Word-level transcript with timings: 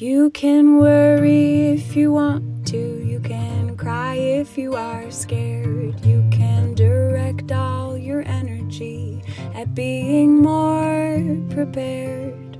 You 0.00 0.30
can 0.30 0.78
worry 0.78 1.72
if 1.72 1.94
you 1.94 2.10
want 2.10 2.66
to, 2.68 3.04
you 3.04 3.20
can 3.20 3.76
cry 3.76 4.14
if 4.14 4.56
you 4.56 4.74
are 4.74 5.10
scared. 5.10 6.00
You 6.06 6.26
can 6.32 6.72
direct 6.72 7.52
all 7.52 7.98
your 7.98 8.22
energy 8.22 9.22
at 9.54 9.74
being 9.74 10.40
more 10.40 11.22
prepared 11.50 12.56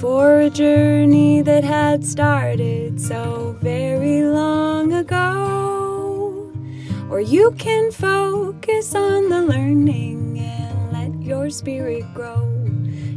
for 0.00 0.40
a 0.40 0.50
journey 0.50 1.40
that 1.42 1.62
had 1.62 2.04
started 2.04 3.00
so 3.00 3.56
very 3.62 4.22
long 4.22 4.92
ago. 4.92 6.52
Or 7.08 7.20
you 7.20 7.52
can 7.52 7.92
focus 7.92 8.92
on 8.96 9.28
the 9.28 9.42
learning 9.42 10.40
and 10.40 10.92
let 10.92 11.24
your 11.24 11.48
spirit 11.48 12.12
grow. 12.12 12.42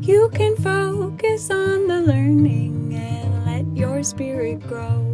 You 0.02 0.30
can 0.36 0.56
focus 0.56 1.50
on 1.50 1.88
the 1.88 2.02
learning 2.02 2.80
your 3.80 4.04
spirit 4.04 4.60
grow. 4.68 5.06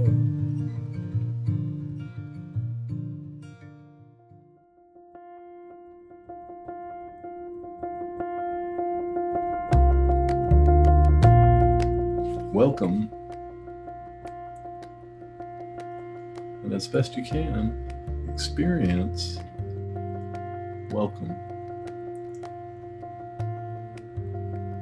Welcome. 12.51 13.11
And 16.63 16.73
as 16.73 16.87
best 16.87 17.15
you 17.15 17.23
can, 17.23 17.93
experience 18.33 19.37
welcome. 20.89 21.29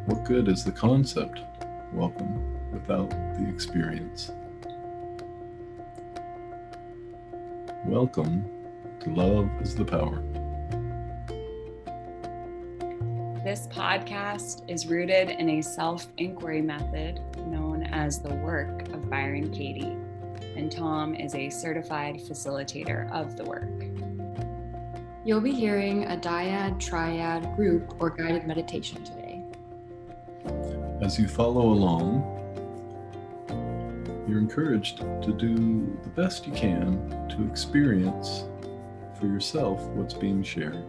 What 0.06 0.24
good 0.24 0.48
is 0.48 0.64
the 0.64 0.72
concept 0.72 1.42
welcome 1.92 2.63
without 2.74 3.10
the 3.38 3.48
experience? 3.48 4.32
Welcome 7.86 8.46
to 9.02 9.10
Love 9.12 9.50
is 9.62 9.76
the 9.76 9.86
Power. 9.86 10.24
This 13.44 13.68
podcast 13.68 14.68
is 14.70 14.88
rooted 14.88 15.30
in 15.30 15.50
a 15.50 15.62
self 15.62 16.08
inquiry 16.18 16.62
method 16.62 17.22
known 17.46 17.84
as 17.84 18.20
the 18.20 18.34
work 18.36 18.88
of 18.90 19.10
Byron 19.10 19.52
Katie, 19.52 19.96
and 20.56 20.72
Tom 20.72 21.14
is 21.14 21.36
a 21.36 21.50
certified 21.50 22.16
facilitator 22.16 23.12
of 23.12 23.38
the 23.38 23.44
work. 23.44 23.70
You'll 25.26 25.42
be 25.42 25.54
hearing 25.54 26.06
a 26.06 26.18
dyad, 26.18 26.80
triad, 26.80 27.56
group, 27.56 27.96
or 28.00 28.10
guided 28.10 28.48
meditation 28.48 29.04
today. 29.04 29.44
As 31.02 31.20
you 31.20 31.28
follow 31.28 31.72
along, 31.72 32.33
you're 34.34 34.42
encouraged 34.42 34.98
to 34.98 35.32
do 35.32 35.56
the 36.02 36.10
best 36.10 36.48
you 36.48 36.54
can 36.54 37.28
to 37.30 37.46
experience 37.48 38.46
for 39.20 39.28
yourself 39.28 39.80
what's 39.90 40.16
being 40.16 40.42
shared. 40.42 40.84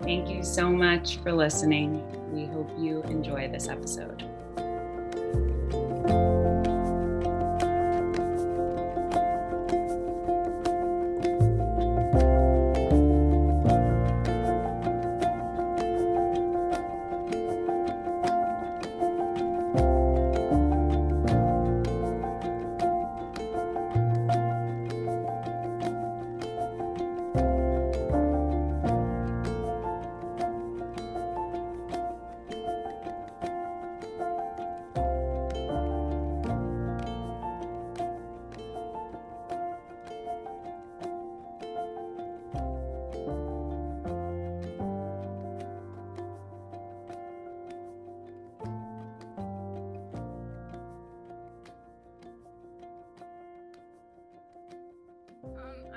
Thank 0.00 0.28
you 0.28 0.44
so 0.44 0.70
much 0.70 1.16
for 1.16 1.32
listening. 1.32 2.00
We 2.32 2.46
hope 2.46 2.70
you 2.78 3.02
enjoy 3.02 3.48
this 3.48 3.68
episode. 3.68 4.24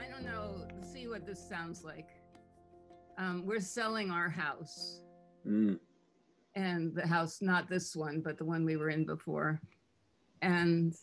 I 0.08 0.12
don't 0.12 0.24
know. 0.26 0.66
See 0.94 1.08
what 1.08 1.26
this 1.26 1.48
sounds 1.48 1.84
like. 1.84 2.08
Um, 3.18 3.46
we're 3.46 3.60
selling 3.60 4.12
our 4.12 4.30
house, 4.30 5.02
Mm. 5.46 5.80
and 6.56 6.94
the 6.96 7.06
house, 7.08 7.42
not 7.42 7.70
this 7.70 7.96
one, 7.96 8.22
but 8.22 8.38
the 8.38 8.46
one 8.46 8.64
we 8.66 8.78
were 8.78 8.90
in 8.90 9.06
before. 9.06 9.60
And 10.42 10.94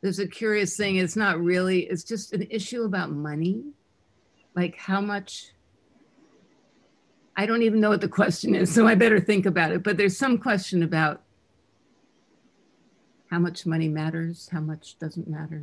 there's 0.00 0.18
a 0.18 0.26
curious 0.26 0.76
thing. 0.76 0.96
It's 0.96 1.16
not 1.16 1.40
really, 1.40 1.80
it's 1.80 2.04
just 2.04 2.32
an 2.32 2.46
issue 2.50 2.82
about 2.82 3.10
money. 3.10 3.64
Like 4.54 4.76
how 4.76 5.00
much. 5.00 5.52
I 7.36 7.44
don't 7.44 7.62
even 7.62 7.80
know 7.80 7.90
what 7.90 8.00
the 8.00 8.08
question 8.08 8.54
is, 8.54 8.72
so 8.74 8.86
I 8.86 8.94
better 8.94 9.20
think 9.20 9.44
about 9.44 9.70
it. 9.70 9.82
But 9.82 9.98
there's 9.98 10.16
some 10.16 10.38
question 10.38 10.82
about 10.82 11.22
how 13.30 13.38
much 13.38 13.66
money 13.66 13.88
matters, 13.88 14.48
how 14.50 14.60
much 14.60 14.98
doesn't 14.98 15.28
matter. 15.28 15.62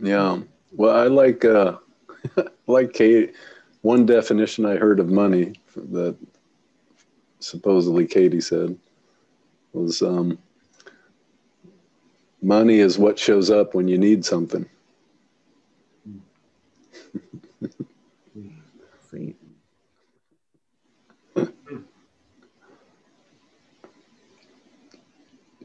Yeah. 0.00 0.40
Well, 0.74 0.96
I 0.96 1.06
like 1.06 1.44
uh, 1.44 1.76
like 2.66 2.92
Kate. 2.92 3.34
One 3.82 4.06
definition 4.06 4.64
I 4.64 4.76
heard 4.76 5.00
of 5.00 5.08
money 5.08 5.54
that 5.74 6.16
supposedly 7.40 8.06
Katie 8.06 8.40
said 8.40 8.78
was 9.72 10.02
um, 10.02 10.38
money 12.40 12.78
is 12.78 12.98
what 12.98 13.18
shows 13.18 13.50
up 13.50 13.74
when 13.74 13.88
you 13.88 13.98
need 13.98 14.24
something. 14.24 14.68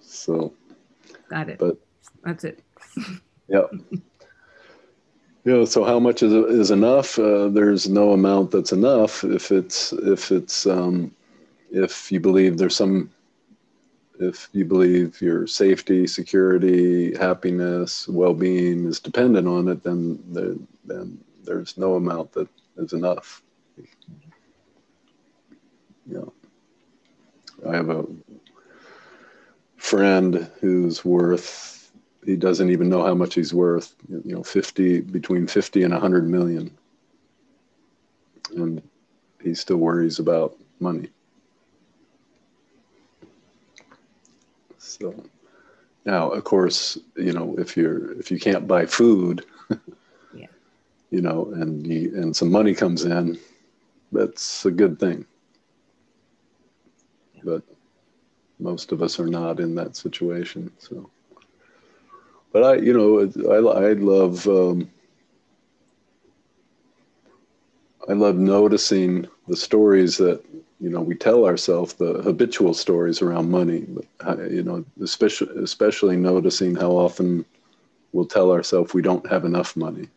So, 0.01 0.53
Got 1.29 1.49
it. 1.49 1.59
but 1.59 1.77
That's 2.23 2.43
it. 2.43 2.63
yeah. 3.49 3.63
You 5.47 5.53
know, 5.53 5.63
so 5.63 5.85
how 5.85 5.97
much 5.97 6.23
is 6.23 6.33
is 6.33 6.71
enough? 6.71 7.17
Uh, 7.17 7.47
there's 7.47 7.87
no 7.87 8.11
amount 8.11 8.51
that's 8.51 8.73
enough 8.73 9.23
if 9.23 9.49
it's 9.49 9.93
if 9.93 10.29
it's 10.29 10.65
um, 10.67 11.15
if 11.71 12.11
you 12.11 12.19
believe 12.19 12.57
there's 12.57 12.75
some 12.75 13.09
if 14.19 14.49
you 14.51 14.65
believe 14.65 15.21
your 15.21 15.47
safety, 15.47 16.05
security, 16.05 17.15
happiness, 17.15 18.09
well-being 18.09 18.87
is 18.87 18.99
dependent 18.99 19.47
on 19.47 19.69
it, 19.69 19.83
then 19.83 20.21
then 20.83 21.17
there's 21.45 21.77
no 21.77 21.95
amount 21.95 22.33
that 22.33 22.49
is 22.75 22.91
enough. 22.91 23.41
Know, 26.07 26.33
I 27.65 27.73
have 27.73 27.89
a 27.89 28.05
friend 29.77 30.51
who's 30.59 31.05
worth 31.05 31.76
he 32.27 32.35
doesn't 32.35 32.69
even 32.69 32.89
know 32.89 33.03
how 33.03 33.15
much 33.15 33.35
he's 33.35 33.53
worth 33.53 33.95
you 34.09 34.35
know 34.35 34.43
50 34.43 34.99
between 35.01 35.47
50 35.47 35.83
and 35.83 35.93
100 35.93 36.29
million. 36.29 36.69
And 38.55 38.81
he 39.41 39.55
still 39.55 39.77
worries 39.77 40.19
about 40.19 40.57
money. 40.81 41.09
So 44.77 45.15
now 46.05 46.29
of 46.29 46.43
course 46.43 46.97
you 47.15 47.31
know 47.31 47.55
if 47.57 47.77
you're 47.77 48.11
if 48.19 48.29
you 48.29 48.39
can't 48.39 48.67
buy 48.67 48.85
food 48.85 49.45
Yeah. 50.33 50.47
you 51.11 51.21
know 51.21 51.51
and 51.55 51.87
you 51.87 52.13
and 52.15 52.35
some 52.35 52.51
money 52.51 52.73
comes 52.75 53.05
in 53.05 53.39
that's 54.11 54.65
a 54.65 54.71
good 54.71 54.99
thing. 54.99 55.25
But 57.43 57.63
most 58.59 58.91
of 58.91 59.01
us 59.01 59.17
are 59.19 59.27
not 59.27 59.61
in 59.61 59.75
that 59.75 59.95
situation 59.95 60.71
so 60.77 61.09
but 62.51 62.63
I, 62.63 62.75
you 62.75 62.93
know, 62.93 63.19
I, 63.51 63.89
I 63.89 63.93
love, 63.93 64.47
um, 64.47 64.89
I 68.09 68.13
love 68.13 68.37
noticing 68.37 69.27
the 69.47 69.55
stories 69.57 70.17
that 70.17 70.41
you 70.79 70.89
know 70.89 71.01
we 71.01 71.15
tell 71.15 71.45
ourselves, 71.45 71.93
the 71.93 72.21
habitual 72.21 72.73
stories 72.73 73.21
around 73.21 73.49
money. 73.49 73.85
But 73.87 74.51
you 74.51 74.63
know, 74.63 74.85
especially 75.01 75.61
especially 75.61 76.15
noticing 76.15 76.75
how 76.75 76.91
often 76.91 77.45
we'll 78.13 78.25
tell 78.25 78.51
ourselves 78.51 78.93
we 78.93 79.01
don't 79.01 79.27
have 79.29 79.45
enough 79.45 79.75
money. 79.75 80.07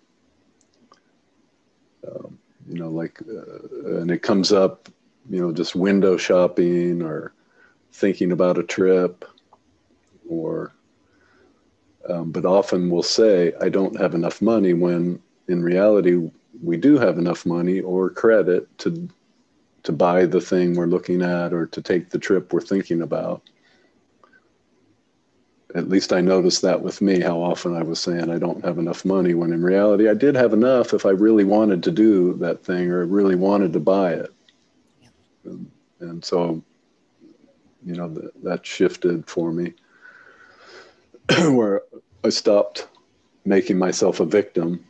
Um, 2.07 2.39
you 2.69 2.79
know, 2.79 2.89
like, 2.89 3.21
uh, 3.23 3.99
and 3.99 4.11
it 4.11 4.23
comes 4.23 4.53
up, 4.53 4.89
you 5.29 5.41
know, 5.41 5.53
just 5.53 5.75
window 5.75 6.17
shopping 6.17 7.03
or 7.03 7.33
thinking 7.93 8.33
about 8.33 8.59
a 8.59 8.63
trip 8.63 9.25
or 10.29 10.73
um, 12.09 12.31
but 12.31 12.45
often 12.45 12.91
we'll 12.91 13.03
say 13.03 13.53
i 13.61 13.69
don't 13.69 13.99
have 14.01 14.15
enough 14.15 14.41
money 14.41 14.73
when 14.73 15.21
in 15.49 15.63
reality 15.63 16.31
we 16.63 16.77
do 16.77 16.99
have 16.99 17.19
enough 17.19 17.47
money 17.47 17.81
or 17.81 18.11
credit 18.11 18.67
to 18.79 19.09
to 19.83 19.93
buy 19.93 20.27
the 20.27 20.41
thing 20.41 20.75
we're 20.75 20.87
looking 20.87 21.23
at 21.23 21.53
or 21.53 21.67
to 21.67 21.81
take 21.81 22.11
the 22.11 22.19
trip 22.19 22.53
we're 22.53 22.61
thinking 22.61 23.03
about. 23.03 23.43
At 25.75 25.89
least 25.89 26.13
I 26.13 26.21
noticed 26.21 26.63
that 26.63 26.83
with 26.83 27.01
me, 27.01 27.21
how 27.21 27.41
often 27.41 27.77
I 27.77 27.83
was 27.83 28.01
saying 28.01 28.29
I 28.29 28.39
don't 28.39 28.65
have 28.65 28.79
enough 28.79 29.05
money, 29.05 29.35
when 29.35 29.53
in 29.53 29.63
reality 29.63 30.09
I 30.09 30.15
did 30.15 30.35
have 30.35 30.53
enough 30.53 30.93
if 30.93 31.07
I 31.07 31.11
really 31.11 31.45
wanted 31.45 31.83
to 31.85 31.91
do 31.93 32.35
that 32.39 32.65
thing 32.65 32.91
or 32.91 33.07
really 33.07 33.37
wanted 33.37 33.73
to 33.75 33.81
buy 33.81 34.15
it. 34.15 34.33
And, 35.45 35.71
and 36.01 36.25
so, 36.25 36.63
you 37.85 37.95
know, 37.95 38.09
th- 38.09 38.33
that 38.43 38.67
shifted 38.67 39.29
for 39.29 39.53
me. 39.53 39.75
Where 41.39 41.83
I 42.23 42.29
stopped 42.29 42.89
making 43.45 43.79
myself 43.79 44.21
a 44.21 44.27
victim 44.27 44.85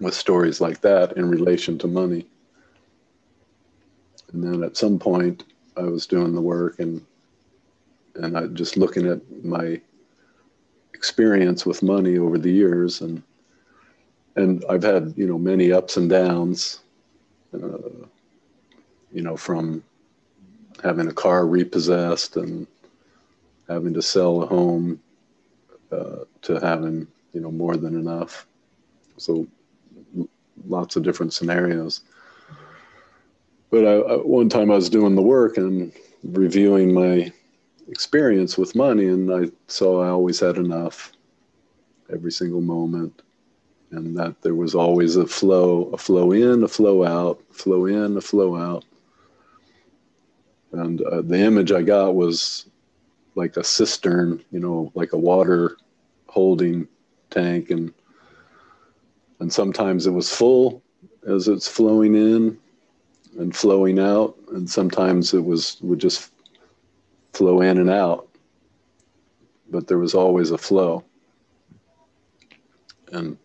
with 0.00 0.14
stories 0.14 0.60
like 0.60 0.80
that 0.80 1.16
in 1.16 1.28
relation 1.28 1.78
to 1.78 1.86
money. 1.86 2.26
And 4.32 4.42
then 4.42 4.62
at 4.62 4.76
some 4.76 4.98
point, 4.98 5.44
I 5.76 5.82
was 5.82 6.06
doing 6.06 6.34
the 6.34 6.40
work 6.40 6.80
and 6.80 7.04
and 8.16 8.36
I 8.36 8.46
just 8.48 8.76
looking 8.76 9.06
at 9.06 9.20
my 9.44 9.80
experience 10.92 11.64
with 11.64 11.84
money 11.84 12.18
over 12.18 12.36
the 12.36 12.50
years 12.50 13.00
and 13.00 13.22
and 14.34 14.64
I've 14.68 14.82
had 14.82 15.14
you 15.16 15.26
know 15.26 15.38
many 15.38 15.70
ups 15.70 15.96
and 15.96 16.10
downs 16.10 16.80
uh, 17.54 17.78
you 19.12 19.22
know 19.22 19.36
from 19.36 19.84
having 20.82 21.06
a 21.06 21.12
car 21.12 21.46
repossessed 21.46 22.36
and 22.36 22.66
having 23.68 23.94
to 23.94 24.02
sell 24.02 24.42
a 24.42 24.46
home 24.46 25.00
uh, 25.92 26.24
to 26.42 26.58
having 26.60 27.06
you 27.32 27.40
know 27.40 27.50
more 27.50 27.76
than 27.76 27.94
enough 27.94 28.46
so 29.16 29.46
lots 30.66 30.96
of 30.96 31.02
different 31.02 31.32
scenarios 31.32 32.02
but 33.70 33.86
I, 33.86 33.92
I, 33.92 34.16
one 34.16 34.48
time 34.48 34.70
I 34.70 34.76
was 34.76 34.88
doing 34.88 35.14
the 35.14 35.22
work 35.22 35.56
and 35.56 35.92
reviewing 36.22 36.94
my 36.94 37.32
experience 37.88 38.56
with 38.56 38.74
money, 38.74 39.06
and 39.06 39.32
I 39.32 39.50
saw 39.66 40.02
I 40.02 40.08
always 40.08 40.40
had 40.40 40.56
enough 40.56 41.12
every 42.12 42.32
single 42.32 42.60
moment, 42.60 43.22
and 43.90 44.16
that 44.16 44.40
there 44.42 44.54
was 44.54 44.74
always 44.74 45.16
a 45.16 45.26
flow, 45.26 45.90
a 45.92 45.98
flow 45.98 46.32
in, 46.32 46.62
a 46.62 46.68
flow 46.68 47.04
out, 47.04 47.42
flow 47.50 47.86
in, 47.86 48.16
a 48.16 48.20
flow 48.20 48.56
out. 48.56 48.84
And 50.72 51.00
uh, 51.02 51.22
the 51.22 51.38
image 51.38 51.72
I 51.72 51.82
got 51.82 52.14
was 52.14 52.66
like 53.38 53.56
a 53.56 53.64
cistern, 53.64 54.44
you 54.50 54.58
know, 54.58 54.90
like 54.94 55.12
a 55.12 55.18
water 55.18 55.76
holding 56.26 56.86
tank, 57.30 57.70
and 57.70 57.94
and 59.40 59.52
sometimes 59.52 60.06
it 60.06 60.10
was 60.10 60.34
full 60.34 60.82
as 61.26 61.46
it's 61.46 61.68
flowing 61.68 62.14
in 62.16 62.58
and 63.38 63.54
flowing 63.54 63.98
out, 64.00 64.36
and 64.52 64.68
sometimes 64.68 65.32
it 65.32 65.44
was 65.44 65.78
would 65.80 66.00
just 66.00 66.32
flow 67.32 67.60
in 67.60 67.78
and 67.78 67.90
out, 67.90 68.28
but 69.70 69.86
there 69.86 69.98
was 69.98 70.14
always 70.14 70.50
a 70.50 70.58
flow. 70.58 71.04
And 73.12 73.38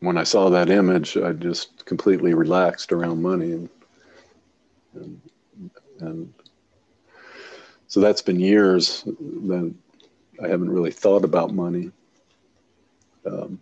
when 0.00 0.18
I 0.18 0.24
saw 0.24 0.50
that 0.50 0.68
image, 0.68 1.16
I 1.16 1.32
just 1.32 1.86
completely 1.86 2.34
relaxed 2.34 2.92
around 2.92 3.22
money, 3.22 3.52
and 3.52 3.68
and, 4.94 5.20
and 6.00 6.34
so 7.88 8.00
that's 8.00 8.22
been 8.22 8.40
years 8.40 9.04
that 9.04 9.74
I 10.42 10.48
haven't 10.48 10.70
really 10.70 10.90
thought 10.90 11.24
about 11.24 11.54
money. 11.54 11.90
Um, 13.24 13.60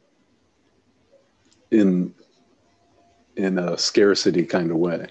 in 1.70 2.14
in 3.36 3.58
a 3.58 3.76
scarcity 3.76 4.44
kind 4.44 4.70
of 4.70 4.76
way, 4.76 5.06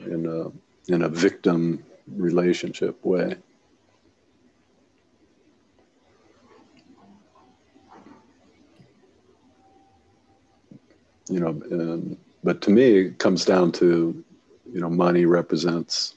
in 0.00 0.26
a 0.26 0.92
in 0.92 1.02
a 1.02 1.08
victim 1.08 1.84
relationship 2.08 3.04
way. 3.04 3.36
You 11.28 11.40
know, 11.40 11.48
and, 11.48 12.16
but 12.44 12.62
to 12.62 12.70
me, 12.70 12.98
it 12.98 13.18
comes 13.18 13.44
down 13.44 13.72
to, 13.72 14.24
you 14.72 14.80
know, 14.80 14.88
money 14.88 15.26
represents 15.26 16.15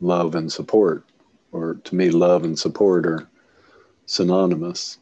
love 0.00 0.34
and 0.34 0.50
support, 0.50 1.04
or 1.52 1.74
to 1.84 1.94
me, 1.94 2.10
love 2.10 2.44
and 2.44 2.58
support 2.58 3.06
are 3.06 3.28
synonymous. 4.06 4.98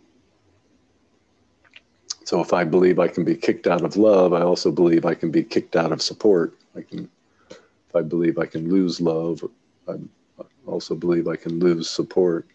So 2.25 2.41
if 2.41 2.53
I 2.53 2.65
believe 2.65 2.99
I 2.99 3.09
can 3.09 3.25
be 3.25 3.37
kicked 3.37 3.67
out 3.67 3.83
of 3.83 3.97
love, 3.97 4.33
I 4.33 4.41
also 4.41 4.73
believe 4.73 5.05
I 5.05 5.15
can 5.15 5.31
be 5.31 5.45
kicked 5.45 5.77
out 5.77 5.93
of 5.93 6.03
support. 6.03 6.55
I 6.75 6.83
can 6.83 7.09
if 7.51 7.95
I 7.95 8.03
believe 8.03 8.39
I 8.39 8.47
can 8.47 8.69
lose 8.69 9.01
love, 9.01 9.45
I 9.89 9.95
also 10.67 10.95
believe 10.97 11.29
I 11.29 11.37
can 11.37 11.61
lose 11.61 11.89
support. 11.89 12.47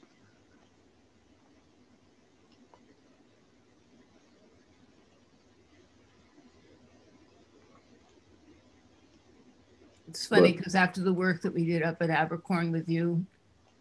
It's 10.12 10.28
funny 10.28 10.52
because 10.52 10.76
after 10.76 11.00
the 11.00 11.14
work 11.14 11.42
that 11.42 11.54
we 11.54 11.64
did 11.66 11.84
up 11.84 12.02
at 12.02 12.10
Abercorn 12.10 12.74
with 12.74 12.90
you, 12.90 13.26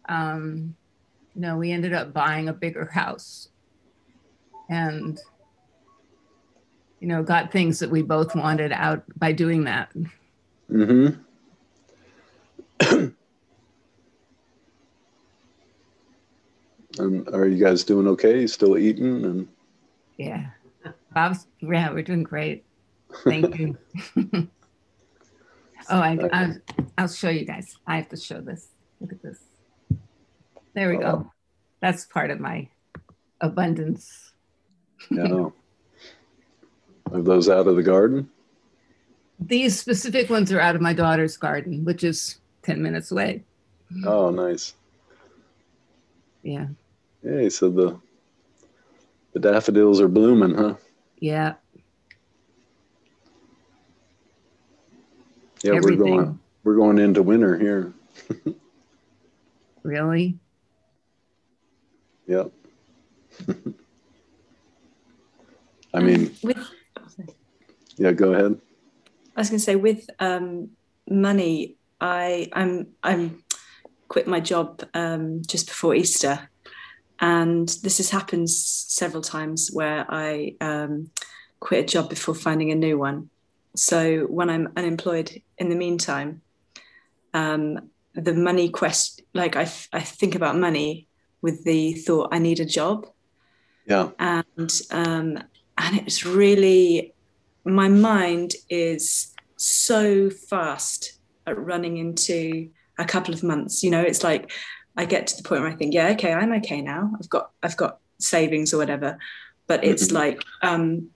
um, 0.07 0.73
you 1.35 1.41
know, 1.41 1.57
we 1.57 1.73
ended 1.73 1.91
up 1.91 2.13
buying 2.13 2.47
a 2.47 2.53
bigger 2.53 2.85
house 2.85 3.49
and, 4.69 5.19
you 7.01 7.09
know, 7.09 7.21
got 7.21 7.51
things 7.51 7.79
that 7.79 7.91
we 7.91 8.01
both 8.01 8.33
wanted 8.33 8.71
out 8.71 9.03
by 9.17 9.33
doing 9.33 9.65
that. 9.65 9.91
Mm-hmm. 10.71 11.19
and 16.97 17.27
are 17.27 17.45
you 17.45 17.61
guys 17.61 17.83
doing 17.83 18.07
okay? 18.07 18.47
Still 18.47 18.77
eating 18.77 19.25
and 19.25 19.49
yeah, 20.17 20.51
Bob's 21.13 21.47
yeah, 21.59 21.91
we're 21.91 22.03
doing 22.03 22.23
great. 22.23 22.63
Thank 23.25 23.59
you. 23.59 23.77
oh, 25.89 25.99
I, 25.99 26.17
I 26.31 26.53
I'll 26.97 27.07
show 27.07 27.29
you 27.29 27.45
guys. 27.45 27.75
I 27.87 27.97
have 27.97 28.09
to 28.09 28.17
show 28.17 28.41
this. 28.41 28.69
Look 28.99 29.11
at 29.11 29.21
this. 29.21 29.39
There 30.73 30.89
we 30.89 30.97
go. 30.97 31.25
Oh. 31.25 31.31
That's 31.81 32.05
part 32.05 32.31
of 32.31 32.39
my 32.39 32.69
abundance. 33.41 34.31
yeah. 35.09 35.47
Are 37.11 37.21
those 37.21 37.49
out 37.49 37.67
of 37.67 37.75
the 37.75 37.83
garden? 37.83 38.29
These 39.39 39.77
specific 39.77 40.29
ones 40.29 40.51
are 40.51 40.61
out 40.61 40.75
of 40.75 40.81
my 40.81 40.93
daughter's 40.93 41.35
garden, 41.35 41.83
which 41.83 42.03
is 42.03 42.39
10 42.61 42.81
minutes 42.81 43.11
away. 43.11 43.43
Oh, 44.05 44.29
nice. 44.29 44.75
Yeah. 46.43 46.67
Hey, 47.23 47.49
so 47.49 47.69
the 47.69 47.99
the 49.33 49.39
daffodils 49.39 50.01
are 50.01 50.07
blooming, 50.07 50.55
huh? 50.55 50.75
Yeah. 51.19 51.53
Yeah, 55.63 55.75
Everything. 55.75 56.15
we're 56.15 56.23
going 56.23 56.39
we're 56.63 56.75
going 56.75 56.99
into 56.99 57.23
winter 57.23 57.57
here. 57.57 57.93
really? 59.83 60.37
Yep. 62.27 62.51
I 65.93 65.99
mean, 65.99 66.27
um, 66.27 66.35
with 66.43 66.57
yeah, 67.97 68.11
go 68.11 68.33
ahead. 68.33 68.59
I 69.35 69.41
was 69.41 69.49
going 69.49 69.59
to 69.59 69.63
say 69.63 69.75
with 69.75 70.09
um, 70.19 70.69
money, 71.09 71.75
I 71.99 72.49
I'm 72.53 72.87
I'm 73.03 73.43
quit 74.07 74.27
my 74.27 74.39
job 74.39 74.83
um, 74.93 75.41
just 75.47 75.67
before 75.67 75.95
Easter, 75.95 76.49
and 77.19 77.67
this 77.83 77.97
has 77.97 78.09
happened 78.09 78.49
several 78.49 79.21
times 79.21 79.69
where 79.73 80.05
I 80.09 80.55
um, 80.61 81.11
quit 81.59 81.83
a 81.83 81.87
job 81.87 82.09
before 82.09 82.35
finding 82.35 82.71
a 82.71 82.75
new 82.75 82.97
one. 82.97 83.30
So 83.75 84.25
when 84.25 84.49
I'm 84.49 84.71
unemployed 84.75 85.41
in 85.57 85.69
the 85.69 85.75
meantime, 85.75 86.41
um, 87.33 87.89
the 88.13 88.33
money 88.33 88.69
quest 88.69 89.21
like 89.33 89.55
I, 89.55 89.61
I 89.93 90.01
think 90.01 90.35
about 90.35 90.57
money 90.57 91.07
with 91.41 91.63
the 91.63 91.93
thought 91.93 92.29
I 92.31 92.39
need 92.39 92.59
a 92.59 92.65
job. 92.65 93.07
Yeah. 93.85 94.09
And 94.19 94.71
um, 94.91 95.43
and 95.77 95.97
it's 95.99 96.25
really 96.25 97.13
my 97.63 97.87
mind 97.87 98.53
is 98.69 99.33
so 99.55 100.29
fast 100.29 101.19
at 101.47 101.57
running 101.57 101.97
into 101.97 102.69
a 102.97 103.05
couple 103.05 103.33
of 103.33 103.43
months. 103.43 103.83
You 103.83 103.91
know, 103.91 104.01
it's 104.01 104.23
like 104.23 104.51
I 104.97 105.05
get 105.05 105.27
to 105.27 105.37
the 105.37 105.47
point 105.47 105.61
where 105.61 105.71
I 105.71 105.75
think, 105.75 105.93
yeah, 105.93 106.09
okay, 106.09 106.33
I'm 106.33 106.51
okay 106.53 106.81
now. 106.81 107.11
I've 107.19 107.29
got 107.29 107.51
I've 107.63 107.77
got 107.77 107.99
savings 108.19 108.73
or 108.73 108.77
whatever. 108.77 109.17
But 109.67 109.83
it's 109.83 110.07
mm-hmm. 110.07 110.17
like 110.17 110.43
um, 110.61 111.09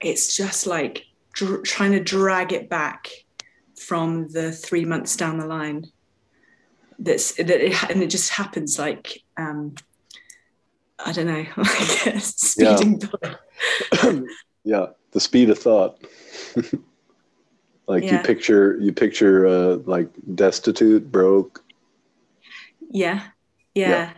it's 0.00 0.36
just 0.36 0.66
like 0.66 1.04
dr- 1.38 1.62
trying 1.62 1.92
to 1.92 2.00
drag 2.00 2.52
it 2.52 2.68
back 2.68 3.08
from 3.80 4.28
the 4.28 4.50
three 4.52 4.84
months 4.84 5.16
down 5.16 5.38
the 5.38 5.46
line. 5.46 5.86
that's 6.98 7.34
that 7.34 7.50
it, 7.50 7.90
and 7.90 8.02
it 8.02 8.10
just 8.10 8.30
happens 8.30 8.78
like 8.78 9.22
um, 9.36 9.74
I 10.98 11.12
don't 11.12 11.26
know, 11.26 11.46
like 11.56 12.20
speeding 12.20 13.00
yeah. 14.02 14.20
yeah, 14.64 14.86
the 15.12 15.20
speed 15.20 15.50
of 15.50 15.58
thought. 15.58 16.04
like 17.86 18.02
yeah. 18.02 18.16
you 18.16 18.18
picture 18.18 18.76
you 18.80 18.92
picture 18.92 19.46
uh, 19.46 19.76
like 19.86 20.08
destitute, 20.34 21.10
broke. 21.10 21.64
Yeah, 22.90 23.22
yeah, 23.74 24.12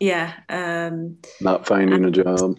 yeah. 0.00 0.32
yeah. 0.48 0.88
Um, 0.88 1.18
Not 1.40 1.66
finding 1.66 2.04
a 2.04 2.10
job. 2.10 2.58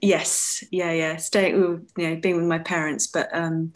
Yes, 0.00 0.64
yeah, 0.70 0.92
yeah. 0.92 1.16
Staying, 1.16 1.60
with 1.60 1.90
you 1.96 2.10
know, 2.10 2.16
being 2.16 2.36
with 2.36 2.46
my 2.46 2.58
parents, 2.58 3.06
but 3.06 3.28
um, 3.32 3.72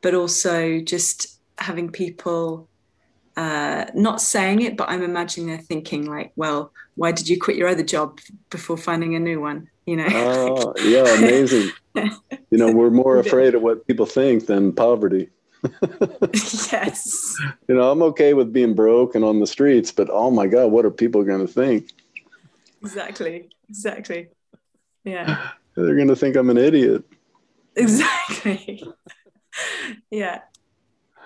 but 0.00 0.14
also 0.14 0.80
just 0.80 1.40
having 1.58 1.90
people 1.90 2.68
uh, 3.36 3.86
not 3.94 4.20
saying 4.20 4.62
it, 4.62 4.76
but 4.76 4.90
I'm 4.90 5.02
imagining 5.02 5.48
they're 5.48 5.58
thinking 5.58 6.06
like, 6.06 6.32
well, 6.36 6.72
why 6.96 7.12
did 7.12 7.28
you 7.28 7.38
quit 7.38 7.56
your 7.56 7.68
other 7.68 7.82
job 7.82 8.18
before 8.50 8.76
finding 8.76 9.14
a 9.14 9.20
new 9.20 9.40
one? 9.40 9.68
You 9.86 9.96
know? 9.96 10.06
Oh, 10.10 10.74
yeah, 10.84 11.06
amazing. 11.16 11.70
you 11.94 12.58
know, 12.58 12.70
we're 12.70 12.90
more 12.90 13.16
afraid 13.18 13.54
of 13.54 13.62
what 13.62 13.86
people 13.86 14.06
think 14.06 14.46
than 14.46 14.72
poverty. 14.72 15.30
yes. 16.32 17.36
You 17.68 17.76
know, 17.76 17.90
I'm 17.90 18.02
okay 18.02 18.34
with 18.34 18.52
being 18.52 18.74
broke 18.74 19.14
and 19.14 19.24
on 19.24 19.40
the 19.40 19.46
streets, 19.46 19.90
but 19.92 20.08
oh 20.10 20.30
my 20.30 20.46
God, 20.46 20.70
what 20.70 20.84
are 20.84 20.90
people 20.90 21.22
going 21.24 21.46
to 21.46 21.52
think? 21.52 21.90
Exactly. 22.82 23.48
Exactly. 23.68 24.28
Yeah. 25.04 25.50
They're 25.74 25.96
going 25.96 26.08
to 26.08 26.16
think 26.16 26.36
I'm 26.36 26.50
an 26.50 26.58
idiot. 26.58 27.04
Exactly. 27.76 28.84
yeah. 30.10 30.40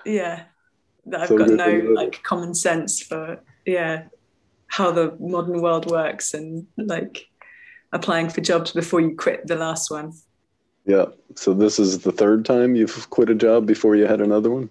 Yeah. 0.05 0.43
That 1.05 1.21
I've 1.21 1.27
so 1.27 1.37
got 1.37 1.49
no 1.49 1.69
like 1.93 2.23
common 2.23 2.53
sense 2.53 3.01
for, 3.01 3.41
yeah, 3.65 4.05
how 4.67 4.91
the 4.91 5.15
modern 5.19 5.61
world 5.61 5.89
works 5.89 6.33
and 6.33 6.67
like 6.77 7.27
applying 7.91 8.29
for 8.29 8.41
jobs 8.41 8.71
before 8.71 9.01
you 9.01 9.15
quit 9.15 9.47
the 9.47 9.55
last 9.55 9.91
one. 9.91 10.13
Yeah. 10.85 11.05
So 11.35 11.53
this 11.53 11.79
is 11.79 11.99
the 11.99 12.11
third 12.11 12.45
time 12.45 12.75
you've 12.75 13.09
quit 13.09 13.29
a 13.29 13.35
job 13.35 13.65
before 13.65 13.95
you 13.95 14.07
had 14.07 14.21
another 14.21 14.49
one? 14.49 14.69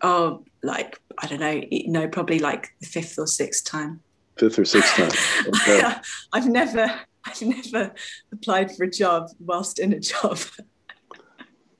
Oh, 0.00 0.44
like, 0.62 1.00
I 1.18 1.26
don't 1.26 1.40
know, 1.40 1.62
no, 1.86 2.08
probably 2.08 2.38
like 2.38 2.68
the 2.80 2.86
fifth 2.86 3.18
or 3.18 3.26
sixth 3.26 3.64
time. 3.64 4.00
Fifth 4.36 4.58
or 4.58 4.64
sixth 4.64 4.94
time. 4.94 5.10
Okay. 5.68 5.94
I've 6.32 6.48
never 6.48 7.00
I've 7.42 7.42
never 7.72 7.94
applied 8.32 8.74
for 8.74 8.84
a 8.84 8.90
job 8.90 9.28
whilst 9.38 9.78
in 9.78 9.92
a 9.92 10.00
job. 10.00 10.38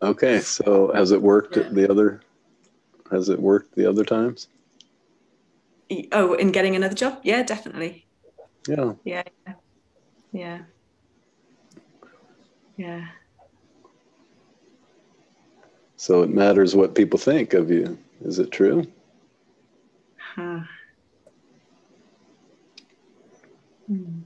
okay, 0.03 0.41
so 0.41 0.93
has 0.95 1.13
it 1.13 1.21
worked 1.21 1.57
yeah. 1.57 1.69
the 1.71 1.91
other? 1.91 2.21
Has 3.11 3.29
it 3.29 3.41
worked 3.41 3.75
the 3.75 3.89
other 3.89 4.05
times? 4.05 4.49
Oh, 6.13 6.35
in 6.35 6.53
getting 6.53 6.77
another 6.77 6.95
job? 6.95 7.21
Yeah, 7.23 7.43
definitely. 7.43 8.07
Yeah. 8.67 8.93
Yeah. 9.05 9.23
Yeah. 10.33 10.59
Yeah. 12.77 13.07
So 15.97 16.23
it 16.23 16.31
matters 16.31 16.77
what 16.77 16.95
people 16.95 17.19
think 17.19 17.55
of 17.55 17.71
you. 17.71 17.99
Is 18.21 18.39
it 18.39 18.51
true? 18.51 18.87
Huh. 20.35 20.61
Hmm. 23.87 24.21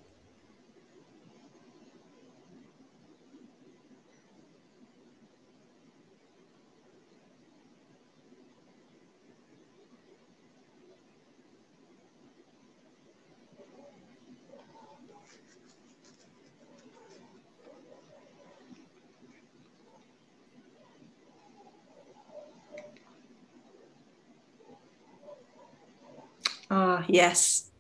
Ah, 26.75 26.92
yes. 27.09 27.71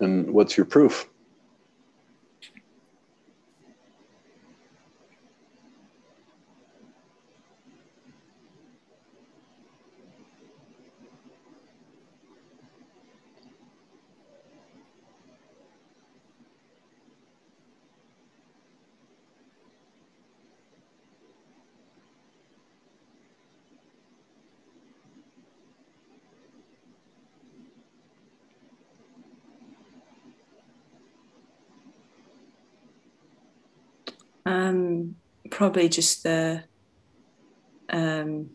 And 0.00 0.32
what's 0.32 0.56
your 0.56 0.66
proof? 0.66 1.08
Um, 34.46 35.16
probably 35.64 35.88
just 35.88 36.24
the 36.24 36.62
um, 37.88 38.50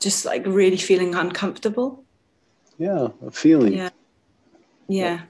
just 0.00 0.24
like 0.24 0.44
really 0.46 0.76
feeling 0.76 1.14
uncomfortable. 1.14 2.04
Yeah, 2.76 3.08
a 3.24 3.30
feeling. 3.30 3.74
Yeah. 3.74 3.90
Yeah. 4.88 5.20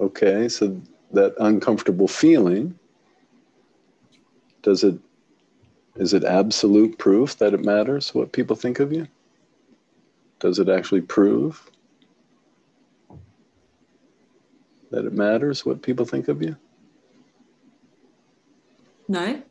Okay, 0.00 0.48
so 0.48 0.80
that 1.12 1.34
uncomfortable 1.40 2.08
feeling 2.08 2.78
does 4.62 4.82
it 4.82 4.98
is 5.96 6.14
it 6.14 6.24
absolute 6.24 6.96
proof 6.96 7.36
that 7.36 7.52
it 7.52 7.62
matters 7.62 8.14
what 8.14 8.32
people 8.32 8.56
think 8.56 8.80
of 8.80 8.94
you? 8.94 9.06
Does 10.40 10.58
it 10.58 10.70
actually 10.70 11.02
prove 11.02 11.70
that 14.90 15.04
it 15.04 15.12
matters 15.12 15.66
what 15.66 15.82
people 15.82 16.06
think 16.06 16.28
of 16.28 16.40
you? 16.40 16.56
No. 19.08 19.42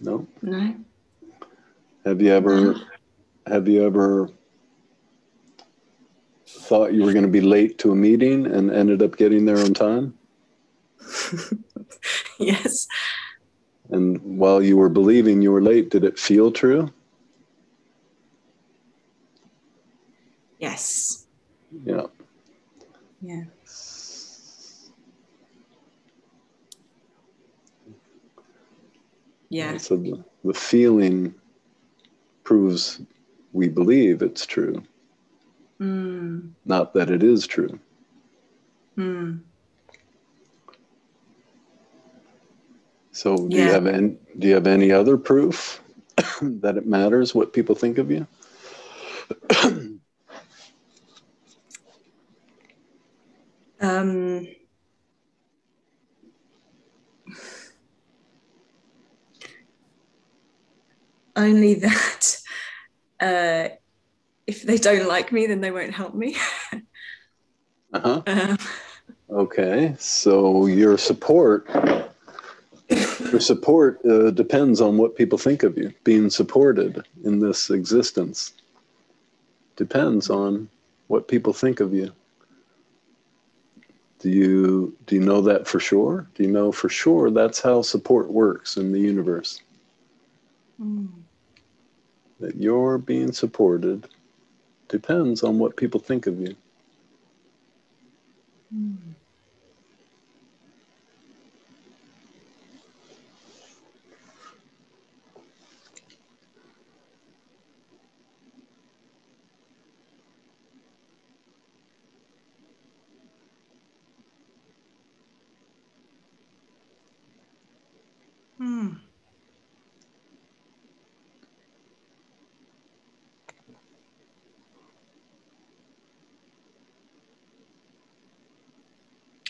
No. 0.00 0.26
No. 0.42 0.74
Have 2.04 2.22
you 2.22 2.32
ever 2.32 2.74
have 3.46 3.68
you 3.68 3.84
ever 3.84 4.30
thought 6.46 6.94
you 6.94 7.04
were 7.04 7.12
going 7.12 7.24
to 7.24 7.30
be 7.30 7.40
late 7.40 7.78
to 7.78 7.92
a 7.92 7.96
meeting 7.96 8.46
and 8.46 8.70
ended 8.70 9.02
up 9.02 9.16
getting 9.16 9.44
there 9.44 9.58
on 9.58 9.74
time? 9.74 10.14
yes. 12.38 12.86
And 13.90 14.20
while 14.38 14.62
you 14.62 14.76
were 14.76 14.88
believing 14.88 15.42
you 15.42 15.52
were 15.52 15.62
late, 15.62 15.90
did 15.90 16.04
it 16.04 16.18
feel 16.18 16.50
true? 16.50 16.92
Yes. 20.58 21.26
Yeah. 21.84 22.06
Yeah. 23.20 23.44
Yeah. 29.50 29.76
so 29.78 29.96
the, 29.96 30.24
the 30.44 30.54
feeling 30.54 31.34
proves 32.44 33.02
we 33.52 33.68
believe 33.68 34.22
it's 34.22 34.46
true, 34.46 34.82
mm. 35.80 36.50
not 36.64 36.94
that 36.94 37.10
it 37.10 37.22
is 37.22 37.46
true. 37.46 37.78
Mm. 38.96 39.40
So, 43.12 43.36
do 43.48 43.56
yeah. 43.56 43.64
you 43.64 43.70
have 43.70 43.86
any, 43.86 44.16
do 44.38 44.48
you 44.48 44.54
have 44.54 44.66
any 44.68 44.92
other 44.92 45.16
proof 45.18 45.82
that 46.40 46.76
it 46.76 46.86
matters 46.86 47.34
what 47.34 47.52
people 47.52 47.74
think 47.74 47.98
of 47.98 48.10
you? 48.10 48.26
um, 53.80 54.46
only 61.40 61.74
that 61.86 62.40
uh, 63.20 63.68
if 64.46 64.62
they 64.62 64.78
don't 64.78 65.06
like 65.06 65.32
me, 65.32 65.46
then 65.46 65.60
they 65.60 65.70
won't 65.70 65.94
help 65.94 66.14
me. 66.14 66.36
uh-huh. 67.92 68.22
Um, 68.26 68.58
okay, 69.30 69.94
so 69.98 70.66
your 70.66 70.98
support, 70.98 71.68
your 72.88 73.40
support 73.40 74.04
uh, 74.04 74.30
depends 74.30 74.80
on 74.80 74.96
what 74.96 75.16
people 75.16 75.38
think 75.38 75.62
of 75.62 75.76
you. 75.76 75.92
Being 76.04 76.30
supported 76.30 77.04
in 77.24 77.38
this 77.38 77.70
existence 77.70 78.54
depends 79.76 80.30
on 80.30 80.68
what 81.06 81.28
people 81.28 81.52
think 81.52 81.80
of 81.80 81.94
you. 81.94 82.12
Do 84.18 84.28
you 84.28 84.94
do 85.06 85.14
you 85.14 85.22
know 85.22 85.40
that 85.40 85.66
for 85.66 85.80
sure? 85.80 86.26
Do 86.34 86.42
you 86.42 86.50
know 86.50 86.72
for 86.72 86.90
sure 86.90 87.30
that's 87.30 87.60
how 87.60 87.80
support 87.80 88.30
works 88.30 88.76
in 88.76 88.92
the 88.92 89.00
universe? 89.00 89.62
Mm 90.78 91.08
that 92.40 92.56
you're 92.56 92.98
being 92.98 93.32
supported 93.32 94.08
depends 94.88 95.42
on 95.42 95.58
what 95.58 95.76
people 95.76 96.00
think 96.00 96.26
of 96.26 96.40
you. 96.40 96.56
Mm. 98.74 98.96
Hmm. 118.58 118.88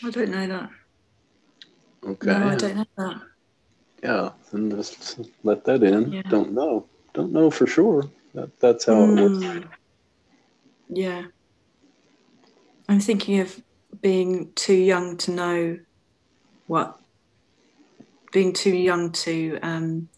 don't 0.11 0.29
know 0.29 0.47
that. 0.47 0.69
Okay. 2.05 2.27
No, 2.27 2.47
I 2.49 2.55
don't 2.55 2.75
know 2.75 2.85
that. 2.97 3.21
Yeah, 4.03 4.29
and 4.51 4.71
just 4.71 5.19
let 5.43 5.63
that 5.65 5.83
in. 5.83 6.11
Yeah. 6.11 6.21
Don't 6.23 6.53
know. 6.53 6.85
Don't 7.13 7.31
know 7.31 7.51
for 7.51 7.67
sure. 7.67 8.09
That 8.33 8.59
that's 8.59 8.85
how 8.85 9.03
it 9.03 9.21
works. 9.21 9.45
Mm. 9.45 9.67
Yeah. 10.89 11.23
I'm 12.89 12.99
thinking 12.99 13.39
of 13.39 13.61
being 14.01 14.51
too 14.55 14.73
young 14.73 15.17
to 15.17 15.31
know 15.31 15.79
what, 16.67 16.99
being 18.31 18.53
too 18.53 18.75
young 18.75 19.11
to 19.11 19.59
um, 19.61 20.09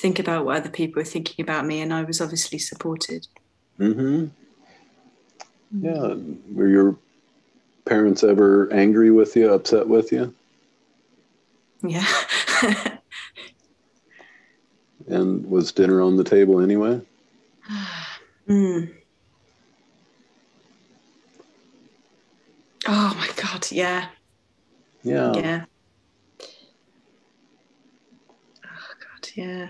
think 0.00 0.18
about 0.18 0.44
what 0.44 0.58
other 0.58 0.70
people 0.70 1.00
are 1.00 1.06
thinking 1.06 1.42
about 1.42 1.66
me, 1.66 1.80
and 1.80 1.92
I 1.92 2.02
was 2.02 2.20
obviously 2.20 2.58
supported. 2.58 3.26
Mm-hmm. 3.78 4.26
Yeah. 5.80 6.14
Were 6.52 6.68
your 6.68 6.98
parents 7.86 8.22
ever 8.22 8.72
angry 8.72 9.10
with 9.10 9.36
you, 9.36 9.52
upset 9.52 9.88
with 9.88 10.12
you? 10.12 10.34
Yeah. 11.82 12.06
And 15.08 15.48
was 15.48 15.72
dinner 15.72 16.00
on 16.00 16.16
the 16.16 16.24
table 16.24 16.60
anyway? 16.60 17.00
Mm. 18.48 18.94
Oh 22.86 23.14
my 23.18 23.28
God, 23.42 23.66
yeah. 23.72 24.06
Yeah. 25.02 25.32
Yeah. 25.34 25.64
Oh 28.64 28.94
God, 29.00 29.30
yeah. 29.34 29.68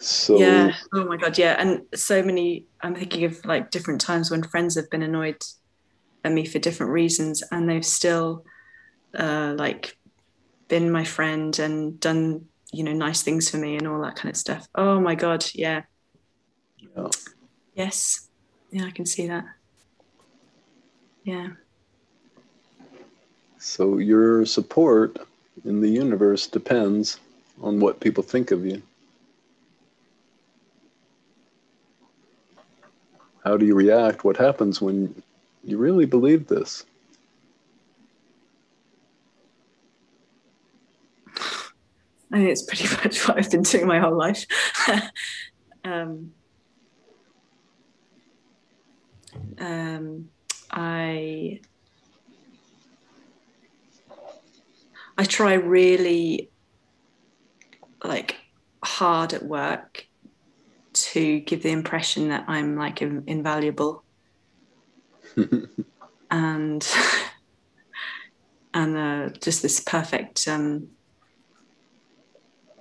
So 0.00 0.38
yeah. 0.38 0.74
Oh 0.94 1.04
my 1.04 1.16
God, 1.16 1.36
yeah. 1.36 1.56
And 1.58 1.82
so 1.94 2.22
many, 2.22 2.64
I'm 2.80 2.94
thinking 2.94 3.24
of 3.24 3.44
like 3.44 3.70
different 3.70 4.00
times 4.00 4.30
when 4.30 4.42
friends 4.42 4.74
have 4.76 4.88
been 4.90 5.02
annoyed 5.02 5.42
at 6.24 6.32
me 6.32 6.46
for 6.46 6.58
different 6.58 6.92
reasons 6.92 7.42
and 7.52 7.68
they've 7.68 7.84
still 7.84 8.44
uh, 9.16 9.54
like 9.56 9.96
been 10.68 10.90
my 10.90 11.04
friend 11.04 11.58
and 11.58 12.00
done, 12.00 12.46
you 12.72 12.82
know, 12.82 12.92
nice 12.92 13.22
things 13.22 13.50
for 13.50 13.58
me 13.58 13.76
and 13.76 13.86
all 13.86 14.00
that 14.02 14.16
kind 14.16 14.30
of 14.30 14.36
stuff. 14.36 14.66
Oh 14.74 15.00
my 15.00 15.14
God, 15.14 15.44
yeah. 15.54 15.82
Yeah. 16.78 17.08
Yes. 17.74 18.28
Yeah, 18.70 18.86
I 18.86 18.90
can 18.90 19.04
see 19.04 19.26
that. 19.26 19.44
Yeah. 21.24 21.48
So 23.58 23.98
your 23.98 24.46
support 24.46 25.18
in 25.66 25.82
the 25.82 25.90
universe 25.90 26.46
depends 26.46 27.20
on 27.60 27.80
what 27.80 28.00
people 28.00 28.22
think 28.22 28.50
of 28.50 28.64
you. 28.64 28.82
How 33.44 33.56
do 33.56 33.64
you 33.64 33.74
react? 33.74 34.24
What 34.24 34.36
happens 34.36 34.80
when 34.80 35.22
you 35.64 35.78
really 35.78 36.06
believe 36.06 36.46
this? 36.46 36.84
I 42.32 42.38
mean, 42.38 42.48
it's 42.48 42.62
pretty 42.62 42.84
much 43.04 43.26
what 43.26 43.38
I've 43.38 43.50
been 43.50 43.62
doing 43.62 43.86
my 43.86 43.98
whole 43.98 44.16
life. 44.16 44.46
um, 45.84 46.32
um, 49.58 50.28
I 50.70 51.60
I 55.16 55.24
try 55.24 55.54
really 55.54 56.50
like 58.02 58.36
hard 58.82 59.32
at 59.32 59.42
work 59.42 60.06
to 60.92 61.40
give 61.40 61.62
the 61.62 61.70
impression 61.70 62.28
that 62.28 62.44
I'm 62.48 62.76
like 62.76 63.02
in- 63.02 63.24
invaluable 63.26 64.04
and 66.30 66.88
and 68.74 68.96
uh, 68.96 69.28
just 69.40 69.62
this 69.62 69.80
perfect 69.80 70.46
um, 70.48 70.88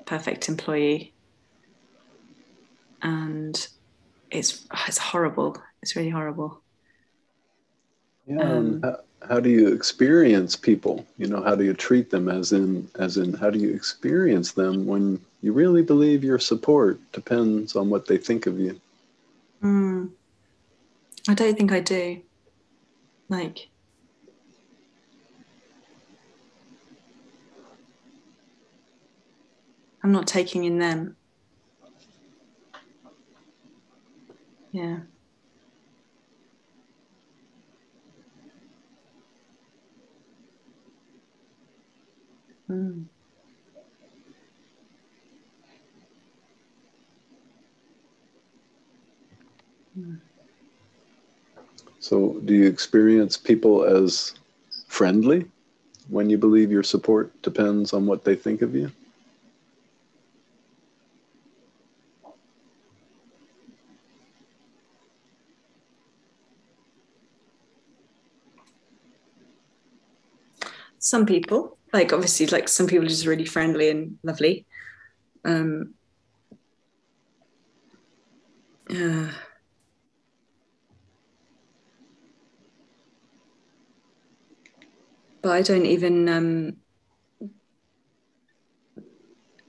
perfect 0.06 0.50
employee 0.50 1.14
and 3.02 3.68
it's 4.32 4.66
it's 4.88 4.98
horrible 4.98 5.56
it's 5.82 5.96
really 5.96 6.10
horrible 6.10 6.62
Yeah. 8.26 8.42
Um, 8.42 8.82
how, 8.84 9.00
how 9.28 9.40
do 9.40 9.50
you 9.50 9.70
experience 9.74 10.56
people? 10.56 11.06
You 11.18 11.28
know, 11.28 11.42
how 11.42 11.56
do 11.56 11.64
you 11.64 11.74
treat 11.74 12.10
them 12.10 12.30
as 12.30 12.52
in 12.52 12.88
as 13.00 13.18
in 13.18 13.34
how 13.34 13.50
do 13.50 13.60
you 13.60 13.74
experience 13.74 14.52
them 14.52 14.86
when 14.86 15.20
you 15.42 15.54
really 15.54 15.82
believe 15.82 16.24
your 16.24 16.40
support 16.40 17.00
depends 17.12 17.76
on 17.76 17.90
what 17.90 18.08
they 18.08 18.18
think 18.18 18.46
of 18.46 18.60
you? 18.60 18.80
Mm. 19.64 20.10
I 21.28 21.34
don't 21.34 21.58
think 21.58 21.72
I 21.72 21.80
do. 21.80 22.22
Like, 23.30 23.70
I'm 30.04 30.12
not 30.12 30.28
taking 30.28 30.64
in 30.64 30.80
them. 30.80 31.16
Yeah. 34.72 35.00
Mm. 42.70 43.06
So, 52.10 52.42
do 52.44 52.56
you 52.56 52.66
experience 52.68 53.38
people 53.38 53.84
as 53.84 54.34
friendly 54.88 55.46
when 56.08 56.28
you 56.28 56.40
believe 56.40 56.72
your 56.72 56.82
support 56.82 57.40
depends 57.44 57.94
on 57.94 58.08
what 58.08 58.24
they 58.24 58.34
think 58.34 58.64
of 58.64 58.74
you? 58.74 58.92
Some 70.98 71.28
people, 71.28 71.78
like 71.94 72.12
obviously, 72.12 72.48
like 72.48 72.68
some 72.68 72.88
people 72.88 73.06
are 73.06 73.10
just 73.10 73.28
really 73.28 73.46
friendly 73.46 73.92
and 73.92 74.18
lovely. 74.24 74.66
Um, 75.46 75.94
uh, 78.90 79.30
but 85.42 85.52
I 85.52 85.62
don't 85.62 85.86
even 85.86 86.30
um, 86.30 86.78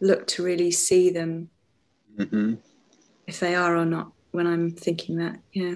look 0.01 0.27
to 0.29 0.43
really 0.43 0.71
see 0.71 1.11
them 1.11 1.51
hmm 2.17 2.55
if 3.27 3.39
they 3.39 3.55
are 3.55 3.77
or 3.77 3.85
not 3.85 4.13
when 4.33 4.47
I'm 4.47 4.73
thinking 4.73 5.17
that. 5.19 5.39
Yeah. 5.53 5.75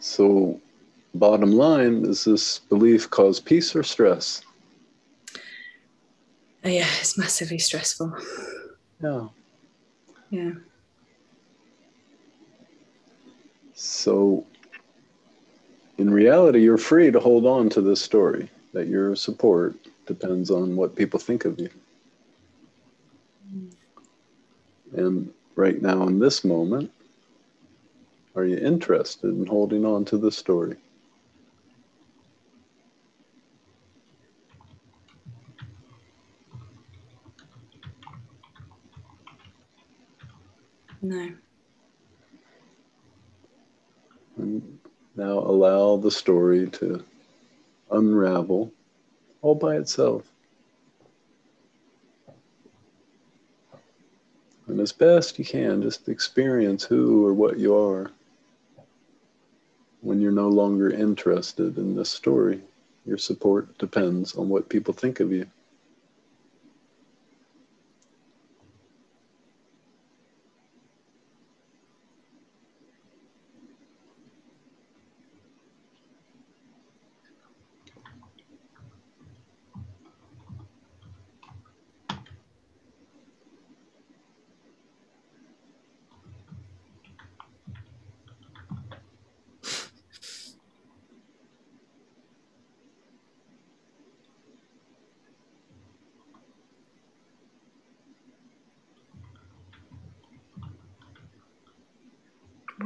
So, 0.00 0.60
bottom 1.14 1.52
line, 1.52 2.02
does 2.02 2.24
this 2.24 2.58
belief 2.58 3.08
cause 3.08 3.38
peace 3.38 3.74
or 3.76 3.82
stress? 3.82 4.42
Uh, 6.64 6.70
yeah, 6.70 6.88
it's 7.00 7.16
massively 7.16 7.58
stressful. 7.58 8.16
Yeah. 9.02 9.28
Yeah. 10.30 10.50
So, 13.74 14.44
in 15.98 16.10
reality, 16.10 16.60
you're 16.60 16.78
free 16.78 17.10
to 17.10 17.20
hold 17.20 17.44
on 17.44 17.68
to 17.70 17.80
this 17.80 18.00
story 18.00 18.48
that 18.72 18.86
your 18.86 19.16
support 19.16 19.76
depends 20.06 20.50
on 20.50 20.76
what 20.76 20.94
people 20.94 21.18
think 21.18 21.44
of 21.44 21.58
you. 21.58 21.68
And 24.96 25.32
right 25.56 25.82
now, 25.82 26.06
in 26.06 26.20
this 26.20 26.44
moment, 26.44 26.90
are 28.36 28.44
you 28.44 28.56
interested 28.56 29.30
in 29.30 29.46
holding 29.46 29.84
on 29.84 30.04
to 30.06 30.16
the 30.16 30.30
story? 30.30 30.76
No. 41.02 41.32
And 44.36 44.77
now 45.18 45.38
allow 45.40 45.96
the 45.96 46.12
story 46.12 46.68
to 46.70 47.04
unravel 47.90 48.72
all 49.42 49.56
by 49.56 49.76
itself. 49.76 50.24
And 54.68 54.78
as 54.78 54.92
best 54.92 55.38
you 55.38 55.44
can, 55.44 55.82
just 55.82 56.08
experience 56.08 56.84
who 56.84 57.26
or 57.26 57.34
what 57.34 57.58
you 57.58 57.76
are 57.76 58.12
when 60.02 60.20
you're 60.20 60.30
no 60.30 60.48
longer 60.48 60.88
interested 60.88 61.78
in 61.78 61.96
this 61.96 62.10
story. 62.10 62.60
Your 63.04 63.18
support 63.18 63.76
depends 63.78 64.36
on 64.36 64.48
what 64.48 64.68
people 64.68 64.94
think 64.94 65.18
of 65.18 65.32
you. 65.32 65.46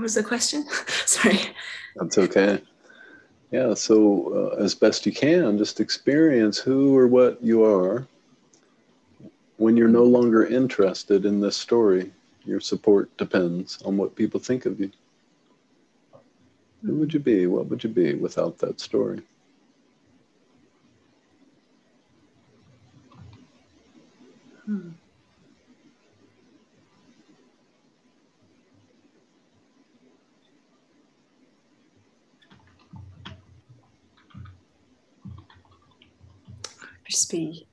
Was 0.02 0.14
the 0.14 0.22
question? 0.22 0.64
Sorry. 1.06 1.40
That's 1.96 2.18
okay. 2.18 2.62
Yeah, 3.50 3.74
so 3.74 4.52
uh, 4.56 4.62
as 4.62 4.74
best 4.74 5.04
you 5.04 5.12
can, 5.12 5.58
just 5.58 5.80
experience 5.80 6.58
who 6.58 6.96
or 6.96 7.06
what 7.06 7.42
you 7.42 7.64
are 7.64 8.06
when 9.58 9.76
you're 9.76 9.88
no 9.88 10.04
longer 10.04 10.46
interested 10.46 11.26
in 11.26 11.40
this 11.40 11.56
story. 11.56 12.10
Your 12.44 12.60
support 12.60 13.14
depends 13.16 13.80
on 13.82 13.96
what 13.96 14.16
people 14.16 14.40
think 14.40 14.66
of 14.66 14.80
you. 14.80 14.90
Who 16.84 16.94
would 16.96 17.14
you 17.14 17.20
be? 17.20 17.46
What 17.46 17.66
would 17.66 17.84
you 17.84 17.90
be 17.90 18.14
without 18.14 18.58
that 18.58 18.80
story? 18.80 19.20
Be, 37.30 37.66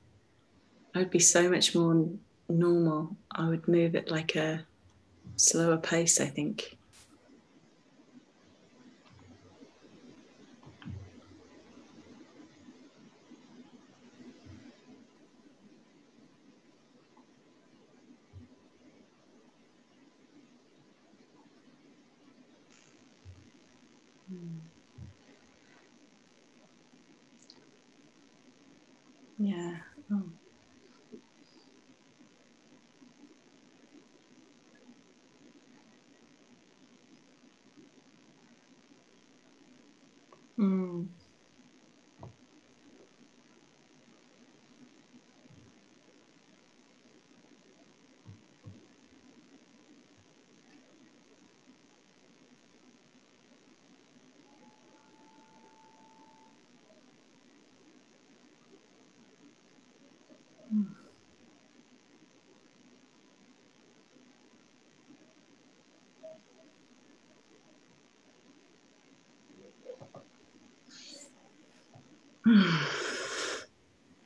I 0.94 1.00
would 1.00 1.10
be 1.10 1.18
so 1.18 1.48
much 1.50 1.74
more 1.74 2.08
normal. 2.48 3.16
I 3.32 3.48
would 3.48 3.68
move 3.68 3.94
at 3.96 4.10
like 4.10 4.36
a 4.36 4.66
slower 5.36 5.78
pace, 5.78 6.20
I 6.20 6.26
think. 6.26 6.78
Yeah. 29.38 29.78
Oh. 30.12 30.22
Mm. 40.58 41.08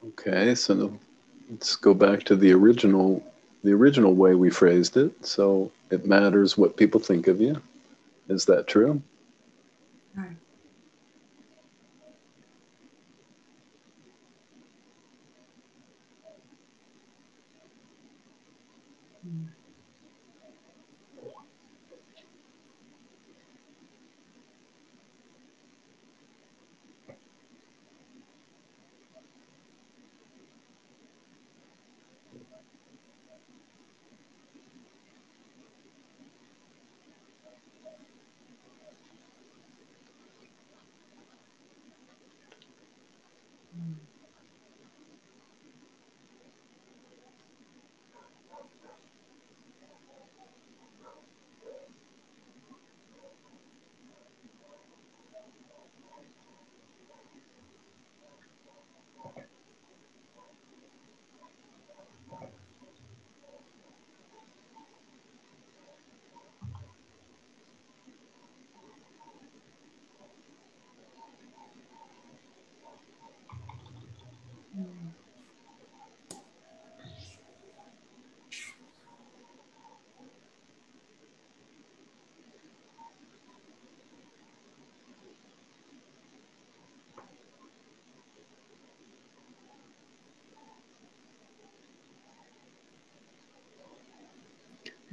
Okay, 0.09 0.55
so 0.55 0.99
let's 1.51 1.77
go 1.77 1.95
back 1.95 2.25
to 2.25 2.37
the 2.37 2.53
original 2.53 3.23
the 3.63 3.73
original 3.73 4.15
way 4.15 4.35
we 4.35 4.51
phrased 4.51 4.97
it. 4.97 5.27
So 5.27 5.73
it 5.91 6.07
matters 6.07 6.59
what 6.59 6.77
people 6.77 7.01
think 7.01 7.29
of 7.29 7.41
you. 7.41 7.61
Is 8.29 8.45
that 8.45 8.67
true? 8.67 9.03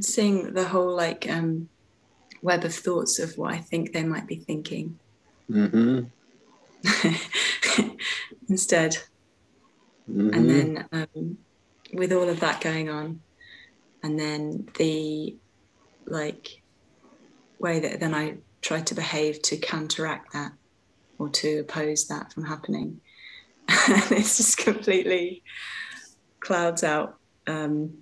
Seeing 0.01 0.53
the 0.53 0.65
whole 0.67 0.95
like 0.95 1.29
um, 1.29 1.69
web 2.41 2.63
of 2.63 2.73
thoughts 2.73 3.19
of 3.19 3.37
what 3.37 3.53
I 3.53 3.57
think 3.57 3.93
they 3.93 4.03
might 4.03 4.27
be 4.27 4.35
thinking 4.37 4.99
Mm-hmm. 5.49 6.07
instead. 8.49 8.97
Mhm. 10.09 10.35
And 10.35 10.49
then 10.49 10.87
um, 10.91 11.37
with 11.93 12.13
all 12.13 12.29
of 12.29 12.39
that 12.39 12.61
going 12.61 12.89
on, 12.89 13.21
and 14.03 14.19
then 14.19 14.67
the 14.77 15.35
like 16.05 16.61
way 17.59 17.79
that 17.81 17.99
then 17.99 18.15
I 18.15 18.37
try 18.61 18.81
to 18.81 18.95
behave 18.95 19.41
to 19.43 19.57
counteract 19.57 20.33
that 20.33 20.53
or 21.19 21.29
to 21.29 21.59
oppose 21.59 22.07
that 22.07 22.31
from 22.33 22.45
happening. 22.45 23.01
and 23.67 24.03
it's 24.11 24.37
just 24.37 24.57
completely 24.57 25.43
clouds 26.39 26.83
out 26.83 27.17
um, 27.47 28.00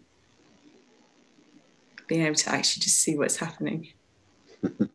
being 2.09 2.25
able 2.25 2.35
to 2.35 2.51
actually 2.51 2.81
just 2.81 2.99
see 2.99 3.15
what's 3.15 3.37
happening. 3.37 3.87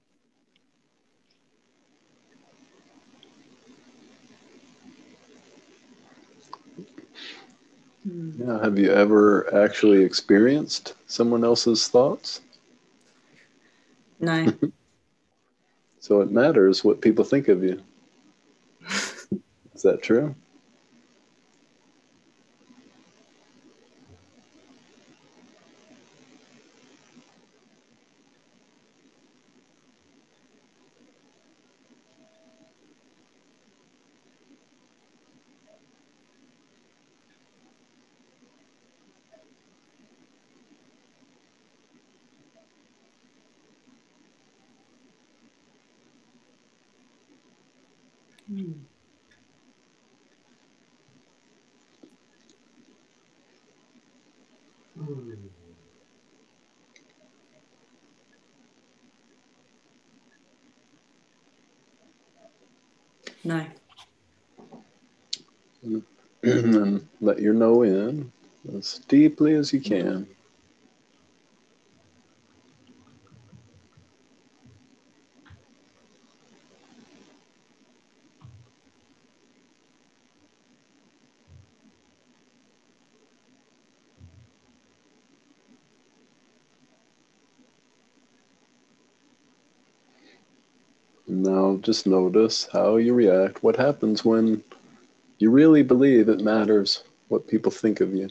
Yeah. 8.39 8.63
Have 8.63 8.79
you 8.79 8.93
ever 8.93 9.65
actually 9.65 10.03
experienced 10.03 10.93
someone 11.07 11.43
else's 11.43 11.89
thoughts? 11.89 12.43
No. 14.21 14.53
so 16.01 16.21
it 16.21 16.31
matters 16.31 16.85
what 16.85 17.01
people 17.01 17.25
think 17.25 17.49
of 17.49 17.65
you. 17.65 17.81
Is 19.75 19.83
that 19.83 20.03
true? 20.03 20.35
No. 63.45 63.67
and 65.83 66.03
then 66.43 67.09
no 67.65 67.83
in 67.83 68.31
as 68.77 69.01
deeply 69.09 69.55
as 69.55 69.73
you 69.73 69.81
can. 69.81 70.27
Now 91.27 91.79
just 91.81 92.07
notice 92.07 92.69
how 92.71 92.97
you 92.97 93.15
react. 93.15 93.63
What 93.63 93.77
happens 93.77 94.23
when 94.23 94.63
you 95.39 95.51
really 95.51 95.83
believe 95.83 96.29
it 96.29 96.41
matters 96.41 97.05
what 97.35 97.49
people 97.49 97.73
think 97.73 98.01
of 98.01 98.15
you? 98.15 98.29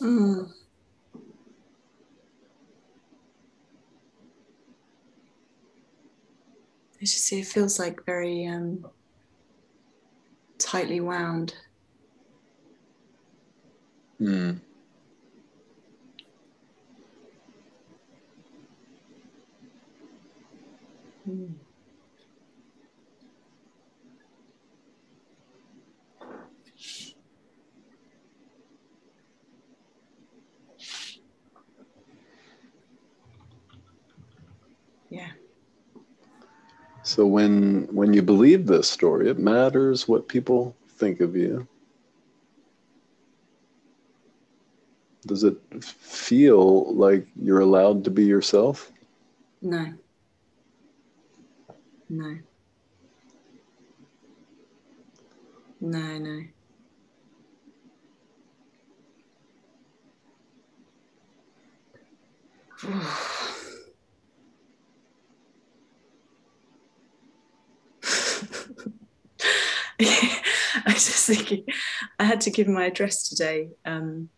Mm. 0.00 0.50
I 7.00 7.04
just 7.04 7.21
see 7.32 7.40
it 7.40 7.46
feels 7.46 7.78
like 7.78 8.04
very 8.04 8.46
um, 8.46 8.86
tightly 10.58 11.00
wound. 11.00 11.54
Hmm. 14.18 14.52
Mm. 21.26 21.54
Yeah. 35.08 35.30
So 37.12 37.26
when 37.26 37.88
when 37.92 38.14
you 38.14 38.22
believe 38.22 38.66
this 38.66 38.88
story, 38.88 39.28
it 39.28 39.38
matters 39.38 40.08
what 40.08 40.28
people 40.28 40.74
think 40.96 41.20
of 41.20 41.36
you. 41.36 41.68
Does 45.26 45.44
it 45.44 45.58
feel 45.82 46.94
like 46.94 47.26
you're 47.36 47.60
allowed 47.60 48.04
to 48.04 48.10
be 48.10 48.24
yourself? 48.24 48.90
No. 49.60 49.92
No. 52.08 52.38
No, 55.82 56.18
no. 56.18 56.40
I 70.86 70.92
was 70.92 71.06
just 71.06 71.26
thinking, 71.26 71.64
I 72.18 72.24
had 72.24 72.40
to 72.42 72.50
give 72.50 72.68
my 72.68 72.86
address 72.86 73.28
today, 73.28 73.70
um, 73.84 74.28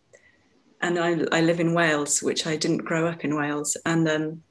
and 0.81 0.99
I, 0.99 1.25
I 1.31 1.41
live 1.41 1.59
in 1.59 1.73
Wales, 1.73 2.21
which 2.21 2.45
I 2.45 2.55
didn't 2.55 2.85
grow 2.85 3.07
up 3.07 3.23
in 3.23 3.35
Wales, 3.35 3.77
and 3.85 4.07
um, 4.07 4.43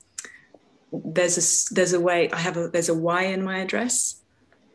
there's 0.92 1.36
a 1.70 1.74
there's 1.74 1.92
a 1.92 2.00
way 2.00 2.30
I 2.30 2.38
have 2.38 2.56
a 2.56 2.68
there's 2.68 2.88
a 2.88 2.94
Y 2.94 3.22
in 3.24 3.44
my 3.44 3.58
address, 3.58 4.22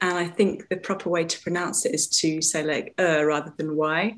and 0.02 0.18
I 0.18 0.28
think 0.28 0.68
the 0.70 0.78
proper 0.78 1.10
way 1.10 1.26
to 1.26 1.42
pronounce 1.42 1.86
it 1.86 1.94
is 1.94 2.08
to 2.22 2.42
say 2.42 2.64
like 2.64 2.94
uh 3.00 3.24
rather 3.24 3.54
than 3.58 3.76
Y, 3.76 4.16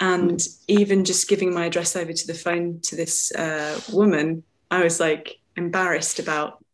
and 0.00 0.40
even 0.66 1.04
just 1.04 1.28
giving 1.28 1.54
my 1.54 1.66
address 1.66 1.94
over 1.94 2.12
to 2.12 2.26
the 2.26 2.34
phone 2.34 2.80
to 2.84 2.96
this 2.96 3.32
uh, 3.32 3.78
woman, 3.92 4.42
I 4.70 4.82
was 4.82 4.98
like 4.98 5.36
embarrassed 5.56 6.18
about 6.18 6.64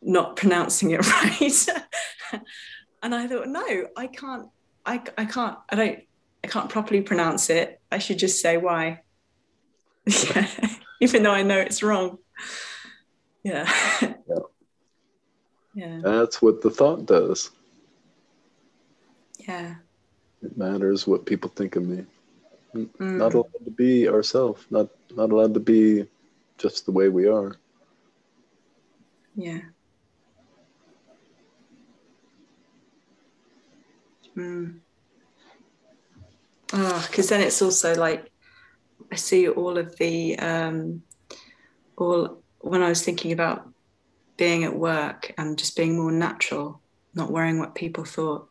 not 0.00 0.36
pronouncing 0.36 0.92
it 0.92 1.06
right. 1.06 2.42
And 3.02 3.14
I 3.14 3.26
thought, 3.26 3.48
no, 3.48 3.86
I 3.96 4.06
can't, 4.06 4.48
I, 4.86 5.02
I 5.18 5.24
can't, 5.24 5.58
I 5.68 5.76
don't, 5.76 5.98
I 6.44 6.48
can't 6.48 6.68
properly 6.68 7.02
pronounce 7.02 7.50
it. 7.50 7.80
I 7.90 7.98
should 7.98 8.18
just 8.18 8.40
say 8.40 8.56
why. 8.56 9.00
Yeah. 10.34 10.48
Even 11.00 11.24
though 11.24 11.32
I 11.32 11.42
know 11.42 11.58
it's 11.58 11.82
wrong. 11.82 12.18
Yeah. 13.42 13.72
Yeah. 14.00 14.38
yeah. 15.74 16.00
That's 16.02 16.40
what 16.40 16.62
the 16.62 16.70
thought 16.70 17.06
does. 17.06 17.50
Yeah. 19.38 19.76
It 20.42 20.56
matters 20.56 21.06
what 21.06 21.26
people 21.26 21.50
think 21.50 21.74
of 21.74 21.84
me. 21.84 22.04
Mm. 22.74 22.90
Not 22.98 23.34
allowed 23.34 23.64
to 23.64 23.70
be 23.70 24.08
ourselves. 24.08 24.64
Not 24.70 24.88
not 25.14 25.30
allowed 25.30 25.54
to 25.54 25.60
be 25.60 26.06
just 26.58 26.86
the 26.86 26.92
way 26.92 27.08
we 27.08 27.26
are. 27.26 27.56
Yeah. 29.34 29.60
Mm. 34.36 34.80
Oh, 36.72 37.06
because 37.08 37.28
then 37.28 37.40
it's 37.40 37.60
also 37.60 37.94
like 37.94 38.30
I 39.10 39.16
see 39.16 39.48
all 39.48 39.76
of 39.76 39.96
the 39.96 40.38
um, 40.38 41.02
all 41.96 42.42
when 42.60 42.82
I 42.82 42.88
was 42.88 43.04
thinking 43.04 43.32
about 43.32 43.68
being 44.36 44.64
at 44.64 44.74
work 44.74 45.32
and 45.36 45.58
just 45.58 45.76
being 45.76 45.98
more 45.98 46.12
natural, 46.12 46.80
not 47.14 47.30
worrying 47.30 47.58
what 47.58 47.74
people 47.74 48.04
thought. 48.04 48.48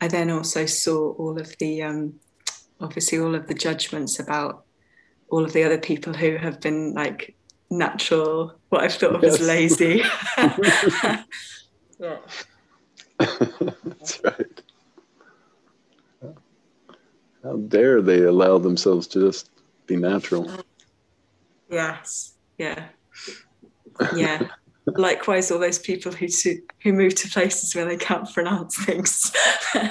I 0.00 0.08
then 0.08 0.30
also 0.30 0.66
saw 0.66 1.12
all 1.12 1.38
of 1.38 1.56
the 1.58 1.82
um, 1.82 2.14
obviously 2.80 3.18
all 3.18 3.34
of 3.34 3.46
the 3.46 3.54
judgments 3.54 4.18
about 4.18 4.64
all 5.30 5.44
of 5.44 5.52
the 5.52 5.64
other 5.64 5.78
people 5.78 6.14
who 6.14 6.36
have 6.36 6.60
been 6.60 6.94
like 6.94 7.36
natural, 7.70 8.58
what 8.70 8.82
I've 8.82 8.94
thought 8.94 9.16
of 9.16 9.24
as 9.24 9.40
lazy. 9.40 10.02
yeah. 11.98 12.18
That's 13.18 14.20
right. 14.24 14.62
How 17.44 17.56
dare 17.56 18.00
they 18.00 18.22
allow 18.22 18.56
themselves 18.56 19.06
to 19.08 19.20
just 19.20 19.50
be 19.86 19.96
natural. 19.96 20.50
Yes. 21.70 22.34
Yeah. 22.56 22.86
Yeah. 24.16 24.48
Likewise, 24.86 25.50
all 25.50 25.58
those 25.58 25.78
people 25.78 26.10
who 26.10 26.26
to, 26.26 26.58
who 26.82 26.94
move 26.94 27.14
to 27.16 27.28
places 27.28 27.74
where 27.74 27.84
they 27.84 27.98
can't 27.98 28.32
pronounce 28.32 28.82
things. 28.82 29.30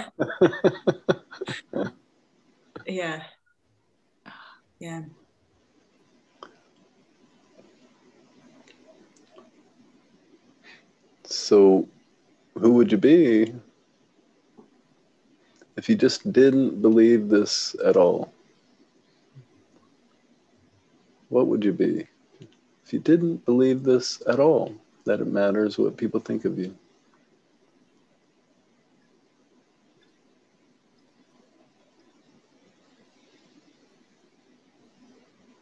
yeah. 2.88 3.24
Yeah. 4.80 5.02
So, 11.24 11.88
who 12.58 12.74
would 12.74 12.92
you 12.92 12.98
be 12.98 13.54
if 15.76 15.90
you 15.90 15.96
just 15.96 16.32
didn't 16.32 16.82
believe 16.82 17.30
this 17.30 17.76
at 17.84 17.98
all? 17.98 18.32
What 21.30 21.48
would 21.48 21.64
you 21.66 21.74
be 21.74 22.08
if 22.86 22.92
you 22.92 23.00
didn't 23.00 23.46
believe 23.46 23.84
this 23.84 24.22
at 24.28 24.40
all, 24.40 24.76
that 25.06 25.22
it 25.22 25.28
matters 25.28 25.78
what 25.78 25.98
people 25.98 26.20
think 26.20 26.46
of 26.46 26.60
you? 26.60 26.76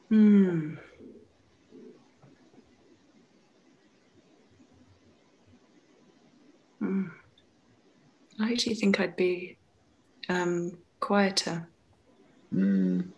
Hmm. 0.10 0.76
Hmm. 6.80 7.08
I 8.40 8.52
actually 8.52 8.76
think 8.76 9.00
I'd 9.00 9.16
be 9.16 9.58
um, 10.32 10.78
quieter. 11.00 11.68
Mm. 12.54 13.10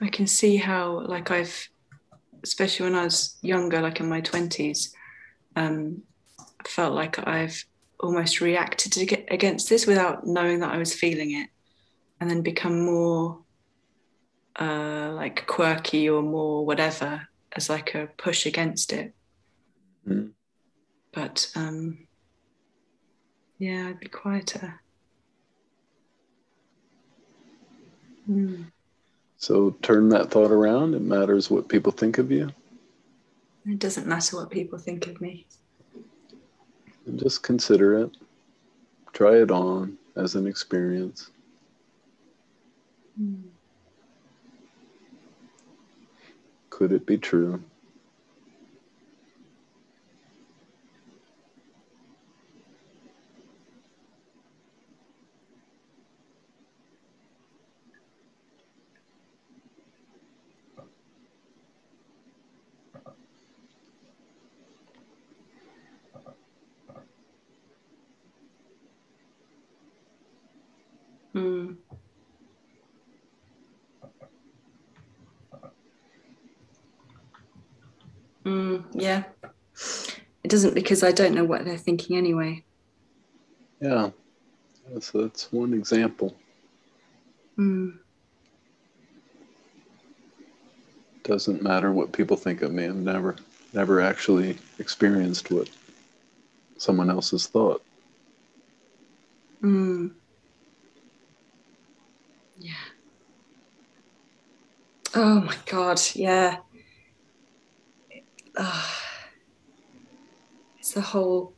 I 0.00 0.08
can 0.08 0.26
see 0.26 0.56
how, 0.56 1.00
like, 1.06 1.30
I've, 1.30 1.68
especially 2.42 2.84
when 2.84 2.94
I 2.94 3.04
was 3.04 3.36
younger, 3.42 3.80
like 3.80 4.00
in 4.00 4.08
my 4.08 4.20
20s, 4.20 4.92
um, 5.56 6.02
felt 6.66 6.94
like 6.94 7.26
I've 7.26 7.64
almost 8.00 8.40
reacted 8.40 8.92
to 8.92 9.06
get 9.06 9.26
against 9.30 9.68
this 9.68 9.86
without 9.86 10.26
knowing 10.26 10.60
that 10.60 10.72
I 10.72 10.78
was 10.78 10.94
feeling 10.94 11.32
it, 11.32 11.48
and 12.20 12.30
then 12.30 12.42
become 12.42 12.84
more 12.84 13.40
uh, 14.60 15.12
like 15.14 15.46
quirky 15.46 16.08
or 16.08 16.22
more 16.22 16.64
whatever 16.64 17.26
as 17.52 17.68
like 17.68 17.94
a 17.94 18.08
push 18.18 18.46
against 18.46 18.92
it. 18.92 19.14
Mm. 20.06 20.32
But 21.12 21.50
um, 21.56 22.07
yeah, 23.58 23.88
I'd 23.88 24.00
be 24.00 24.08
quieter. 24.08 24.80
Mm. 28.30 28.66
So 29.38 29.70
turn 29.82 30.08
that 30.10 30.30
thought 30.30 30.50
around. 30.50 30.94
It 30.94 31.02
matters 31.02 31.50
what 31.50 31.68
people 31.68 31.92
think 31.92 32.18
of 32.18 32.30
you. 32.30 32.50
It 33.66 33.78
doesn't 33.78 34.06
matter 34.06 34.36
what 34.36 34.50
people 34.50 34.78
think 34.78 35.06
of 35.06 35.20
me. 35.20 35.46
And 37.06 37.18
just 37.18 37.42
consider 37.42 37.98
it. 38.00 38.16
Try 39.12 39.36
it 39.36 39.50
on 39.50 39.98
as 40.16 40.34
an 40.34 40.46
experience. 40.46 41.30
Mm. 43.20 43.42
Could 46.70 46.92
it 46.92 47.06
be 47.06 47.18
true? 47.18 47.62
Mm. 71.34 71.76
Mm, 78.44 78.84
yeah. 78.92 79.24
It 80.42 80.47
doesn't 80.58 80.74
because 80.74 81.04
I 81.04 81.12
don't 81.12 81.36
know 81.36 81.44
what 81.44 81.64
they're 81.64 81.78
thinking 81.78 82.16
anyway. 82.16 82.64
Yeah. 83.80 84.10
So 84.98 85.22
that's 85.22 85.52
one 85.52 85.72
example. 85.72 86.34
Mm. 87.56 87.98
Doesn't 91.22 91.62
matter 91.62 91.92
what 91.92 92.10
people 92.10 92.36
think 92.36 92.62
of 92.62 92.72
me. 92.72 92.86
I've 92.86 92.96
never, 92.96 93.36
never 93.72 94.00
actually 94.00 94.58
experienced 94.80 95.52
what 95.52 95.70
someone 96.76 97.08
else 97.08 97.30
has 97.30 97.46
thought. 97.46 97.84
Mm. 99.62 100.10
Yeah. 102.58 102.72
Oh 105.14 105.40
my 105.40 105.56
God. 105.66 106.00
Yeah. 106.16 106.56
Ah. 108.56 109.07
The 110.98 111.02
whole 111.02 111.52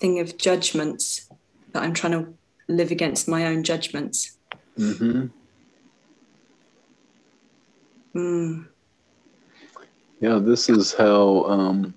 thing 0.00 0.20
of 0.20 0.38
judgments 0.38 1.28
that 1.72 1.82
I'm 1.82 1.92
trying 1.92 2.12
to 2.12 2.32
live 2.66 2.90
against 2.90 3.28
my 3.28 3.44
own 3.44 3.62
judgments. 3.62 4.38
Mm-hmm. 4.78 5.26
Mm. 8.14 8.66
Yeah, 10.20 10.38
this 10.38 10.70
is 10.70 10.94
how 10.94 11.44
um, 11.44 11.92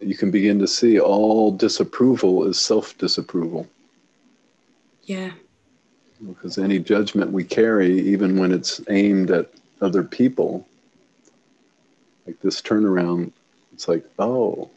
you 0.00 0.16
can 0.16 0.30
begin 0.30 0.58
to 0.60 0.66
see 0.66 0.98
all 0.98 1.52
disapproval 1.52 2.46
is 2.46 2.58
self 2.58 2.96
disapproval. 2.96 3.68
Yeah. 5.02 5.32
Because 6.26 6.56
any 6.56 6.78
judgment 6.78 7.30
we 7.30 7.44
carry, 7.44 8.00
even 8.00 8.38
when 8.38 8.52
it's 8.52 8.80
aimed 8.88 9.30
at 9.30 9.50
other 9.82 10.02
people, 10.02 10.66
like 12.26 12.40
this 12.40 12.62
turnaround, 12.62 13.32
it's 13.74 13.86
like, 13.86 14.06
oh, 14.18 14.70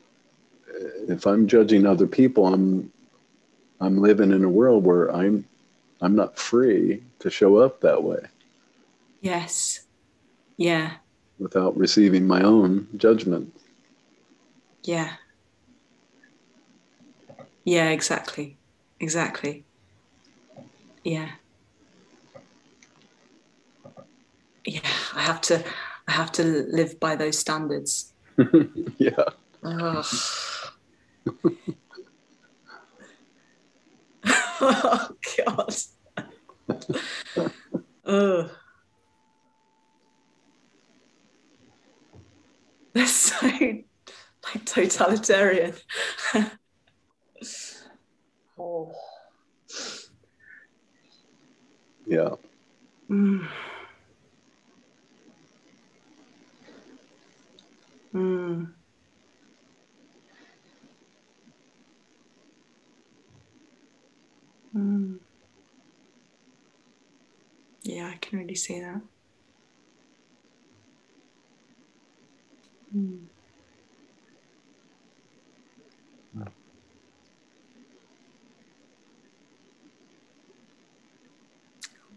if 1.07 1.25
I'm 1.25 1.47
judging 1.47 1.85
other 1.85 2.07
people, 2.07 2.47
I'm 2.53 2.91
I'm 3.79 4.01
living 4.01 4.31
in 4.31 4.43
a 4.43 4.49
world 4.49 4.83
where 4.83 5.13
I'm 5.13 5.45
I'm 6.01 6.15
not 6.15 6.37
free 6.37 7.03
to 7.19 7.29
show 7.29 7.57
up 7.57 7.81
that 7.81 8.03
way 8.03 8.19
Yes. 9.21 9.81
Yeah. 10.57 10.93
without 11.39 11.77
receiving 11.77 12.25
my 12.27 12.41
own 12.41 12.87
judgment. 12.97 13.53
Yeah. 14.83 15.13
Yeah, 17.63 17.89
exactly. 17.89 18.57
Exactly. 18.99 19.63
Yeah. 21.03 21.29
Yeah, 24.65 24.79
I 25.13 25.21
have 25.21 25.41
to 25.41 25.63
I 26.07 26.11
have 26.11 26.31
to 26.33 26.43
live 26.43 26.99
by 26.99 27.15
those 27.15 27.37
standards. 27.37 28.13
yeah. 28.97 29.23
Ugh. 29.63 30.05
oh 34.61 35.09
god. 35.37 35.75
Ugh. 38.05 38.49
They're 42.93 43.05
so 43.05 43.45
like 43.45 44.65
totalitarian. 44.65 45.73
oh. 48.59 48.91
Yeah. 52.05 52.35
Mm. 53.09 53.47
Mm. 58.13 58.76
Mm. 64.77 65.17
Yeah, 67.81 68.11
I 68.13 68.17
can 68.17 68.39
really 68.39 68.55
see 68.55 68.79
that. 68.79 69.01
Mm. 72.95 73.25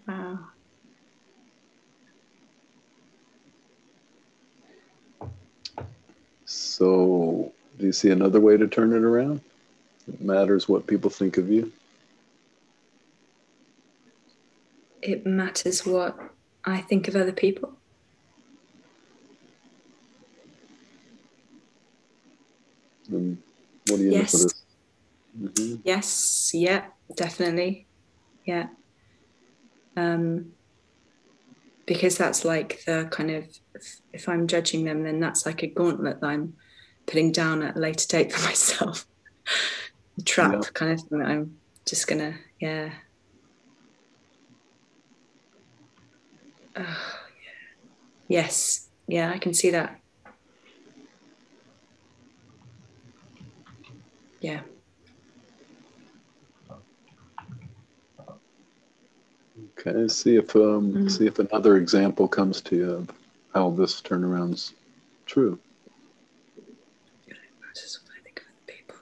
Wow. 0.06 0.38
So, 6.44 7.52
do 7.78 7.86
you 7.86 7.92
see 7.92 8.10
another 8.10 8.40
way 8.40 8.56
to 8.56 8.66
turn 8.66 8.92
it 8.92 9.02
around? 9.02 9.40
It 10.08 10.20
matters 10.20 10.68
what 10.68 10.86
people 10.86 11.10
think 11.10 11.38
of 11.38 11.48
you. 11.48 11.72
It 15.02 15.26
matters 15.26 15.86
what 15.86 16.16
I 16.64 16.78
think 16.80 17.08
of 17.08 17.16
other 17.16 17.32
people. 17.32 17.72
And 23.08 23.38
what 23.88 23.96
do 23.96 24.04
you 24.04 24.12
Yes. 24.12 24.34
know 24.34 24.38
for 24.38 24.44
this? 24.44 25.60
hmm 25.66 25.76
Yes, 25.84 26.50
yeah, 26.54 26.86
definitely. 27.16 27.88
Yeah. 28.44 28.66
Um, 29.96 30.52
because 31.86 32.16
that's 32.16 32.44
like 32.44 32.84
the 32.84 33.08
kind 33.10 33.30
of, 33.30 33.44
if, 33.74 34.00
if 34.12 34.28
I'm 34.28 34.46
judging 34.46 34.84
them, 34.84 35.02
then 35.02 35.18
that's 35.18 35.44
like 35.46 35.62
a 35.62 35.66
gauntlet 35.66 36.20
that 36.20 36.26
I'm 36.26 36.54
putting 37.06 37.32
down 37.32 37.62
at 37.62 37.76
a 37.76 37.80
later 37.80 38.06
date 38.06 38.32
for 38.32 38.44
myself. 38.46 39.06
A 40.18 40.22
trap 40.24 40.52
Yeah. 40.52 40.70
kind 40.72 40.92
of 40.92 41.00
thing 41.00 41.18
that 41.18 41.28
I'm 41.28 41.56
just 41.88 42.06
gonna, 42.06 42.36
yeah. 42.60 42.92
Oh, 46.76 46.82
yeah. 46.82 48.28
Yes, 48.28 48.88
yeah, 49.08 49.30
I 49.32 49.38
can 49.38 49.54
see 49.54 49.70
that. 49.70 50.00
Yeah. 54.40 54.60
Okay, 59.78 60.08
see 60.08 60.36
if 60.36 60.54
um, 60.56 60.92
Mhm. 60.92 61.10
see 61.10 61.26
if 61.26 61.38
another 61.38 61.76
example 61.76 62.28
comes 62.28 62.60
to 62.62 62.76
you 62.76 62.90
of 62.92 63.10
how 63.54 63.70
this 63.70 64.00
turnaround's 64.00 64.74
true. 65.26 65.58
That's 67.28 68.00
what 68.02 68.12
I 68.18 68.22
think 68.22 68.40
of 68.40 68.46
other 68.46 68.64
people. 68.66 68.96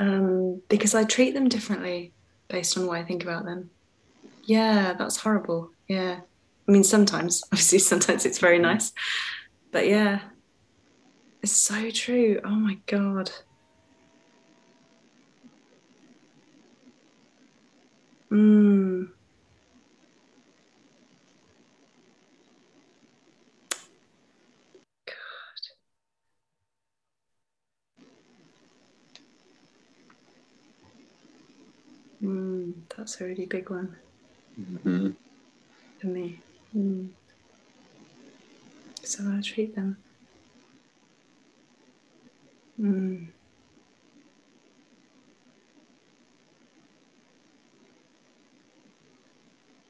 Um, 0.00 0.62
because 0.70 0.94
I 0.94 1.04
treat 1.04 1.34
them 1.34 1.50
differently 1.50 2.14
based 2.48 2.78
on 2.78 2.86
what 2.86 2.98
I 2.98 3.04
think 3.04 3.22
about 3.22 3.44
them. 3.44 3.68
Yeah, 4.44 4.94
that's 4.94 5.18
horrible. 5.18 5.72
Yeah. 5.88 6.20
I 6.66 6.72
mean, 6.72 6.84
sometimes, 6.84 7.44
obviously, 7.52 7.80
sometimes 7.80 8.24
it's 8.24 8.38
very 8.38 8.58
nice. 8.58 8.92
But 9.72 9.86
yeah, 9.86 10.20
it's 11.42 11.52
so 11.52 11.90
true. 11.90 12.40
Oh 12.42 12.48
my 12.48 12.78
God. 12.86 13.30
Mm. 18.32 19.10
Mm, 32.22 32.74
that's 32.96 33.20
a 33.20 33.24
really 33.24 33.46
big 33.46 33.70
one 33.70 33.96
hmm 34.56 35.10
for 36.00 36.06
me. 36.06 36.40
Mm. 36.76 37.10
So 39.02 39.24
I 39.26 39.40
treat 39.42 39.74
them. 39.74 39.96
Mm. 42.80 43.28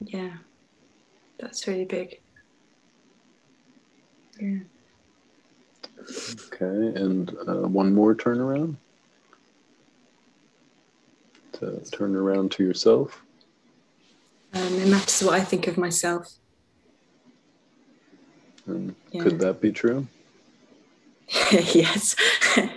Yeah, 0.01 0.33
that's 1.39 1.66
really 1.68 1.85
big. 1.85 2.20
Yeah. 4.41 4.61
Okay, 6.47 7.01
and 7.01 7.31
uh, 7.47 7.68
one 7.68 7.95
more 7.95 8.14
turnaround. 8.14 8.76
To 11.61 11.79
turn 11.91 12.17
around 12.17 12.53
to 12.53 12.65
yourself. 12.65 13.23
Um, 14.55 14.81
it 14.81 14.89
matters 14.89 15.23
what 15.23 15.35
I 15.35 15.45
think 15.45 15.67
of 15.67 15.77
myself. 15.77 16.33
And 18.67 18.95
Yeah. 19.13 19.23
Could 19.23 19.41
that 19.41 19.61
be 19.61 19.71
true? 19.71 20.07
yes. 21.53 22.17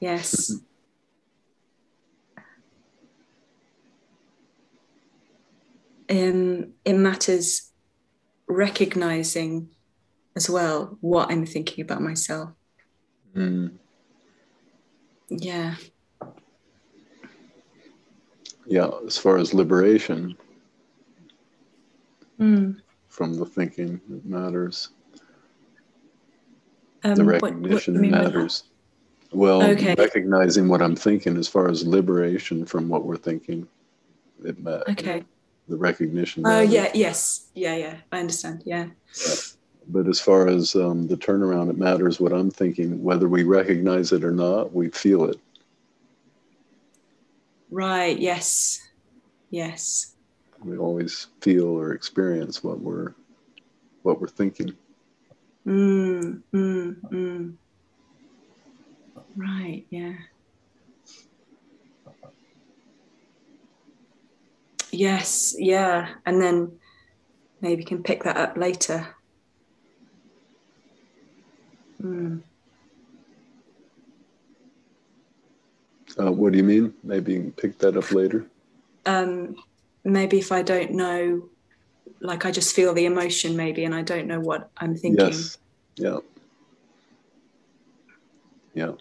yes. 0.00 0.52
Um, 6.10 6.72
it 6.84 6.94
matters 6.94 7.70
recognizing 8.48 9.68
as 10.34 10.50
well 10.50 10.98
what 11.00 11.30
I'm 11.30 11.46
thinking 11.46 11.84
about 11.84 12.02
myself. 12.02 12.50
Mm. 13.36 13.74
Yeah. 15.28 15.76
Yeah, 18.68 18.90
as 19.06 19.16
far 19.16 19.38
as 19.38 19.54
liberation 19.54 20.36
Mm. 22.38 22.76
from 23.08 23.34
the 23.34 23.44
thinking, 23.46 24.00
it 24.12 24.24
matters. 24.24 24.90
Um, 27.02 27.14
the 27.14 27.24
what- 27.24 27.42
what 27.42 27.54
recognition 27.54 27.94
do 27.94 27.98
you 27.98 28.02
mean 28.02 28.10
by 28.12 28.18
that? 28.18 28.24
matters. 28.34 28.64
Well, 29.32 29.62
Okay. 29.62 29.94
recognizing 29.98 30.68
what 30.68 30.80
I'm 30.82 30.94
thinking 30.94 31.36
as 31.36 31.48
far 31.48 31.68
as 31.68 31.86
liberation 31.86 32.64
from 32.64 32.88
what 32.88 33.04
we're 33.04 33.16
thinking, 33.16 33.66
it 34.44 34.62
matters. 34.62 34.88
Okay. 34.90 35.24
the 35.68 35.76
recognition. 35.76 36.42
Oh, 36.46 36.48
matters. 36.48 36.70
yeah, 36.72 36.90
yes. 36.94 37.50
Yeah, 37.54 37.76
yeah. 37.76 37.96
I 38.10 38.20
understand. 38.20 38.62
Yeah. 38.64 38.86
But 39.90 40.08
as 40.08 40.18
far 40.18 40.48
as 40.48 40.74
um, 40.74 41.08
the 41.08 41.16
turnaround, 41.16 41.68
it 41.68 41.76
matters 41.76 42.18
what 42.18 42.32
I'm 42.32 42.50
thinking. 42.50 43.02
Whether 43.02 43.28
we 43.28 43.42
recognize 43.42 44.10
it 44.12 44.24
or 44.24 44.30
not, 44.32 44.72
we 44.72 44.88
feel 44.88 45.24
it. 45.26 45.38
Right. 47.70 48.18
Yes. 48.18 48.80
Yes. 49.50 50.14
We 50.64 50.76
always 50.76 51.28
feel 51.40 51.66
or 51.66 51.92
experience 51.92 52.64
what 52.64 52.80
we're 52.80 53.14
what 54.02 54.20
we're 54.20 54.28
thinking. 54.28 54.76
Mm, 55.66 56.42
mm, 56.52 57.00
mm. 57.10 57.54
Right, 59.36 59.86
yeah. 59.90 60.14
Yes, 64.90 65.54
yeah. 65.58 66.08
And 66.24 66.40
then 66.40 66.78
maybe 67.60 67.84
can 67.84 68.02
pick 68.02 68.24
that 68.24 68.36
up 68.36 68.56
later. 68.56 69.14
Mm. 72.02 72.42
Uh, 76.18 76.32
what 76.32 76.52
do 76.52 76.58
you 76.58 76.64
mean? 76.64 76.94
Maybe 77.02 77.34
you 77.34 77.40
can 77.40 77.52
pick 77.52 77.78
that 77.78 77.96
up 77.96 78.10
later. 78.10 78.46
Um, 79.06 79.56
maybe 80.04 80.38
if 80.38 80.50
I 80.50 80.62
don't 80.62 80.92
know, 80.92 81.48
like 82.20 82.44
I 82.44 82.50
just 82.50 82.74
feel 82.74 82.92
the 82.92 83.04
emotion 83.04 83.56
maybe 83.56 83.84
and 83.84 83.94
I 83.94 84.02
don't 84.02 84.26
know 84.26 84.40
what 84.40 84.70
I'm 84.78 84.96
thinking. 84.96 85.26
Yes. 85.26 85.58
Yeah. 85.96 86.18
Yeah. 88.74 88.92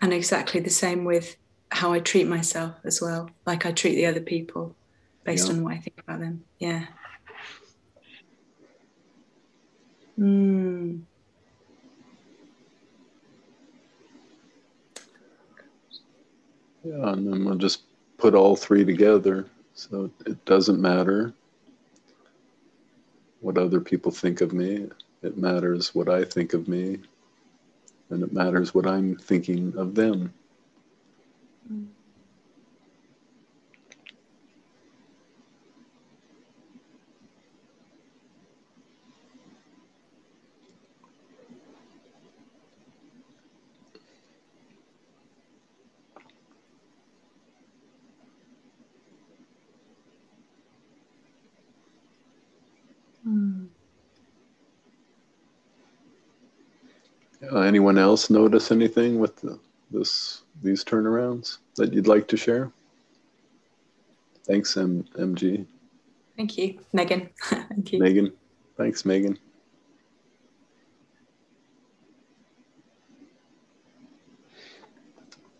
And 0.00 0.12
exactly 0.12 0.60
the 0.60 0.70
same 0.70 1.04
with 1.04 1.36
how 1.70 1.92
I 1.92 2.00
treat 2.00 2.26
myself 2.26 2.74
as 2.84 3.00
well. 3.00 3.30
Like 3.46 3.66
I 3.66 3.72
treat 3.72 3.94
the 3.94 4.06
other 4.06 4.20
people 4.20 4.74
based 5.24 5.48
Yeah. 5.48 5.54
on 5.54 5.64
what 5.64 5.74
I 5.74 5.78
think 5.78 6.00
about 6.00 6.20
them. 6.20 6.44
Yeah. 6.58 6.86
Mm. 10.18 11.02
Yeah, 16.88 17.12
and 17.12 17.30
then 17.30 17.44
we'll 17.44 17.56
just 17.56 17.82
put 18.16 18.34
all 18.34 18.56
three 18.56 18.82
together. 18.82 19.46
So 19.74 20.10
it 20.24 20.42
doesn't 20.46 20.80
matter 20.80 21.34
what 23.40 23.58
other 23.58 23.80
people 23.80 24.10
think 24.10 24.40
of 24.40 24.54
me. 24.54 24.88
It 25.22 25.36
matters 25.36 25.94
what 25.94 26.08
I 26.08 26.24
think 26.24 26.54
of 26.54 26.66
me. 26.66 26.98
And 28.08 28.22
it 28.22 28.32
matters 28.32 28.74
what 28.74 28.86
I'm 28.86 29.16
thinking 29.16 29.74
of 29.76 29.94
them. 29.94 30.32
Mm. 31.70 31.88
Uh, 57.40 57.60
anyone 57.60 57.98
else 57.98 58.30
notice 58.30 58.72
anything 58.72 59.18
with 59.18 59.36
the, 59.36 59.58
this 59.90 60.42
these 60.62 60.84
turnarounds 60.84 61.58
that 61.76 61.92
you'd 61.92 62.08
like 62.08 62.26
to 62.28 62.36
share? 62.36 62.72
Thanks, 64.44 64.76
M- 64.76 65.04
MG. 65.16 65.66
Thank 66.36 66.58
you, 66.58 66.80
Megan. 66.92 67.30
Thank 67.40 67.92
you, 67.92 68.00
Megan. 68.00 68.32
Thanks, 68.76 69.04
Megan. 69.04 69.38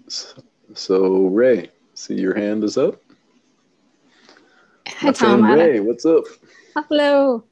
So, 0.09 0.43
so 0.75 1.27
Ray, 1.27 1.71
see 1.95 2.15
your 2.15 2.35
hand 2.35 2.65
is 2.65 2.77
up. 2.77 3.01
Hi, 4.89 5.13
Tom. 5.13 5.45
Ray, 5.45 5.79
a, 5.79 5.83
what's 5.83 6.05
up? 6.05 6.25
Hello. 6.75 7.45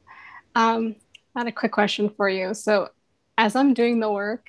Um, 0.57 0.97
I 1.35 1.41
had 1.41 1.47
a 1.47 1.53
quick 1.53 1.71
question 1.71 2.09
for 2.09 2.29
you. 2.29 2.55
So 2.55 2.89
as 3.39 3.57
I'm 3.57 3.75
doing 3.75 4.01
the 4.01 4.11
work, 4.11 4.49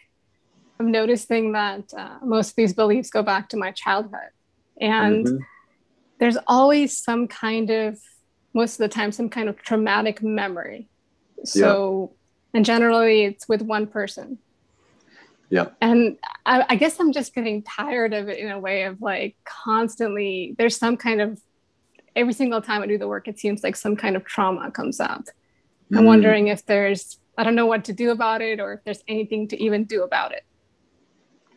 I'm 0.79 0.91
noticing 0.91 1.53
that 1.53 1.93
uh, 1.95 2.17
most 2.23 2.49
of 2.49 2.55
these 2.55 2.73
beliefs 2.73 3.09
go 3.09 3.23
back 3.23 3.49
to 3.49 3.57
my 3.57 3.71
childhood, 3.71 4.29
and 4.79 5.25
mm-hmm. 5.25 5.43
there's 6.19 6.37
always 6.47 6.97
some 6.97 7.27
kind 7.27 7.69
of, 7.69 7.99
most 8.53 8.73
of 8.73 8.77
the 8.79 8.89
time, 8.89 9.11
some 9.11 9.29
kind 9.29 9.49
of 9.49 9.57
traumatic 9.57 10.21
memory. 10.21 10.87
So, 11.43 12.11
yeah. 12.11 12.57
and 12.57 12.65
generally, 12.65 13.25
it's 13.25 13.47
with 13.47 13.61
one 13.61 13.87
person. 13.87 14.39
Yeah. 15.49 15.67
And 15.81 16.17
I, 16.45 16.65
I, 16.69 16.75
guess 16.75 16.99
I'm 16.99 17.13
just 17.13 17.33
getting 17.33 17.63
tired 17.63 18.13
of 18.13 18.27
it 18.27 18.39
in 18.39 18.51
a 18.51 18.59
way 18.59 18.83
of 18.83 19.01
like 19.01 19.37
constantly, 19.45 20.55
there's 20.57 20.75
some 20.75 20.97
kind 20.97 21.21
of, 21.21 21.39
every 22.15 22.33
single 22.33 22.61
time 22.61 22.81
I 22.81 22.87
do 22.87 22.97
the 22.97 23.07
work, 23.07 23.27
it 23.27 23.39
seems 23.39 23.63
like 23.63 23.75
some 23.75 23.95
kind 23.95 24.17
of 24.17 24.25
trauma 24.25 24.71
comes 24.71 24.99
up. 24.99 25.23
Mm. 25.91 25.99
I'm 25.99 26.05
wondering 26.05 26.47
if 26.47 26.65
there's, 26.65 27.17
I 27.37 27.43
don't 27.43 27.55
know 27.55 27.65
what 27.65 27.85
to 27.85 27.93
do 27.93 28.11
about 28.11 28.41
it 28.41 28.59
or 28.59 28.73
if 28.73 28.83
there's 28.83 29.03
anything 29.07 29.47
to 29.49 29.61
even 29.61 29.83
do 29.83 30.03
about 30.03 30.31
it. 30.31 30.43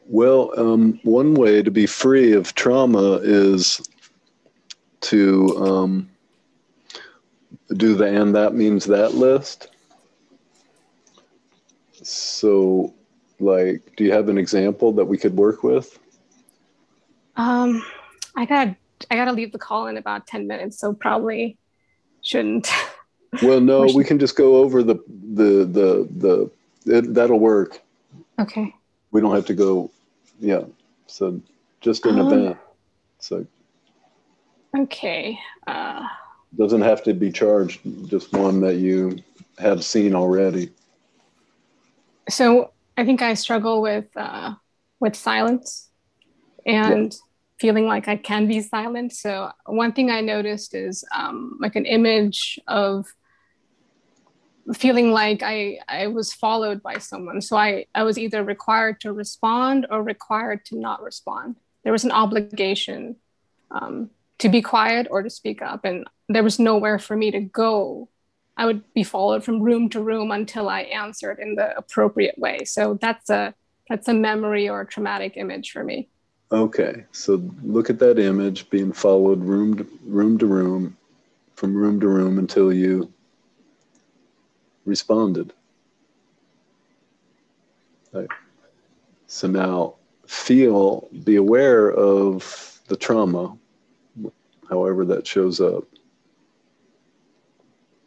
Well, 0.06 0.52
um, 0.56 1.00
one 1.04 1.34
way 1.34 1.62
to 1.62 1.70
be 1.70 1.86
free 1.86 2.32
of 2.32 2.54
trauma 2.54 3.20
is 3.22 3.80
to 5.02 5.56
um, 5.58 6.10
do 7.76 7.94
the 7.94 8.04
and 8.04 8.34
that 8.34 8.54
means 8.54 8.84
that 8.86 9.14
list. 9.14 9.68
So 12.02 12.94
like 13.40 13.92
do 13.96 14.04
you 14.04 14.12
have 14.12 14.28
an 14.28 14.38
example 14.38 14.92
that 14.92 15.04
we 15.04 15.16
could 15.16 15.34
work 15.34 15.62
with 15.62 15.98
um 17.36 17.82
i 18.36 18.44
got 18.44 18.68
i 19.10 19.16
gotta 19.16 19.32
leave 19.32 19.52
the 19.52 19.58
call 19.58 19.86
in 19.86 19.96
about 19.96 20.26
10 20.26 20.46
minutes 20.46 20.78
so 20.78 20.92
probably 20.92 21.56
shouldn't 22.22 22.70
well 23.42 23.60
no 23.60 23.86
we 23.94 24.04
can 24.04 24.18
just 24.18 24.36
go 24.36 24.56
over 24.56 24.82
the 24.82 24.96
the 25.34 25.64
the 25.64 26.08
the 26.16 26.50
it, 26.98 27.14
that'll 27.14 27.38
work 27.38 27.80
okay 28.38 28.74
we 29.10 29.20
don't 29.20 29.34
have 29.34 29.46
to 29.46 29.54
go 29.54 29.90
yeah 30.40 30.62
so 31.06 31.40
just 31.80 32.04
an 32.06 32.18
um, 32.18 32.26
event 32.26 32.56
so 33.18 33.46
okay 34.76 35.38
uh 35.66 36.06
doesn't 36.56 36.82
have 36.82 37.02
to 37.02 37.14
be 37.14 37.30
charged 37.30 37.80
just 38.08 38.32
one 38.32 38.60
that 38.60 38.76
you 38.76 39.16
have 39.58 39.84
seen 39.84 40.14
already 40.14 40.70
so 42.30 42.72
I 42.96 43.04
think 43.04 43.22
I 43.22 43.34
struggle 43.34 43.80
with 43.80 44.06
uh, 44.16 44.54
with 45.00 45.16
silence 45.16 45.88
and 46.66 47.12
yeah. 47.12 47.18
feeling 47.58 47.86
like 47.86 48.08
I 48.08 48.16
can 48.16 48.46
be 48.46 48.60
silent. 48.60 49.12
So 49.12 49.50
one 49.66 49.92
thing 49.92 50.10
I 50.10 50.20
noticed 50.20 50.74
is 50.74 51.04
um, 51.14 51.58
like 51.60 51.76
an 51.76 51.86
image 51.86 52.58
of 52.68 53.06
feeling 54.74 55.12
like 55.12 55.42
I, 55.42 55.78
I 55.88 56.06
was 56.08 56.32
followed 56.32 56.82
by 56.82 56.98
someone. 56.98 57.40
So 57.40 57.56
I, 57.56 57.86
I 57.94 58.02
was 58.02 58.18
either 58.18 58.44
required 58.44 59.00
to 59.00 59.12
respond 59.12 59.86
or 59.90 60.02
required 60.02 60.64
to 60.66 60.78
not 60.78 61.02
respond. 61.02 61.56
There 61.84 61.92
was 61.92 62.04
an 62.04 62.12
obligation 62.12 63.16
um, 63.70 64.10
to 64.38 64.48
be 64.48 64.62
quiet 64.62 65.08
or 65.10 65.22
to 65.22 65.30
speak 65.30 65.62
up. 65.62 65.84
And 65.84 66.06
there 66.28 66.42
was 66.42 66.58
nowhere 66.58 66.98
for 66.98 67.16
me 67.16 67.30
to 67.30 67.40
go 67.40 68.08
I 68.60 68.66
would 68.66 68.92
be 68.92 69.04
followed 69.04 69.42
from 69.42 69.62
room 69.62 69.88
to 69.88 70.02
room 70.02 70.30
until 70.30 70.68
I 70.68 70.80
answered 70.82 71.38
in 71.38 71.54
the 71.54 71.74
appropriate 71.78 72.38
way. 72.38 72.58
So 72.66 72.98
that's 73.00 73.30
a 73.30 73.54
that's 73.88 74.06
a 74.06 74.12
memory 74.12 74.68
or 74.68 74.82
a 74.82 74.86
traumatic 74.86 75.38
image 75.38 75.70
for 75.72 75.82
me. 75.82 76.10
Okay, 76.52 77.06
so 77.10 77.42
look 77.62 77.88
at 77.88 77.98
that 78.00 78.18
image 78.18 78.68
being 78.68 78.92
followed 78.92 79.42
room 79.42 79.78
to, 79.78 79.86
room 80.04 80.36
to 80.38 80.46
room, 80.46 80.96
from 81.54 81.74
room 81.74 82.00
to 82.00 82.08
room 82.08 82.38
until 82.38 82.70
you 82.70 83.10
responded. 84.90 85.54
Right. 88.12 88.28
So 89.28 89.46
now 89.48 89.94
feel, 90.26 91.08
be 91.24 91.36
aware 91.36 91.90
of 91.92 92.80
the 92.88 92.96
trauma, 92.96 93.56
however 94.68 95.04
that 95.06 95.26
shows 95.26 95.60
up. 95.60 95.84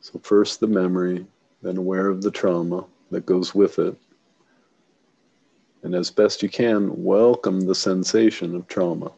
So, 0.01 0.19
first 0.19 0.59
the 0.59 0.67
memory, 0.67 1.25
then 1.61 1.77
aware 1.77 2.09
of 2.09 2.21
the 2.21 2.31
trauma 2.31 2.83
that 3.11 3.25
goes 3.25 3.55
with 3.55 3.79
it. 3.79 3.95
And 5.83 5.95
as 5.95 6.11
best 6.11 6.43
you 6.43 6.49
can, 6.49 7.03
welcome 7.03 7.61
the 7.61 7.75
sensation 7.75 8.55
of 8.55 8.67
trauma. 8.67 9.11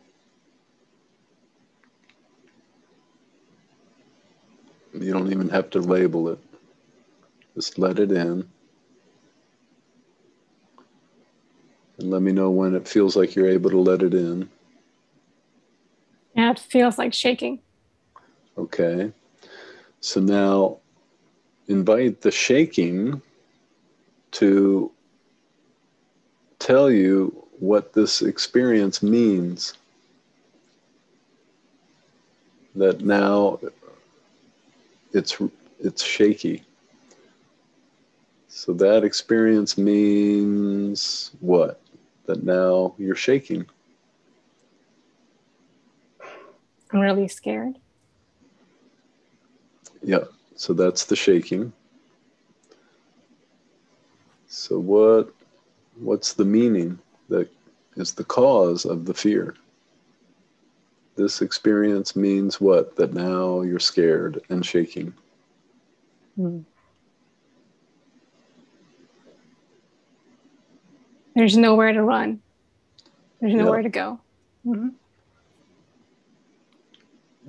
You 4.93 5.11
don't 5.11 5.31
even 5.31 5.49
have 5.49 5.69
to 5.71 5.79
label 5.79 6.29
it, 6.29 6.39
just 7.55 7.79
let 7.79 7.99
it 7.99 8.11
in. 8.11 8.47
And 11.97 12.11
let 12.11 12.21
me 12.21 12.33
know 12.33 12.51
when 12.51 12.75
it 12.75 12.87
feels 12.87 13.15
like 13.15 13.35
you're 13.35 13.49
able 13.49 13.69
to 13.69 13.79
let 13.79 14.03
it 14.03 14.13
in. 14.13 14.49
Yeah, 16.35 16.51
it 16.51 16.59
feels 16.59 16.97
like 16.97 17.13
shaking. 17.13 17.59
Okay. 18.57 19.11
So 20.01 20.19
now 20.19 20.79
invite 21.67 22.21
the 22.21 22.31
shaking 22.31 23.21
to 24.31 24.91
tell 26.59 26.91
you 26.91 27.47
what 27.59 27.93
this 27.93 28.21
experience 28.21 29.01
means. 29.01 29.75
That 32.75 32.99
now 33.01 33.59
it's 35.13 35.37
it's 35.79 36.03
shaky. 36.03 36.65
So 38.55 38.71
that 38.75 39.03
experience 39.03 39.77
means 39.77 41.31
what? 41.41 41.81
That 42.25 42.45
now 42.45 42.95
you're 42.97 43.13
shaking. 43.13 43.65
I'm 46.89 47.01
really 47.01 47.27
scared. 47.27 47.75
Yeah, 50.01 50.23
so 50.55 50.71
that's 50.71 51.03
the 51.03 51.17
shaking. 51.17 51.73
So 54.47 54.79
what 54.79 55.33
what's 55.99 56.33
the 56.33 56.45
meaning 56.45 56.97
that 57.27 57.49
is 57.97 58.13
the 58.13 58.23
cause 58.23 58.85
of 58.85 59.03
the 59.03 59.13
fear? 59.13 59.53
This 61.17 61.41
experience 61.41 62.15
means 62.15 62.61
what? 62.61 62.95
That 62.95 63.13
now 63.13 63.63
you're 63.63 63.79
scared 63.79 64.41
and 64.47 64.65
shaking. 64.65 65.13
Hmm. 66.37 66.61
There's 71.35 71.57
nowhere 71.57 71.91
to 71.91 72.01
run. 72.01 72.41
There's 73.41 73.53
nowhere 73.53 73.81
to 73.81 73.89
go. 73.89 74.19
Mm-hmm. 74.65 74.89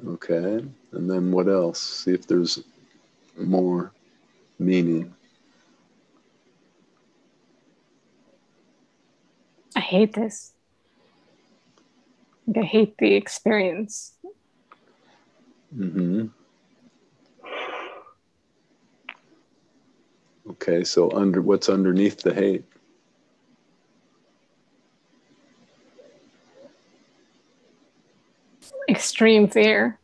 Okay. 0.09 0.65
And 0.93 1.11
then 1.11 1.31
what 1.31 1.49
else? 1.49 1.81
See 1.81 2.13
if 2.13 2.27
there's 2.27 2.63
more 3.39 3.93
meaning. 4.59 5.15
I 9.77 9.81
hate 9.81 10.15
this. 10.15 10.53
Like 12.47 12.65
I 12.65 12.67
hate 12.67 12.99
the 12.99 13.15
experience. 13.15 14.15
Mm-hmm. 15.77 16.27
Okay, 20.51 20.85
so 20.85 21.11
under 21.13 21.43
what's 21.43 21.69
underneath 21.69 22.23
the 22.23 22.33
hate? 22.33 22.65
Extreme 28.89 29.49
fear 29.49 29.99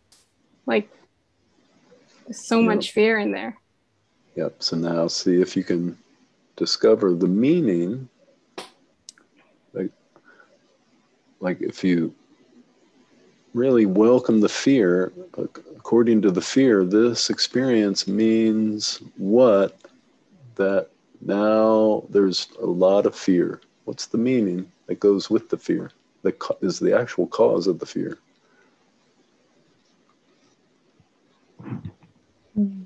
like 0.66 0.88
so 2.30 2.58
yep. 2.58 2.66
much 2.66 2.92
fear 2.92 3.18
in 3.18 3.32
there. 3.32 3.56
Yep. 4.36 4.56
So 4.62 4.76
now 4.76 5.06
see 5.08 5.40
if 5.40 5.56
you 5.56 5.64
can 5.64 5.98
discover 6.56 7.14
the 7.14 7.28
meaning. 7.28 8.08
Like, 9.72 9.90
like 11.40 11.60
if 11.60 11.84
you 11.84 12.14
really 13.54 13.86
welcome 13.86 14.40
the 14.40 14.48
fear, 14.48 15.12
according 15.36 16.22
to 16.22 16.30
the 16.30 16.40
fear, 16.40 16.84
this 16.84 17.30
experience 17.30 18.06
means 18.06 19.02
what? 19.16 19.76
That 20.56 20.88
now 21.20 22.04
there's 22.10 22.48
a 22.60 22.66
lot 22.66 23.06
of 23.06 23.14
fear. 23.14 23.60
What's 23.84 24.06
the 24.06 24.18
meaning 24.18 24.70
that 24.86 25.00
goes 25.00 25.28
with 25.28 25.48
the 25.48 25.58
fear? 25.58 25.90
That 26.22 26.40
is 26.60 26.78
the 26.78 26.96
actual 26.96 27.26
cause 27.26 27.66
of 27.66 27.78
the 27.78 27.86
fear. 27.86 28.18
Hmm. 32.55 32.84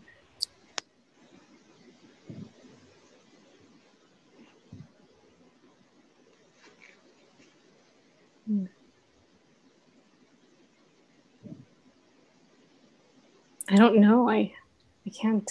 I 13.69 13.77
don't 13.77 13.99
know. 13.99 14.29
I 14.29 14.55
I 15.07 15.11
can't. 15.11 15.51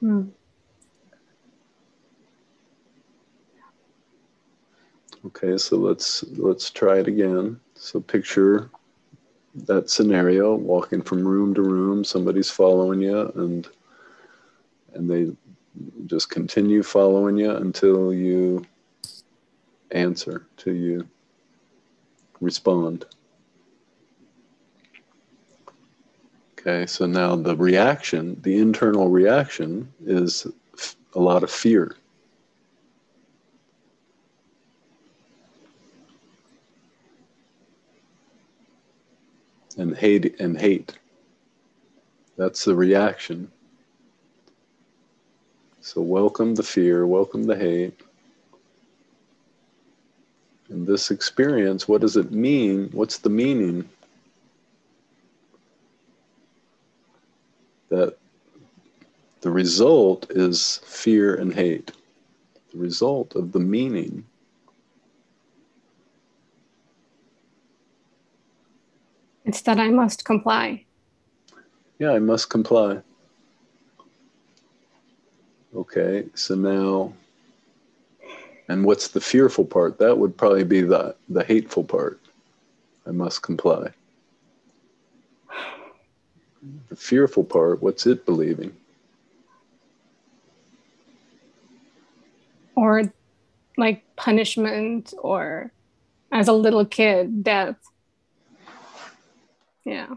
Hmm. 0.00 0.28
Okay, 5.26 5.58
so 5.58 5.76
let's 5.76 6.22
let's 6.36 6.70
try 6.70 6.98
it 6.98 7.08
again. 7.08 7.58
So 7.74 8.00
picture 8.00 8.70
that 9.66 9.90
scenario, 9.90 10.54
walking 10.54 11.02
from 11.02 11.26
room 11.26 11.54
to 11.54 11.62
room, 11.62 12.04
somebody's 12.04 12.50
following 12.50 13.00
you 13.00 13.32
and 13.34 13.68
and 14.94 15.10
they 15.10 15.32
just 16.06 16.30
continue 16.30 16.82
following 16.82 17.36
you 17.36 17.50
until 17.50 18.12
you 18.12 18.64
answer, 19.90 20.46
till 20.56 20.74
you 20.74 21.06
respond. 22.40 23.04
Okay, 26.58 26.86
so 26.86 27.06
now 27.06 27.36
the 27.36 27.56
reaction, 27.56 28.40
the 28.42 28.58
internal 28.58 29.08
reaction 29.08 29.92
is 30.04 30.46
a 31.14 31.20
lot 31.20 31.42
of 31.42 31.50
fear. 31.50 31.94
And 39.78 39.96
hate 39.96 40.38
and 40.40 40.60
hate. 40.60 40.98
That's 42.36 42.64
the 42.64 42.74
reaction. 42.74 43.50
So 45.80 46.02
welcome 46.02 46.54
the 46.54 46.62
fear, 46.62 47.06
welcome 47.06 47.44
the 47.44 47.56
hate. 47.56 47.98
And 50.68 50.86
this 50.86 51.10
experience, 51.10 51.88
what 51.88 52.02
does 52.02 52.16
it 52.16 52.30
mean? 52.30 52.90
What's 52.92 53.18
the 53.18 53.30
meaning? 53.30 53.88
That 57.88 58.18
the 59.40 59.50
result 59.50 60.26
is 60.30 60.80
fear 60.84 61.36
and 61.36 61.54
hate. 61.54 61.92
The 62.72 62.78
result 62.78 63.34
of 63.34 63.52
the 63.52 63.60
meaning 63.60 64.26
It's 69.48 69.62
that 69.62 69.80
I 69.80 69.88
must 69.88 70.26
comply. 70.26 70.84
Yeah, 71.98 72.12
I 72.12 72.18
must 72.18 72.50
comply. 72.50 73.00
Okay, 75.74 76.26
so 76.34 76.54
now, 76.54 77.14
and 78.68 78.84
what's 78.84 79.08
the 79.08 79.22
fearful 79.22 79.64
part? 79.64 79.98
That 79.98 80.18
would 80.18 80.36
probably 80.36 80.64
be 80.64 80.82
the, 80.82 81.16
the 81.30 81.42
hateful 81.42 81.82
part. 81.82 82.20
I 83.06 83.10
must 83.10 83.40
comply. 83.40 83.88
The 86.90 86.96
fearful 86.96 87.44
part, 87.44 87.82
what's 87.82 88.06
it 88.06 88.26
believing? 88.26 88.76
Or 92.76 93.10
like 93.78 94.04
punishment, 94.14 95.14
or 95.22 95.72
as 96.30 96.48
a 96.48 96.52
little 96.52 96.84
kid, 96.84 97.42
death. 97.42 97.76
Yeah. 99.88 100.14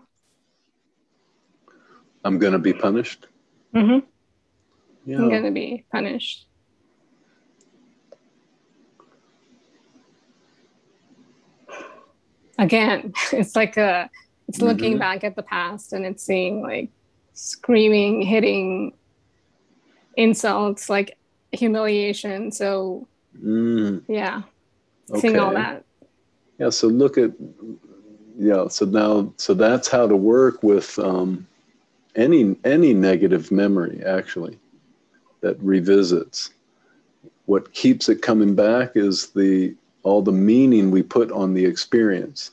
I'm 2.25 2.37
going 2.39 2.53
to 2.53 2.59
be 2.59 2.73
punished. 2.73 3.27
Mm-hmm. 3.75 4.05
Yeah. 5.05 5.17
I'm 5.17 5.29
going 5.29 5.43
to 5.43 5.51
be 5.51 5.85
punished. 5.91 6.45
Again, 12.59 13.13
it's 13.31 13.55
like 13.55 13.77
a, 13.77 14.09
it's 14.47 14.61
looking 14.61 14.95
Mhm. 14.95 14.99
back 14.99 15.23
at 15.23 15.35
the 15.35 15.43
past 15.43 15.93
and 15.93 16.05
it's 16.05 16.25
seeing 16.25 16.61
like 16.61 16.91
screaming, 17.33 18.21
hitting, 18.21 18.91
insults, 20.17 20.89
like 20.89 21.17
humiliation. 21.51 22.51
So 22.51 23.07
Mm, 23.41 24.03
yeah, 24.09 24.41
seeing 25.15 25.39
all 25.39 25.53
that. 25.53 25.85
Yeah, 26.59 26.69
so 26.69 26.87
look 26.89 27.17
at, 27.17 27.31
yeah, 28.41 28.67
so 28.69 28.85
now, 28.85 29.31
so 29.37 29.53
that's 29.53 29.87
how 29.87 30.07
to 30.07 30.15
work 30.15 30.63
with 30.63 30.97
um, 30.97 31.45
any 32.15 32.55
any 32.63 32.91
negative 32.91 33.51
memory 33.51 34.03
actually 34.03 34.57
that 35.41 35.61
revisits. 35.61 36.49
What 37.45 37.71
keeps 37.73 38.09
it 38.09 38.23
coming 38.23 38.55
back 38.55 38.93
is 38.95 39.27
the 39.27 39.75
all 40.01 40.23
the 40.23 40.31
meaning 40.31 40.89
we 40.89 41.03
put 41.03 41.31
on 41.31 41.53
the 41.53 41.63
experience. 41.63 42.49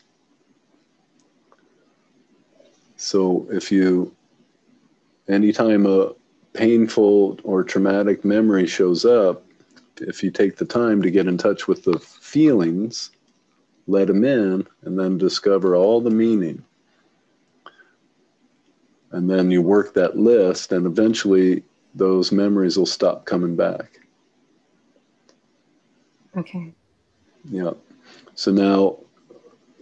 So 2.97 3.47
if 3.51 3.73
you, 3.73 4.15
anytime 5.27 5.87
a 5.87 6.13
painful 6.53 7.41
or 7.45 7.65
traumatic 7.65 8.27
memory 8.27 8.67
shows 8.67 9.07
up, 9.07 9.43
if 9.97 10.23
you 10.23 10.31
take 10.31 10.57
the 10.57 10.67
time 10.67 11.01
to 11.01 11.11
get 11.11 11.27
in 11.27 11.39
touch 11.39 11.67
with 11.67 11.85
the 11.85 11.99
feelings, 11.99 13.11
let 13.89 14.07
them 14.07 14.23
in, 14.23 14.67
and 14.83 14.99
then 14.99 15.19
discover 15.19 15.75
all 15.75 16.01
the 16.01 16.11
meaning. 16.11 16.63
And 19.11 19.29
then 19.29 19.51
you 19.51 19.63
work 19.63 19.95
that 19.95 20.17
list, 20.17 20.71
and 20.71 20.87
eventually 20.87 21.65
those 21.95 22.31
memories 22.31 22.77
will 22.77 22.87
stop 22.87 23.25
coming 23.25 23.57
back. 23.57 23.99
Okay. 26.37 26.73
Yeah. 27.51 27.73
So 28.35 28.53
now, 28.53 28.99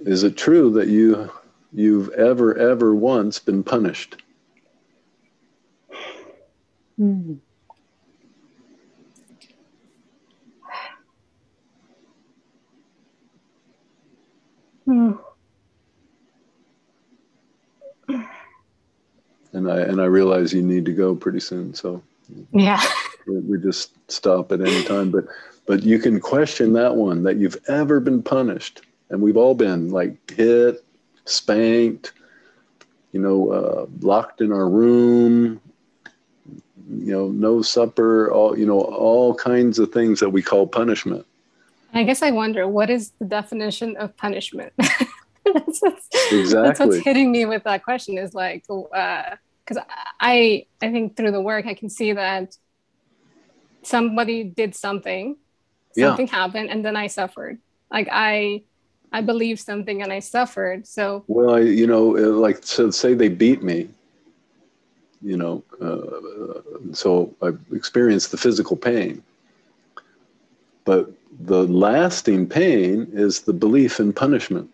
is 0.04 0.22
it 0.22 0.36
true 0.36 0.70
that 0.72 0.88
you 0.88 1.30
you've 1.72 2.08
ever 2.10 2.56
ever 2.56 2.94
once 2.94 3.40
been 3.40 3.64
punished? 3.64 4.22
Hmm. 6.96 7.34
Hmm. 14.86 15.12
And 19.52 19.70
I 19.70 19.80
and 19.80 20.00
I 20.00 20.04
realize 20.04 20.52
you 20.52 20.62
need 20.62 20.84
to 20.84 20.92
go 20.92 21.14
pretty 21.14 21.40
soon, 21.40 21.74
so 21.74 22.02
Yeah. 22.52 22.80
we, 23.26 23.38
we 23.40 23.58
just 23.58 23.92
stop 24.10 24.52
at 24.52 24.60
any 24.60 24.82
time. 24.84 25.10
But 25.10 25.24
but 25.66 25.82
you 25.82 25.98
can 25.98 26.20
question 26.20 26.72
that 26.74 26.94
one 26.94 27.22
that 27.24 27.36
you've 27.36 27.56
ever 27.68 27.98
been 27.98 28.22
punished, 28.22 28.82
and 29.10 29.20
we've 29.20 29.36
all 29.36 29.54
been 29.54 29.90
like 29.90 30.30
hit, 30.30 30.84
spanked, 31.24 32.12
you 33.12 33.20
know, 33.20 33.50
uh, 33.50 33.86
locked 34.00 34.40
in 34.40 34.52
our 34.52 34.68
room, 34.68 35.60
you 36.88 37.12
know, 37.12 37.28
no 37.28 37.62
supper, 37.62 38.30
all 38.30 38.56
you 38.58 38.66
know, 38.66 38.80
all 38.80 39.34
kinds 39.34 39.78
of 39.78 39.90
things 39.90 40.20
that 40.20 40.30
we 40.30 40.42
call 40.42 40.66
punishment. 40.66 41.26
I 41.94 42.04
guess 42.04 42.22
I 42.22 42.30
wonder 42.30 42.68
what 42.68 42.90
is 42.90 43.12
the 43.18 43.26
definition 43.26 43.96
of 43.96 44.16
punishment? 44.16 44.72
that's, 44.78 45.80
what's, 45.80 46.08
that's 46.52 46.80
what's 46.80 46.96
hitting 46.98 47.30
me 47.30 47.46
with 47.46 47.64
that 47.64 47.84
question 47.84 48.18
is 48.18 48.34
like, 48.34 48.64
because 48.66 49.82
I 50.20 50.66
I 50.82 50.90
think 50.92 51.16
through 51.16 51.32
the 51.32 51.40
work 51.40 51.66
I 51.66 51.74
can 51.74 51.88
see 51.88 52.12
that 52.12 52.56
somebody 53.82 54.44
did 54.44 54.74
something, 54.74 55.36
Yeah. 55.94 56.08
something 56.08 56.26
happened, 56.26 56.70
and 56.70 56.84
then 56.84 56.96
I 56.96 57.06
suffered. 57.06 57.58
Like 57.90 58.08
I 58.10 58.62
I 59.12 59.20
believed 59.20 59.60
something 59.60 60.02
and 60.02 60.12
I 60.12 60.18
suffered. 60.18 60.86
So 60.86 61.24
Well, 61.28 61.54
I, 61.54 61.60
you 61.60 61.86
know, 61.86 62.16
uh, 62.16 62.36
like 62.38 62.64
so 62.64 62.90
say 62.90 63.14
they 63.14 63.28
beat 63.28 63.62
me, 63.62 63.88
you 65.22 65.36
know, 65.36 65.62
uh, 65.80 66.92
so 66.92 67.34
I 67.40 67.52
experienced 67.72 68.30
the 68.32 68.36
physical 68.36 68.76
pain. 68.76 69.22
But 70.84 71.10
the 71.40 71.64
lasting 71.66 72.48
pain 72.48 73.08
is 73.12 73.40
the 73.42 73.52
belief 73.52 74.00
in 74.00 74.12
punishment. 74.12 74.70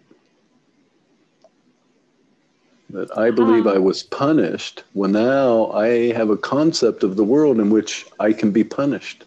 That 2.91 3.17
I 3.17 3.31
believe 3.31 3.67
Ah. 3.67 3.73
I 3.75 3.79
was 3.79 4.03
punished 4.03 4.85
when 4.93 5.13
now 5.13 5.73
I 5.73 6.13
have 6.13 6.31
a 6.31 6.37
concept 6.37 7.03
of 7.03 7.17
the 7.17 7.25
world 7.25 7.59
in 7.59 7.71
which 7.71 8.07
I 8.21 8.33
can 8.33 8.51
be 8.51 8.65
punished. 8.65 9.25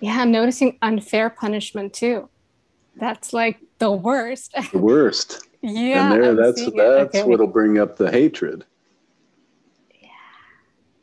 yeah, 0.00 0.20
I'm 0.20 0.30
noticing 0.30 0.78
unfair 0.82 1.28
punishment 1.30 1.92
too. 1.92 2.28
That's 2.96 3.32
like 3.32 3.58
the 3.78 3.90
worst. 3.90 4.54
The 4.72 4.78
worst. 4.78 5.46
yeah. 5.62 6.12
and 6.12 6.22
there 6.22 6.30
I'm 6.30 6.36
that's 6.36 6.64
that's 6.76 7.16
Okay, 7.16 7.22
what'll 7.24 7.46
bring 7.46 7.78
up 7.78 7.96
the 7.96 8.10
hatred 8.10 8.64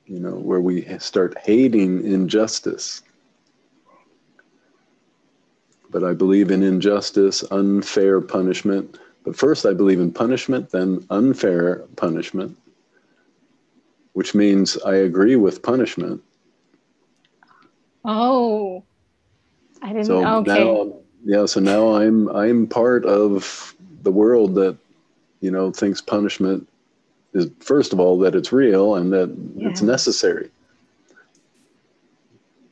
you 0.06 0.20
know 0.20 0.36
where 0.36 0.62
we 0.62 0.86
start 1.00 1.38
hating 1.38 2.04
injustice 2.06 3.02
but 5.90 6.04
i 6.04 6.14
believe 6.14 6.52
in 6.52 6.64
injustice 6.64 7.44
unfair 7.52 8.22
punishment 8.22 9.00
but 9.24 9.36
first 9.36 9.66
i 9.66 9.74
believe 9.74 10.00
in 10.00 10.12
punishment 10.12 10.70
then 10.72 11.06
unfair 11.10 11.80
punishment 11.96 12.56
which 14.14 14.36
means 14.36 14.78
i 14.86 14.96
agree 14.96 15.36
with 15.36 15.62
punishment 15.62 16.22
Oh, 18.06 18.84
I 19.82 19.88
didn't. 19.90 20.06
So 20.06 20.24
okay. 20.24 20.64
now, 20.64 20.94
yeah. 21.26 21.46
So 21.48 21.60
now 21.60 21.96
I'm 21.96 22.30
I'm 22.30 22.68
part 22.68 23.04
of 23.06 23.76
the 24.04 24.12
world 24.12 24.54
that 24.56 24.78
you 25.42 25.50
know 25.50 25.72
thinks 25.72 26.02
punishment 26.02 26.70
is 27.36 27.50
first 27.60 27.94
of 27.94 28.00
all 28.00 28.18
that 28.20 28.34
it's 28.34 28.52
real 28.52 28.96
and 28.96 29.12
that 29.14 29.36
it's 29.58 29.82
necessary. 29.82 30.50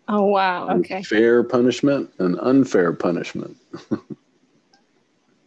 oh 0.07 0.23
wow. 0.25 0.69
Okay. 0.77 1.03
Fair 1.03 1.43
punishment 1.43 2.11
and 2.19 2.39
unfair 2.39 2.93
punishment. 2.93 3.55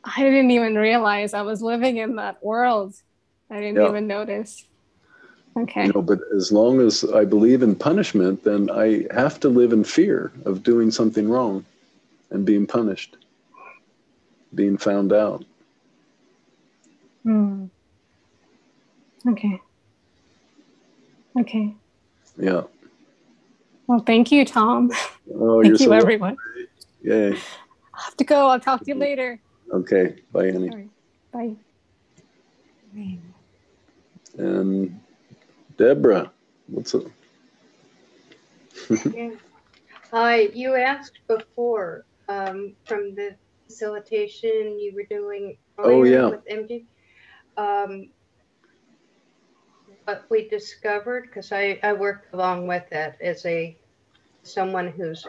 I 0.05 0.23
didn't 0.23 0.51
even 0.53 0.77
realize 0.77 1.35
I 1.35 1.43
was 1.43 1.61
living 1.63 1.97
in 1.97 2.17
that 2.17 2.43
world. 2.45 2.95
I 3.51 3.57
didn't 3.61 3.77
Yeah. 3.83 3.89
even 3.89 4.07
notice. 4.07 4.65
Okay. 5.59 5.87
You 5.87 5.93
know, 5.95 6.03
but 6.03 6.21
as 6.35 6.53
long 6.53 6.81
as 6.81 7.05
I 7.05 7.25
believe 7.25 7.63
in 7.63 7.75
punishment, 7.75 8.45
then 8.45 8.71
I 8.71 9.07
have 9.13 9.41
to 9.41 9.49
live 9.49 9.73
in 9.73 9.83
fear 9.85 10.31
of 10.45 10.63
doing 10.63 10.91
something 10.91 11.29
wrong 11.29 11.65
and 12.31 12.45
being 12.45 12.67
punished, 12.67 13.17
being 14.55 14.77
found 14.77 15.13
out. 15.13 15.45
Hmm. 17.25 17.67
Okay. 19.29 19.61
Okay. 21.41 21.75
Yeah. 22.39 22.63
Well, 23.87 24.01
thank 24.01 24.33
you, 24.33 24.45
Tom. 24.45 24.91
Oh, 25.29 25.61
thank 25.61 25.71
you're 25.71 25.73
you, 25.73 25.87
so 25.87 25.93
everyone. 25.93 26.37
Yay. 27.03 27.33
I 27.33 28.03
have 28.05 28.17
to 28.19 28.25
go. 28.25 28.49
I'll 28.49 28.61
talk 28.61 28.79
to 28.85 28.87
you 28.87 28.95
later. 28.95 29.41
Okay. 29.73 30.23
Bye, 30.31 30.47
Annie. 30.47 30.71
All 30.71 30.77
right. 30.77 30.89
Bye. 31.33 31.57
And 34.39 35.01
Deborah, 35.77 36.31
what's 36.69 36.95
up? 36.95 37.03
Hi, 40.13 40.41
you 40.55 40.77
asked 40.77 41.19
before 41.27 42.05
um, 42.29 42.75
from 42.85 43.15
the 43.17 43.35
facilitation 43.67 44.79
you 44.79 44.93
were 44.95 45.05
doing 45.11 45.57
Oh, 45.79 46.05
yeah. 46.05 46.27
with 46.27 46.47
MG. 46.47 46.85
Um, 47.57 48.11
what 50.07 50.25
we 50.31 50.49
discovered, 50.49 51.25
because 51.25 51.51
I, 51.51 51.81
I 51.83 51.93
worked 51.93 52.33
along 52.33 52.69
with 52.69 52.85
that 52.91 53.21
as 53.21 53.45
a 53.45 53.77
someone 54.45 54.89
who's 54.89 55.27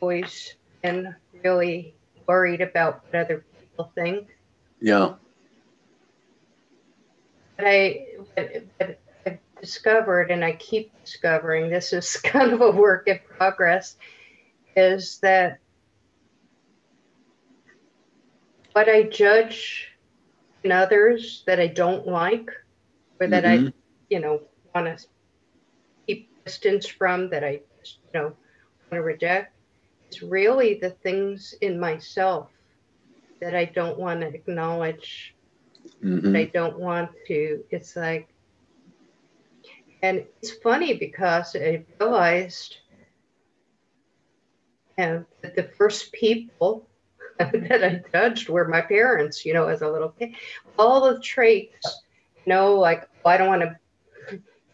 always 0.00 0.56
been 0.82 1.14
really 1.42 1.94
worried 2.28 2.60
about 2.60 3.02
what 3.08 3.24
other 3.24 3.44
people 3.58 3.90
think. 3.94 4.28
Yeah. 4.80 5.14
But 7.56 7.66
I, 7.66 8.06
but, 8.36 8.50
but 8.78 9.00
I've 9.26 9.38
discovered, 9.60 10.30
and 10.30 10.44
I 10.44 10.52
keep 10.52 10.92
discovering, 11.02 11.70
this 11.70 11.94
is 11.94 12.16
kind 12.22 12.52
of 12.52 12.60
a 12.60 12.70
work 12.70 13.08
in 13.08 13.20
progress, 13.38 13.96
is 14.76 15.18
that 15.20 15.60
what 18.72 18.88
I 18.88 19.04
judge 19.04 19.88
in 20.62 20.72
others 20.72 21.42
that 21.46 21.58
I 21.58 21.68
don't 21.68 22.06
like, 22.06 22.50
or 23.18 23.28
that 23.28 23.46
I, 23.46 23.58
Mhm. 23.58 23.72
You 24.14 24.22
know, 24.22 24.50
want 24.74 24.98
to 24.98 25.08
keep 26.06 26.28
distance 26.44 26.86
from, 26.86 27.30
that 27.30 27.44
I, 27.44 27.50
you 27.50 28.12
know, 28.14 28.36
want 28.90 28.92
to 28.92 29.02
reject, 29.02 29.52
is 30.12 30.22
really 30.22 30.78
the 30.80 30.90
things 30.90 31.54
in 31.62 31.80
myself 31.80 32.50
that 33.40 33.54
I 33.54 33.66
don't 33.66 33.98
want 33.98 34.20
to 34.22 34.28
acknowledge 34.28 35.36
Mhm. 36.04 36.36
I 36.36 36.44
don't 36.52 36.78
want 36.78 37.10
to. 37.28 37.64
It's 37.70 37.96
like, 37.96 38.28
and 40.02 40.24
it's 40.42 40.52
funny 40.62 40.94
because 40.98 41.56
I 41.56 41.84
realized 42.00 42.76
and 44.98 45.24
that 45.42 45.56
the 45.56 45.64
first 45.78 46.12
people 46.12 46.88
that 47.38 47.84
I 47.84 48.02
judged 48.12 48.48
were 48.48 48.68
my 48.68 48.82
parents, 48.82 49.44
you 49.44 49.54
know, 49.54 49.68
as 49.68 49.82
a 49.82 49.88
little 49.90 50.10
kid. 50.18 50.34
All 50.78 51.12
the 51.12 51.20
traits, 51.20 52.02
you 52.46 52.52
know, 52.54 52.74
like, 52.78 53.08
oh, 53.24 53.30
I 53.30 53.38
don't 53.38 53.48
want 53.48 53.62
to, 53.62 53.76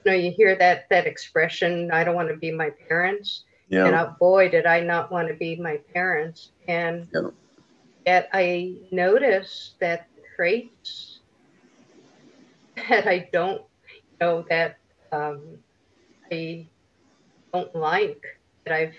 you 0.04 0.12
know, 0.12 0.16
you 0.16 0.30
hear 0.32 0.56
that 0.56 0.84
that 0.90 1.06
expression, 1.06 1.90
I 1.92 2.04
don't 2.04 2.14
want 2.14 2.28
to 2.30 2.36
be 2.36 2.52
my 2.52 2.70
parents. 2.88 3.44
And 3.84 3.94
Yeah. 3.94 3.94
uh, 3.94 4.12
boy, 4.20 4.50
did 4.50 4.66
I 4.66 4.80
not 4.80 5.10
want 5.12 5.28
to 5.28 5.34
be 5.34 5.56
my 5.60 5.78
parents. 5.94 6.52
And 6.68 7.08
Yeah. 7.12 7.30
yet 8.06 8.28
I 8.32 8.76
notice 8.92 9.76
that 9.80 10.06
traits 10.36 11.22
that 12.76 13.06
I 13.06 13.28
don't 13.32 13.60
you 13.60 14.26
know 14.26 14.44
that 14.50 14.76
um, 15.12 15.58
I 16.32 16.70
don't 17.52 17.74
like, 17.74 18.22
that 18.66 18.74
I've 18.74 18.96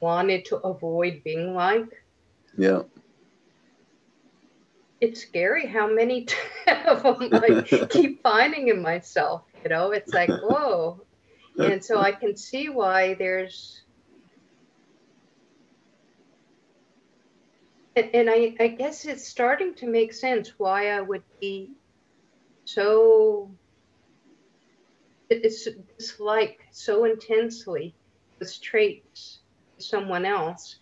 wanted 0.00 0.46
to 0.46 0.56
avoid 0.58 1.22
being 1.24 1.54
like. 1.54 1.88
Yeah. 2.58 2.82
It's 5.00 5.22
scary 5.22 5.66
how 5.66 5.88
many 5.88 6.26
of 6.86 7.02
them 7.02 7.32
I 7.34 7.62
keep 7.90 8.22
finding 8.22 8.68
in 8.68 8.82
myself. 8.82 9.47
You 9.64 9.70
know, 9.70 9.90
it's 9.92 10.12
like, 10.12 10.30
whoa. 10.42 11.00
And 11.58 11.84
so 11.84 11.98
I 12.00 12.12
can 12.12 12.36
see 12.36 12.68
why 12.68 13.14
there's 13.14 13.82
And, 17.96 18.10
and 18.14 18.30
I, 18.30 18.54
I 18.60 18.68
guess 18.68 19.04
it's 19.06 19.26
starting 19.28 19.74
to 19.76 19.86
make 19.88 20.12
sense 20.12 20.52
why 20.56 20.90
I 20.90 21.00
would 21.00 21.22
be 21.40 21.72
so 22.64 23.50
it's 25.30 25.68
dislike 25.98 26.58
so 26.72 27.04
intensely 27.04 27.94
this 28.40 28.58
traits 28.60 29.40
someone 29.78 30.24
else 30.24 30.76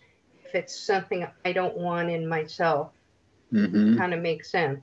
if 0.45 0.55
it's 0.55 0.85
something 0.85 1.25
I 1.43 1.51
don't 1.53 1.77
want 1.77 2.09
in 2.09 2.27
myself. 2.27 2.93
hmm 3.51 3.97
Kind 3.97 4.13
of 4.13 4.21
makes 4.21 4.51
sense. 4.51 4.81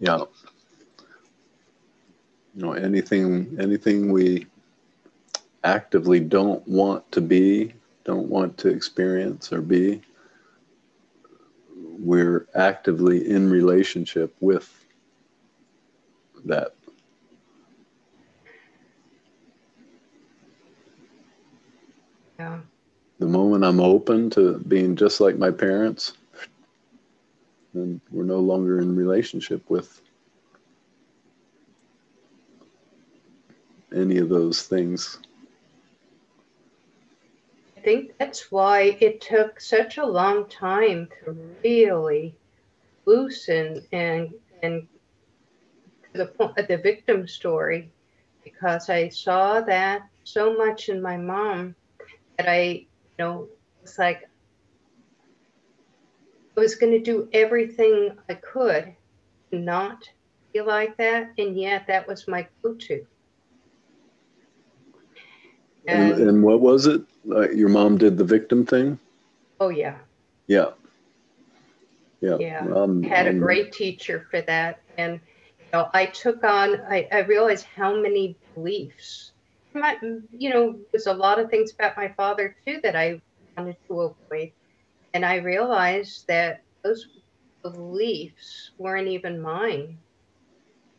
Yeah. 0.00 0.24
You 2.54 2.62
know, 2.62 2.72
anything 2.72 3.56
anything 3.60 4.10
we 4.12 4.46
actively 5.62 6.20
don't 6.20 6.66
want 6.66 7.10
to 7.12 7.20
be, 7.20 7.74
don't 8.04 8.28
want 8.28 8.58
to 8.58 8.68
experience 8.68 9.52
or 9.52 9.60
be, 9.60 10.02
we're 11.76 12.46
actively 12.54 13.30
in 13.30 13.50
relationship 13.50 14.34
with 14.40 14.84
that. 16.44 16.74
Yeah. 22.38 22.60
The 23.18 23.26
moment 23.26 23.64
I'm 23.64 23.80
open 23.80 24.30
to 24.30 24.58
being 24.60 24.96
just 24.96 25.20
like 25.20 25.36
my 25.36 25.50
parents, 25.50 26.14
then 27.74 28.00
we're 28.10 28.24
no 28.24 28.40
longer 28.40 28.80
in 28.80 28.96
relationship 28.96 29.68
with 29.68 30.00
any 33.94 34.18
of 34.18 34.28
those 34.28 34.62
things. 34.62 35.18
I 37.76 37.80
think 37.80 38.12
that's 38.18 38.52
why 38.52 38.98
it 39.00 39.20
took 39.20 39.60
such 39.60 39.96
a 39.98 40.04
long 40.04 40.48
time 40.48 41.08
to 41.24 41.36
really 41.64 42.34
loosen 43.06 43.82
and 43.92 44.34
and 44.62 44.86
the 46.12 46.26
point 46.26 46.58
of 46.58 46.68
the 46.68 46.76
victim 46.76 47.26
story 47.26 47.90
because 48.44 48.90
I 48.90 49.08
saw 49.08 49.60
that 49.62 50.02
so 50.24 50.56
much 50.56 50.88
in 50.88 51.00
my 51.00 51.16
mom 51.16 51.74
that 52.36 52.48
I 52.48 52.62
you 52.62 52.86
know 53.18 53.48
it's 53.82 53.98
like 53.98 54.28
I 56.56 56.60
was 56.60 56.74
going 56.74 56.92
to 56.92 57.00
do 57.00 57.28
everything 57.32 58.10
I 58.28 58.34
could 58.34 58.94
not 59.52 60.08
be 60.52 60.60
like 60.60 60.96
that 60.98 61.30
and 61.38 61.58
yet 61.58 61.86
that 61.86 62.06
was 62.06 62.28
my 62.28 62.46
go-to 62.62 63.06
And, 65.86 66.12
and 66.12 66.28
and 66.28 66.42
what 66.42 66.60
was 66.60 66.86
it? 66.86 67.02
Uh, 67.30 67.50
your 67.50 67.68
mom 67.68 67.98
did 67.98 68.16
the 68.18 68.24
victim 68.24 68.64
thing? 68.66 68.98
oh 69.60 69.68
yeah 69.68 69.98
Yeah. 70.46 70.70
Yeah. 72.20 72.36
Yeah, 72.38 72.66
Um, 72.74 73.02
had 73.02 73.26
a 73.26 73.30
um, 73.30 73.38
great 73.38 73.72
teacher 73.72 74.26
for 74.30 74.40
that 74.42 74.80
and 74.96 75.20
you 75.58 75.66
know 75.72 75.88
i 75.94 76.06
took 76.06 76.42
on 76.44 76.80
i, 76.88 77.06
I 77.12 77.20
realized 77.20 77.66
how 77.76 77.94
many 78.00 78.36
beliefs 78.54 79.32
my, 79.74 79.96
you 80.30 80.50
know 80.50 80.78
there's 80.92 81.06
a 81.06 81.14
lot 81.14 81.38
of 81.38 81.50
things 81.50 81.72
about 81.72 81.96
my 81.96 82.08
father 82.16 82.56
too 82.66 82.80
that 82.82 82.96
i 82.96 83.20
wanted 83.56 83.76
to 83.88 84.00
avoid 84.00 84.52
and 85.14 85.24
i 85.24 85.36
realized 85.36 86.24
that 86.28 86.62
those 86.84 87.06
beliefs 87.62 88.70
weren't 88.78 89.08
even 89.08 89.40
mine 89.40 89.98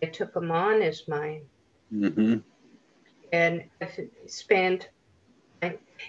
i 0.03 0.07
took 0.07 0.33
them 0.33 0.51
on 0.51 0.81
as 0.81 1.07
mine 1.07 1.41
mhm. 1.91 2.41
And 3.31 3.63
i've 3.81 3.99
spent 4.27 4.89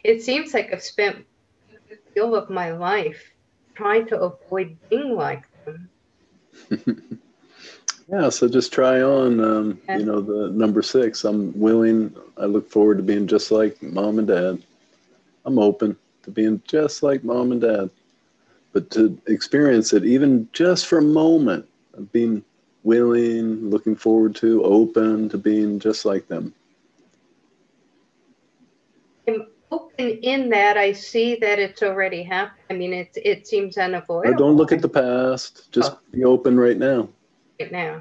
it 0.04 0.22
seems 0.22 0.54
like 0.54 0.72
i've 0.72 0.82
spent 0.82 1.16
a 1.70 1.88
good 1.88 1.98
deal 2.14 2.34
of 2.34 2.50
my 2.50 2.72
life 2.72 3.22
trying 3.74 4.06
to 4.06 4.20
avoid 4.20 4.76
being 4.90 5.14
like 5.14 5.44
them 5.64 5.90
Yeah, 8.08 8.28
so 8.28 8.46
just 8.46 8.72
try 8.72 9.00
on, 9.00 9.40
um, 9.40 9.80
Yeah. 9.88 9.98
you 9.98 10.04
know, 10.04 10.20
the 10.20 10.50
number 10.50 10.82
six. 10.82 11.24
I'm 11.24 11.58
willing, 11.58 12.14
I 12.36 12.44
look 12.44 12.68
forward 12.68 12.98
to 12.98 13.02
being 13.02 13.26
just 13.26 13.50
like 13.50 13.80
mom 13.82 14.18
and 14.18 14.28
dad. 14.28 14.62
I'm 15.46 15.58
open 15.58 15.96
to 16.24 16.30
being 16.30 16.60
just 16.68 17.02
like 17.02 17.24
mom 17.24 17.52
and 17.52 17.60
dad. 17.60 17.88
But 18.72 18.90
to 18.90 19.18
experience 19.28 19.92
it, 19.94 20.04
even 20.04 20.48
just 20.52 20.86
for 20.86 20.98
a 20.98 21.02
moment, 21.02 21.66
of 21.94 22.10
being 22.12 22.42
willing, 22.84 23.70
looking 23.70 23.96
forward 23.96 24.34
to, 24.36 24.62
open 24.62 25.28
to 25.30 25.38
being 25.38 25.78
just 25.78 26.04
like 26.04 26.26
them. 26.28 26.52
I'm 29.98 30.18
in 30.22 30.48
that 30.50 30.76
I 30.76 30.92
see 30.92 31.36
that 31.36 31.58
it's 31.58 31.82
already 31.82 32.22
happened. 32.22 32.64
I 32.70 32.74
mean, 32.74 32.92
it, 32.92 33.10
it 33.16 33.46
seems 33.46 33.76
unavoidable. 33.76 34.38
Don't 34.38 34.56
look 34.56 34.72
at 34.72 34.82
the 34.82 34.88
past, 34.88 35.70
just 35.72 35.92
Oh. 35.92 35.98
be 36.10 36.24
open 36.24 36.58
right 36.58 36.76
now. 36.76 37.08
right 37.60 37.72
now. 37.72 38.00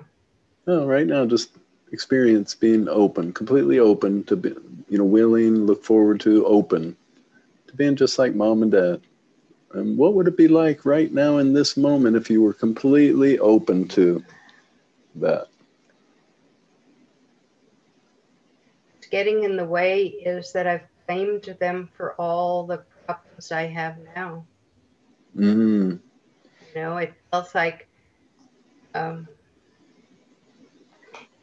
No, 0.68 0.86
right 0.86 1.08
now, 1.08 1.26
just 1.26 1.52
experience 1.92 2.56
being 2.56 2.88
open, 2.88 3.34
completely 3.34 3.80
open 3.80 4.24
to 4.26 4.36
be, 4.36 4.50
you 4.90 4.98
know, 4.98 5.04
willing, 5.04 5.66
look 5.66 5.84
forward 5.84 6.20
to, 6.22 6.46
open 6.46 6.96
to 7.68 7.76
being 7.76 7.96
just 7.96 8.18
like 8.18 8.36
mom 8.36 8.64
and 8.64 8.72
dad. 8.72 9.02
And 9.74 9.98
what 9.98 10.14
would 10.14 10.28
it 10.28 10.38
be 10.38 10.48
like 10.48 10.86
right 10.86 11.12
now 11.12 11.38
in 11.38 11.54
this 11.54 11.78
moment 11.78 12.16
if 12.16 12.30
you 12.30 12.42
were 12.42 12.54
completely 12.54 13.40
open 13.40 13.88
to 13.90 14.24
that? 15.16 15.48
What's 18.94 19.08
getting 19.10 19.44
in 19.44 19.58
the 19.58 19.66
way 19.66 20.06
is 20.06 20.52
that 20.54 20.68
I've 20.68 20.91
blamed 21.08 21.44
them 21.60 21.90
for 21.96 22.16
all 22.20 22.66
the 22.68 22.86
problems 23.06 23.52
I 23.52 23.64
have 23.68 23.98
now. 24.16 24.48
Mm, 25.36 26.00
You 26.76 26.82
know, 26.82 26.98
it 26.98 27.14
feels 27.32 27.54
like, 27.56 27.90
um, 28.94 29.30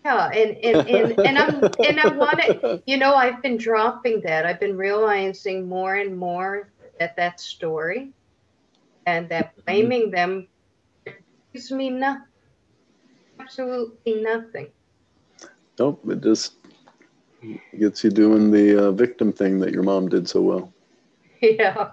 yeah, 0.05 0.29
and 0.33 0.57
and 0.65 0.89
and, 0.89 1.19
and 1.25 1.39
I'm 1.39 1.71
and 1.83 2.01
I 2.01 2.09
want 2.09 2.41
to, 2.41 2.57
you 2.87 2.97
know, 2.99 3.15
I've 3.15 3.43
been 3.43 3.57
dropping 3.57 4.23
that. 4.23 4.47
I've 4.47 4.61
been 4.61 4.77
realizing 4.77 5.69
more 5.69 5.95
and 5.95 6.17
more 6.17 6.73
that 6.99 7.17
that 7.17 7.41
story 7.41 8.13
and 9.07 9.29
that 9.31 9.55
blaming 9.67 10.11
them 10.11 10.49
gives 11.53 11.71
me 11.71 11.91
nothing, 11.91 12.25
absolutely 13.41 14.23
nothing. 14.23 14.73
nope, 15.79 16.03
it 16.11 16.23
just 16.23 16.55
gets 17.79 18.05
you 18.05 18.11
doing 18.11 18.51
the 18.51 18.89
uh, 18.89 18.93
victim 18.93 19.33
thing 19.33 19.61
that 19.61 19.73
your 19.73 19.83
mom 19.83 20.09
did 20.09 20.29
so 20.29 20.41
well. 20.43 20.73
Yeah, 21.41 21.91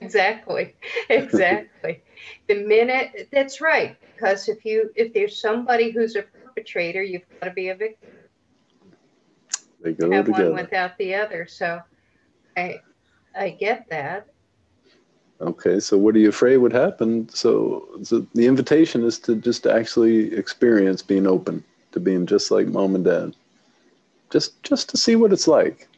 exactly, 0.00 0.74
exactly. 1.10 2.02
the 2.48 2.64
minute 2.64 3.28
that's 3.30 3.60
right, 3.60 3.98
because 4.16 4.48
if 4.48 4.64
you 4.64 4.90
if 4.96 5.12
there's 5.12 5.38
somebody 5.38 5.90
who's 5.90 6.16
a 6.16 6.22
perpetrator, 6.22 7.02
you've 7.02 7.22
got 7.42 7.48
to 7.48 7.54
be 7.54 7.68
a 7.68 7.74
victim. 7.74 8.08
They 9.82 9.92
go 9.92 10.10
have 10.10 10.24
together. 10.24 10.52
one 10.52 10.62
without 10.64 10.96
the 10.96 11.16
other. 11.16 11.46
So 11.46 11.80
I 12.56 12.80
I 13.36 13.50
get 13.50 13.86
that. 13.90 14.28
Okay, 15.40 15.78
so 15.78 15.96
what 15.96 16.16
are 16.16 16.18
you 16.18 16.30
afraid 16.30 16.56
would 16.56 16.72
happen? 16.72 17.28
So, 17.28 17.86
so 18.02 18.26
the 18.34 18.46
invitation 18.46 19.04
is 19.04 19.20
to 19.20 19.36
just 19.36 19.66
actually 19.66 20.34
experience 20.34 21.00
being 21.00 21.26
open 21.26 21.62
to 21.92 22.00
being 22.00 22.26
just 22.26 22.50
like 22.50 22.66
mom 22.66 22.96
and 22.96 23.04
dad, 23.04 23.34
just 24.30 24.62
just 24.62 24.88
to 24.90 24.96
see 24.96 25.16
what 25.16 25.32
it's 25.32 25.48
like, 25.48 25.88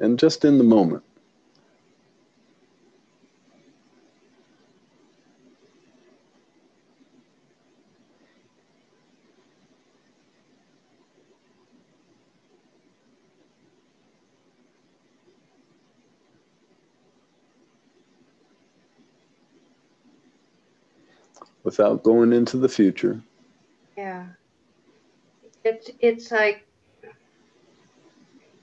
and 0.00 0.18
just 0.18 0.44
in 0.44 0.58
the 0.58 0.64
moment. 0.64 1.02
Without 21.64 22.02
going 22.02 22.32
into 22.32 22.56
the 22.56 22.68
future. 22.68 23.22
Yeah. 23.96 24.26
It's 25.64 25.90
it's 26.00 26.32
like 26.32 26.66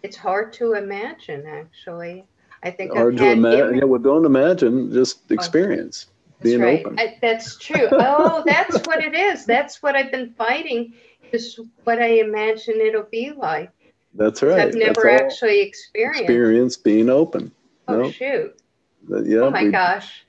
it's 0.04 0.18
hard 0.18 0.54
to 0.54 0.74
imagine 0.74 1.45
actually. 1.45 2.26
I 2.64 2.72
think 2.72 2.91
Hard 2.93 3.14
I've 3.14 3.20
to 3.20 3.32
imagine. 3.32 3.68
im- 3.70 3.76
Yeah, 3.76 3.84
well, 3.86 4.02
don't 4.02 4.26
imagine. 4.26 4.91
Just 4.91 5.20
oh. 5.30 5.34
experience 5.34 6.08
That's 6.39 6.43
being 6.43 6.62
right. 6.62 6.86
open. 6.86 7.00
I, 7.00 7.18
that's 7.22 7.58
true. 7.58 7.88
Oh, 7.91 8.43
that's 8.45 8.86
what 8.86 9.02
it 9.04 9.14
is. 9.16 9.45
That's 9.45 9.82
what 9.82 9.95
I've 9.95 10.12
been 10.12 10.34
fighting. 10.38 10.93
Is 11.32 11.60
what 11.84 12.02
I 12.02 12.20
imagine 12.20 12.76
it'll 12.82 13.04
be 13.04 13.32
like. 13.32 13.72
That's 14.16 14.41
right. 14.41 14.60
I've 14.68 14.74
never 14.74 15.04
That's 15.04 15.22
actually 15.36 15.62
experienced. 15.62 16.22
experience 16.22 16.76
being 16.78 17.10
open. 17.10 17.52
Oh 17.88 18.02
Nope. 18.02 18.14
shoot! 18.14 18.60
That- 19.08 19.26
yeah, 19.26 19.39
oh 19.39 19.52
my 19.52 19.64
we- 19.64 19.72
gosh! 19.72 20.26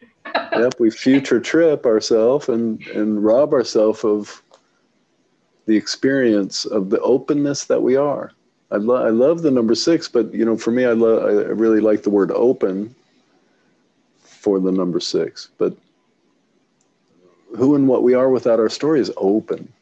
yep, 0.52 0.74
we 0.78 0.90
future 0.90 1.40
trip 1.40 1.84
ourselves 1.86 2.48
and 2.48 2.80
and 2.88 3.24
rob 3.24 3.52
ourselves 3.54 4.04
of 4.04 4.42
the 5.66 5.76
experience 5.76 6.64
of 6.66 6.90
the 6.90 7.00
openness 7.00 7.64
that 7.64 7.82
we 7.82 7.96
are. 7.96 8.30
I 8.72 8.76
love 8.76 9.04
I 9.04 9.10
love 9.10 9.42
the 9.42 9.50
number 9.50 9.74
six, 9.74 10.08
but 10.08 10.32
you 10.32 10.44
know, 10.44 10.56
for 10.56 10.70
me, 10.70 10.84
I 10.84 10.92
love 10.92 11.24
I 11.24 11.30
really 11.50 11.80
like 11.80 12.02
the 12.02 12.10
word 12.10 12.30
open 12.30 12.94
for 14.22 14.60
the 14.60 14.70
number 14.72 15.00
six. 15.00 15.48
But 15.58 15.74
who 17.56 17.74
and 17.74 17.88
what 17.88 18.02
we 18.02 18.14
are 18.14 18.30
without 18.30 18.60
our 18.60 18.68
story 18.68 19.00
is 19.00 19.10
open, 19.16 19.72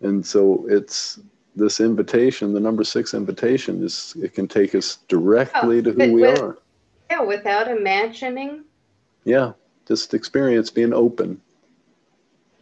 and 0.00 0.24
so 0.24 0.64
it's 0.68 1.18
this 1.56 1.80
invitation, 1.80 2.54
the 2.54 2.60
number 2.60 2.84
six 2.84 3.14
invitation, 3.14 3.82
is 3.84 4.14
it 4.22 4.32
can 4.32 4.46
take 4.48 4.74
us 4.74 4.98
directly 5.08 5.78
Oh, 5.78 5.82
to 5.82 5.92
who 5.92 6.12
we 6.12 6.22
with- 6.22 6.38
are. 6.38 6.58
Yeah, 7.10 7.20
without 7.22 7.68
imagining 7.68 8.64
Yeah, 9.24 9.52
just 9.86 10.14
experience 10.14 10.70
being 10.70 10.94
open. 10.94 11.40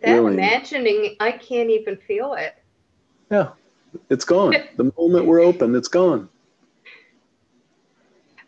that, 0.03 0.17
imagining 0.19 1.15
I 1.21 1.31
can't 1.33 1.71
even 1.71 1.97
feel 1.99 2.35
it. 2.35 2.55
Yeah, 3.31 3.51
it's 4.09 4.25
gone. 4.25 4.55
the 4.77 4.93
moment 4.99 5.27
we're 5.27 5.41
open, 5.41 5.75
it's 5.75 5.89
gone. 5.89 6.29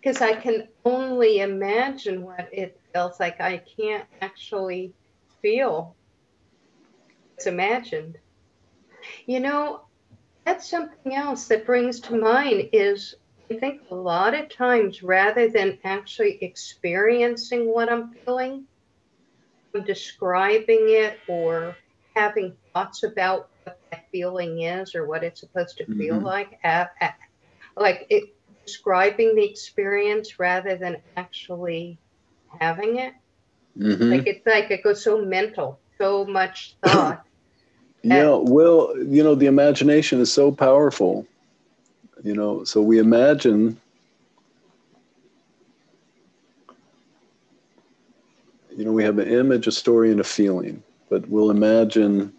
because 0.03 0.21
I 0.21 0.35
can 0.35 0.69
only 0.85 1.41
imagine 1.41 2.23
what 2.23 2.49
it 2.53 2.81
feels 2.93 3.21
like. 3.21 3.41
I 3.41 3.63
can't 3.79 4.05
actually 4.21 4.93
feel 5.41 5.95
it's 7.37 7.47
imagined. 7.47 8.19
You 9.27 9.41
know, 9.41 9.83
that's 10.45 10.69
something 10.69 11.15
else 11.15 11.47
that 11.49 11.67
brings 11.67 12.01
to 12.01 12.17
mind 12.19 12.71
is 12.73 13.15
I 13.51 13.59
think 13.59 13.83
a 13.91 13.95
lot 13.95 14.35
of 14.35 14.49
times 14.49 15.03
rather 15.03 15.49
than 15.49 15.79
actually 15.85 16.39
experiencing 16.43 17.73
what 17.73 17.91
I'm 17.91 18.15
feeling, 18.25 18.65
I'm 19.75 19.85
describing 19.85 20.87
it 20.89 21.19
or 21.29 21.77
having 22.17 22.57
thoughts 22.73 23.05
about 23.05 23.52
feeling 24.13 24.63
is 24.63 24.95
or 24.95 25.07
what 25.09 25.25
it's 25.25 25.41
supposed 25.41 25.79
to 25.79 25.87
feel 25.99 26.21
Mhm. 26.21 26.25
like. 26.25 26.59
a- 26.65 26.89
a- 27.03 27.15
like 27.77 28.07
it 28.11 28.25
describing 28.67 29.35
the 29.37 29.45
experience 29.45 30.39
rather 30.39 30.77
than 30.77 30.97
actually 31.17 31.99
having 32.61 32.99
it. 32.99 33.15
Mhm. 33.79 34.11
Like 34.11 34.27
it's 34.27 34.47
like 34.47 34.71
it 34.71 34.85
goes 34.85 35.03
so 35.05 35.25
mental, 35.25 35.81
so 36.01 36.25
much 36.27 36.77
thought. 36.85 37.23
Yeah, 38.03 38.37
well, 38.41 38.95
you 38.99 39.23
know, 39.23 39.35
the 39.35 39.47
imagination 39.47 40.21
is 40.21 40.33
so 40.33 40.53
powerful. 40.53 41.27
You 42.23 42.35
know, 42.35 42.65
so 42.65 42.83
we 42.83 42.99
imagine. 42.99 43.79
You 48.77 48.85
know, 48.85 48.93
we 48.93 49.05
have 49.05 49.19
an 49.19 49.29
image, 49.29 49.67
a 49.67 49.73
story, 49.73 50.11
and 50.11 50.21
a 50.21 50.25
feeling, 50.25 50.83
but 51.11 51.29
we'll 51.29 51.51
imagine 51.51 52.33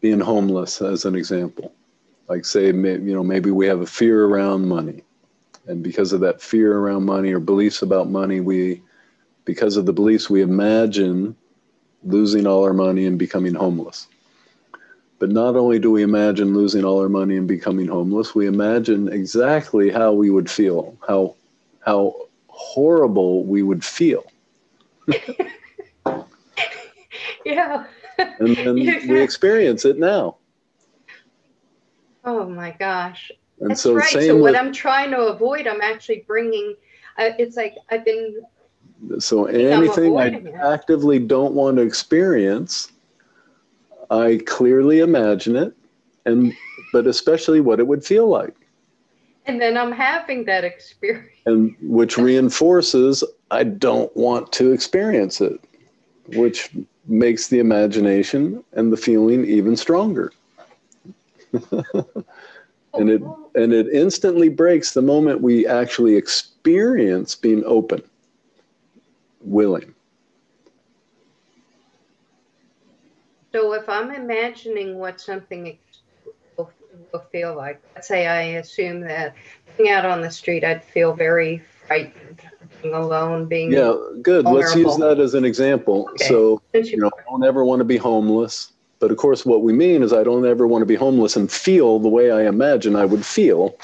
being 0.00 0.20
homeless 0.20 0.80
as 0.80 1.04
an 1.04 1.14
example. 1.14 1.72
Like, 2.28 2.44
say, 2.44 2.66
you 2.66 2.72
know, 2.72 3.22
maybe 3.22 3.50
we 3.50 3.66
have 3.66 3.80
a 3.80 3.86
fear 3.86 4.26
around 4.26 4.68
money, 4.68 5.02
and 5.66 5.82
because 5.82 6.12
of 6.12 6.20
that 6.20 6.42
fear 6.42 6.78
around 6.78 7.04
money 7.04 7.32
or 7.32 7.40
beliefs 7.40 7.82
about 7.82 8.10
money, 8.10 8.40
we, 8.40 8.82
because 9.44 9.76
of 9.76 9.86
the 9.86 9.92
beliefs, 9.92 10.28
we 10.28 10.42
imagine 10.42 11.34
losing 12.04 12.46
all 12.46 12.64
our 12.64 12.74
money 12.74 13.06
and 13.06 13.18
becoming 13.18 13.54
homeless. 13.54 14.06
But 15.18 15.30
not 15.30 15.56
only 15.56 15.78
do 15.78 15.90
we 15.90 16.02
imagine 16.02 16.54
losing 16.54 16.84
all 16.84 17.00
our 17.00 17.08
money 17.08 17.36
and 17.36 17.48
becoming 17.48 17.88
homeless, 17.88 18.34
we 18.34 18.46
imagine 18.46 19.08
exactly 19.08 19.90
how 19.90 20.12
we 20.12 20.30
would 20.30 20.50
feel, 20.50 20.96
how 21.06 21.34
how 21.80 22.14
horrible 22.48 23.44
we 23.44 23.62
would 23.62 23.84
feel. 23.84 24.24
yeah. 27.44 27.84
And 28.18 28.56
then 28.56 28.74
we 29.08 29.20
experience 29.20 29.84
it 29.84 29.98
now. 29.98 30.36
Oh 32.24 32.48
my 32.48 32.74
gosh. 32.78 33.30
And 33.60 33.70
That's 33.70 33.82
so 33.82 33.94
right. 33.94 34.10
So 34.10 34.36
what 34.36 34.52
with, 34.52 34.56
I'm 34.56 34.72
trying 34.72 35.10
to 35.10 35.20
avoid, 35.22 35.66
I'm 35.66 35.80
actually 35.80 36.24
bringing. 36.26 36.74
Uh, 37.16 37.30
it's 37.38 37.56
like 37.56 37.76
I've 37.90 38.04
been. 38.04 38.42
so 39.18 39.46
anything 39.46 40.18
I 40.18 40.26
it. 40.26 40.54
actively 40.54 41.18
don't 41.18 41.54
want 41.54 41.76
to 41.78 41.82
experience, 41.82 42.92
I 44.10 44.40
clearly 44.46 45.00
imagine 45.00 45.56
it 45.56 45.74
and 46.28 46.52
but 46.92 47.06
especially 47.06 47.60
what 47.60 47.80
it 47.80 47.86
would 47.86 48.04
feel 48.04 48.28
like. 48.28 48.54
And 49.46 49.60
then 49.60 49.76
I'm 49.76 49.92
having 49.92 50.44
that 50.44 50.64
experience. 50.64 51.28
And 51.46 51.74
which 51.80 52.18
reinforces 52.28 53.24
I 53.50 53.64
don't 53.64 54.14
want 54.16 54.52
to 54.52 54.72
experience 54.72 55.40
it, 55.40 55.58
which 56.28 56.70
makes 57.08 57.48
the 57.48 57.58
imagination 57.58 58.62
and 58.72 58.92
the 58.92 58.96
feeling 58.96 59.44
even 59.44 59.76
stronger. 59.76 60.32
and 62.94 63.10
it 63.10 63.22
and 63.54 63.72
it 63.72 63.88
instantly 63.88 64.48
breaks 64.48 64.92
the 64.92 65.02
moment 65.02 65.40
we 65.40 65.66
actually 65.66 66.16
experience 66.16 67.34
being 67.34 67.64
open, 67.64 68.02
willing. 69.40 69.94
So 73.52 73.72
if 73.72 73.88
I'm 73.88 74.10
imagining 74.10 74.98
what 74.98 75.20
something 75.20 75.78
will, 76.56 76.70
feel 77.32 77.56
like, 77.56 77.80
let's 77.94 78.06
say 78.06 78.26
I 78.26 78.42
assume 78.58 79.00
that 79.00 79.34
being 79.76 79.90
out 79.90 80.04
on 80.04 80.20
the 80.20 80.30
street, 80.30 80.64
I'd 80.64 80.84
feel 80.84 81.14
very 81.14 81.62
frightened, 81.86 82.42
being 82.82 82.94
alone, 82.94 83.46
being 83.46 83.72
yeah, 83.72 83.94
good. 84.22 84.44
Let's 84.44 84.74
use 84.74 84.96
that 84.96 85.18
as 85.20 85.34
an 85.34 85.44
example. 85.44 86.08
Okay. 86.12 86.28
So 86.28 86.62
you 86.74 86.96
know, 86.96 87.10
I 87.18 87.22
don't 87.30 87.44
ever 87.44 87.64
want 87.64 87.80
to 87.80 87.84
be 87.84 87.96
homeless. 87.96 88.72
But 89.00 89.12
of 89.12 89.16
course, 89.16 89.46
what 89.46 89.62
we 89.62 89.72
mean 89.72 90.02
is 90.02 90.12
I 90.12 90.24
don't 90.24 90.46
ever 90.46 90.66
want 90.66 90.82
to 90.82 90.86
be 90.86 90.96
homeless 90.96 91.36
and 91.36 91.50
feel 91.50 92.00
the 92.00 92.08
way 92.08 92.32
I 92.32 92.48
imagine 92.48 92.96
I 92.96 93.04
would 93.04 93.24
feel 93.24 93.76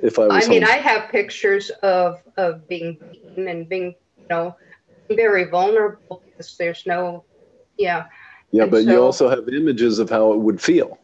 if 0.00 0.18
I 0.18 0.26
was 0.26 0.46
I 0.46 0.48
mean, 0.48 0.62
homeless. 0.62 0.70
I 0.70 0.88
have 0.88 1.10
pictures 1.10 1.70
of 1.82 2.20
of 2.36 2.68
being 2.68 2.98
beaten 3.10 3.48
and 3.48 3.68
being, 3.68 3.94
you 4.18 4.26
know, 4.28 4.56
very 5.08 5.44
vulnerable 5.44 6.22
because 6.26 6.56
there's 6.58 6.84
no, 6.84 7.24
yeah, 7.78 8.06
yeah, 8.50 8.64
and 8.64 8.70
but 8.70 8.84
you 8.84 9.02
also 9.02 9.28
have 9.28 9.48
images 9.48 9.98
of 9.98 10.10
how 10.10 10.32
it 10.32 10.38
would 10.38 10.60
feel. 10.60 10.98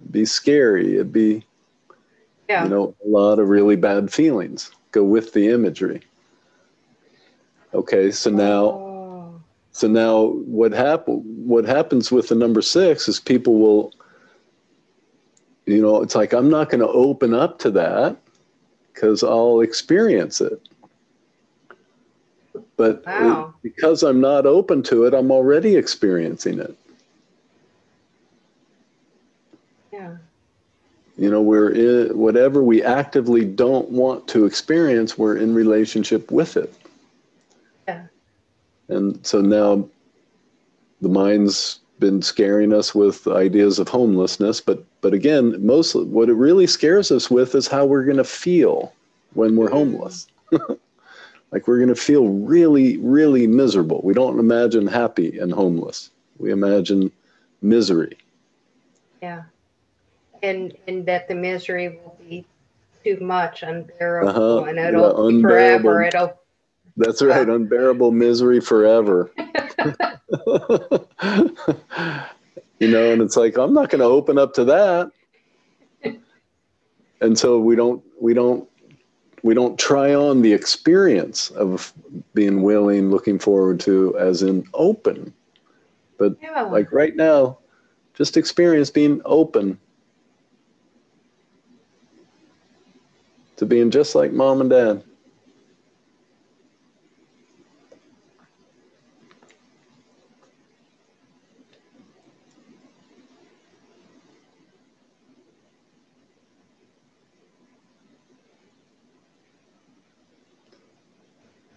It'd 0.00 0.12
be 0.12 0.24
scary. 0.24 0.94
It'd 0.94 1.12
be, 1.12 1.44
yeah. 2.48 2.64
you 2.64 2.70
know, 2.70 2.94
a 3.04 3.08
lot 3.08 3.38
of 3.38 3.48
really 3.48 3.76
bad 3.76 4.12
feelings 4.12 4.70
go 4.94 5.04
with 5.04 5.32
the 5.32 5.48
imagery. 5.48 6.00
Okay, 7.74 8.10
so 8.12 8.30
now 8.30 8.64
Oh, 8.64 9.40
So 9.72 9.88
now 9.88 10.26
what 10.46 10.72
happen 10.72 11.16
what 11.46 11.64
happens 11.64 12.12
with 12.12 12.28
the 12.28 12.36
number 12.36 12.62
six 12.62 13.08
is 13.08 13.18
people 13.20 13.58
will 13.58 13.92
you 15.66 15.80
know, 15.82 16.02
it's 16.02 16.14
like 16.14 16.32
I'm 16.32 16.50
not 16.50 16.70
going 16.70 16.80
to 16.80 16.88
open 16.88 17.34
up 17.34 17.58
to 17.60 17.70
that 17.72 18.16
because 18.92 19.22
I'll 19.24 19.60
experience 19.60 20.40
it. 20.40 20.60
But 22.76 23.02
it- 23.06 23.46
because 23.62 24.02
I'm 24.02 24.20
not 24.20 24.46
open 24.46 24.82
to 24.84 25.04
it, 25.04 25.14
I'm 25.14 25.30
already 25.30 25.74
experiencing 25.76 26.60
it. 26.60 26.76
yeah. 29.92 30.16
You 31.16 31.30
know, 31.30 31.40
we're 31.40 31.70
in 31.70 32.18
whatever 32.18 32.62
we 32.62 32.82
actively 32.82 33.44
don't 33.44 33.88
want 33.90 34.26
to 34.28 34.46
experience, 34.46 35.16
we're 35.16 35.36
in 35.36 35.54
relationship 35.54 36.30
with 36.30 36.56
it. 36.56 36.74
Yeah. 37.86 38.06
And 38.88 39.24
so 39.24 39.40
now 39.40 39.88
the 41.00 41.08
mind's 41.08 41.78
been 42.00 42.20
scaring 42.20 42.72
us 42.72 42.94
with 42.94 43.28
ideas 43.28 43.78
of 43.78 43.88
homelessness, 43.88 44.60
but 44.60 44.84
but 45.00 45.14
again, 45.14 45.64
mostly 45.64 46.04
what 46.04 46.28
it 46.28 46.34
really 46.34 46.66
scares 46.66 47.12
us 47.12 47.30
with 47.30 47.54
is 47.54 47.68
how 47.68 47.84
we're 47.84 48.04
going 48.04 48.16
to 48.16 48.24
feel 48.24 48.92
when 49.34 49.54
we're 49.54 49.70
homeless. 49.70 50.26
like 51.52 51.68
we're 51.68 51.78
going 51.78 51.88
to 51.88 51.94
feel 51.94 52.28
really 52.28 52.96
really 52.96 53.46
miserable. 53.46 54.00
We 54.02 54.14
don't 54.14 54.40
imagine 54.40 54.88
happy 54.88 55.38
and 55.38 55.52
homeless. 55.52 56.10
We 56.38 56.50
imagine 56.50 57.12
misery. 57.62 58.18
Yeah. 59.22 59.44
And 60.44 60.76
and 60.86 61.06
that 61.06 61.26
the 61.26 61.34
misery 61.34 61.88
will 61.88 62.16
be 62.28 62.44
too 63.02 63.18
much, 63.20 63.62
unbearable, 63.62 64.28
Uh-huh. 64.28 64.64
and 64.64 64.78
it'll 64.78 65.28
be 65.30 65.40
forever. 65.40 66.02
It'll 66.02 66.38
That's 66.96 67.22
right, 67.22 67.48
unbearable 67.48 68.12
misery 68.12 68.60
forever. 68.60 69.30
you 72.78 72.88
know, 72.88 73.12
and 73.12 73.22
it's 73.22 73.36
like 73.36 73.56
I'm 73.56 73.72
not 73.72 73.88
going 73.88 74.00
to 74.00 74.04
open 74.04 74.38
up 74.38 74.52
to 74.54 74.64
that. 74.66 75.10
And 77.20 77.38
so 77.38 77.58
we 77.58 77.74
don't 77.74 78.02
we 78.20 78.34
don't 78.34 78.68
we 79.42 79.54
don't 79.54 79.78
try 79.78 80.14
on 80.14 80.42
the 80.42 80.52
experience 80.52 81.50
of 81.50 81.92
being 82.34 82.62
willing, 82.62 83.10
looking 83.10 83.38
forward 83.38 83.80
to 83.80 84.16
as 84.18 84.42
in 84.42 84.66
open. 84.74 85.32
But 86.18 86.36
yeah. 86.42 86.62
like 86.62 86.92
right 86.92 87.16
now, 87.16 87.58
just 88.14 88.36
experience 88.36 88.90
being 88.90 89.22
open 89.24 89.78
to 93.56 93.66
being 93.66 93.90
just 93.90 94.14
like 94.14 94.32
mom 94.32 94.60
and 94.60 94.70
dad. 94.70 95.04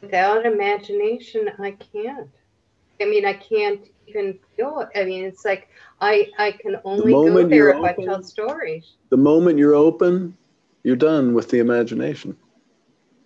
without 0.08 0.46
imagination, 0.46 1.50
I 1.60 1.72
can't. 1.72 2.30
I 3.02 3.06
mean, 3.06 3.26
I 3.26 3.34
can't 3.34 3.88
even 4.08 4.40
feel 4.56 4.80
it. 4.80 5.00
I 5.00 5.04
mean, 5.04 5.26
it's 5.26 5.46
like 5.46 5.70
I 6.02 6.30
I 6.38 6.52
can 6.52 6.78
only 6.86 7.12
go 7.12 7.48
there 7.48 7.70
if 7.70 7.84
I 7.84 7.94
tell 7.94 8.24
stories. 8.24 8.96
the 9.10 9.18
moment 9.18 9.60
you're 9.60 9.76
open, 9.76 10.36
you're 10.88 10.96
done 10.96 11.36
with 11.36 11.50
the 11.52 11.60
imagination. 11.60 12.38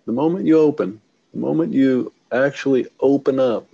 The 0.06 0.12
moment 0.12 0.46
you 0.46 0.58
open, 0.58 1.00
the 1.32 1.40
moment 1.40 1.72
you 1.72 2.12
actually 2.32 2.88
open 3.00 3.38
up, 3.38 3.68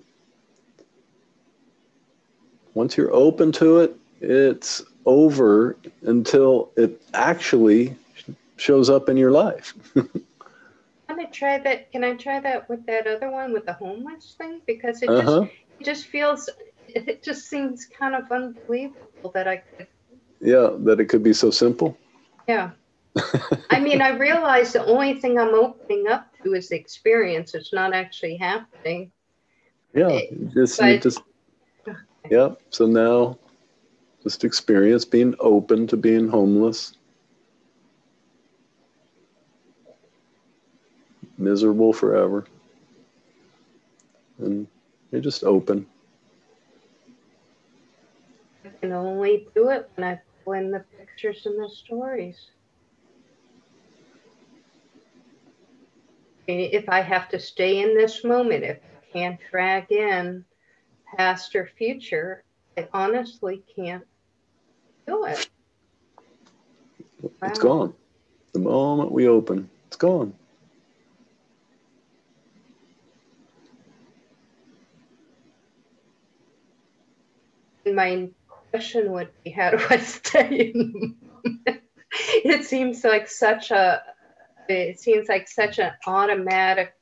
once 2.74 2.96
you're 2.96 3.12
open 3.14 3.52
to 3.52 3.78
it, 3.78 3.96
it's 4.20 4.82
over 5.06 5.76
until 6.02 6.70
it 6.76 7.00
actually 7.14 7.96
shows 8.56 8.90
up 8.90 9.08
in 9.08 9.16
your 9.16 9.32
life. 9.32 9.74
I'm 11.08 11.16
gonna 11.16 11.30
try 11.30 11.58
that. 11.58 11.92
Can 11.92 12.04
I 12.04 12.14
try 12.16 12.40
that 12.40 12.68
with 12.68 12.86
that 12.86 13.06
other 13.06 13.30
one 13.30 13.52
with 13.52 13.66
the 13.66 13.74
homeless 13.74 14.34
thing? 14.38 14.62
Because 14.66 15.02
it 15.02 15.14
Uh 15.14 15.22
just 15.24 15.42
it 15.80 15.84
just 15.86 16.06
feels 16.06 16.48
it 16.88 17.22
just 17.24 17.48
seems 17.48 17.86
kind 17.98 18.14
of 18.14 18.30
unbelievable 18.32 19.32
that 19.34 19.48
I 19.48 19.56
could 19.78 19.88
Yeah, 20.40 20.70
that 20.80 21.00
it 21.00 21.06
could 21.06 21.22
be 21.22 21.32
so 21.32 21.50
simple. 21.50 21.96
yeah. 22.48 22.77
I 23.70 23.80
mean, 23.80 24.00
I 24.00 24.10
realize 24.16 24.72
the 24.72 24.84
only 24.84 25.14
thing 25.14 25.38
I'm 25.38 25.54
opening 25.54 26.08
up 26.08 26.26
to 26.42 26.54
is 26.54 26.68
the 26.68 26.76
experience. 26.76 27.54
It's 27.54 27.72
not 27.72 27.92
actually 27.92 28.36
happening. 28.36 29.12
Yeah, 29.94 30.08
eh, 30.08 30.18
It- 30.18 30.54
just, 30.54 30.78
but- 30.78 31.02
just, 31.02 31.22
yeah. 32.30 32.54
So 32.70 32.86
now, 32.86 33.38
just 34.22 34.44
experience 34.44 35.04
being 35.04 35.34
open 35.40 35.86
to 35.88 35.96
being 35.96 36.28
homeless, 36.28 36.96
miserable 41.38 41.92
forever, 41.92 42.44
and 44.38 44.66
you're 45.10 45.20
just 45.20 45.44
open. 45.44 45.86
I 48.64 48.70
can 48.80 48.92
only 48.92 49.48
do 49.54 49.70
it 49.70 49.88
when 49.94 50.04
I 50.06 50.20
pull 50.44 50.54
in 50.54 50.70
the 50.70 50.84
pictures 50.98 51.46
and 51.46 51.62
the 51.62 51.68
stories. 51.68 52.50
If 56.48 56.88
I 56.88 57.02
have 57.02 57.28
to 57.30 57.38
stay 57.38 57.82
in 57.82 57.94
this 57.94 58.24
moment, 58.24 58.64
if 58.64 58.78
I 58.78 59.12
can't 59.12 59.40
drag 59.50 59.92
in 59.92 60.46
past 61.16 61.54
or 61.54 61.66
future, 61.76 62.42
I 62.78 62.88
honestly 62.94 63.62
can't 63.76 64.06
do 65.06 65.26
it. 65.26 65.50
It's 67.42 67.58
Wow. 67.58 67.58
gone. 67.58 67.94
The 68.54 68.60
moment 68.60 69.12
we 69.12 69.28
open, 69.28 69.68
it's 69.88 69.96
gone. 69.96 70.32
My 77.84 78.30
question 78.70 79.12
would 79.12 79.30
be 79.44 79.50
how 79.50 79.70
do 79.70 79.78
I 79.90 79.98
stay 79.98 80.72
in 80.74 80.78
the 80.78 81.16
moment? 81.28 81.82
It 82.10 82.64
seems 82.64 83.04
like 83.04 83.28
such 83.28 83.70
a 83.70 84.02
it 84.68 85.00
seems 85.00 85.28
like 85.28 85.48
such 85.48 85.78
an 85.78 85.92
automatic 86.06 86.94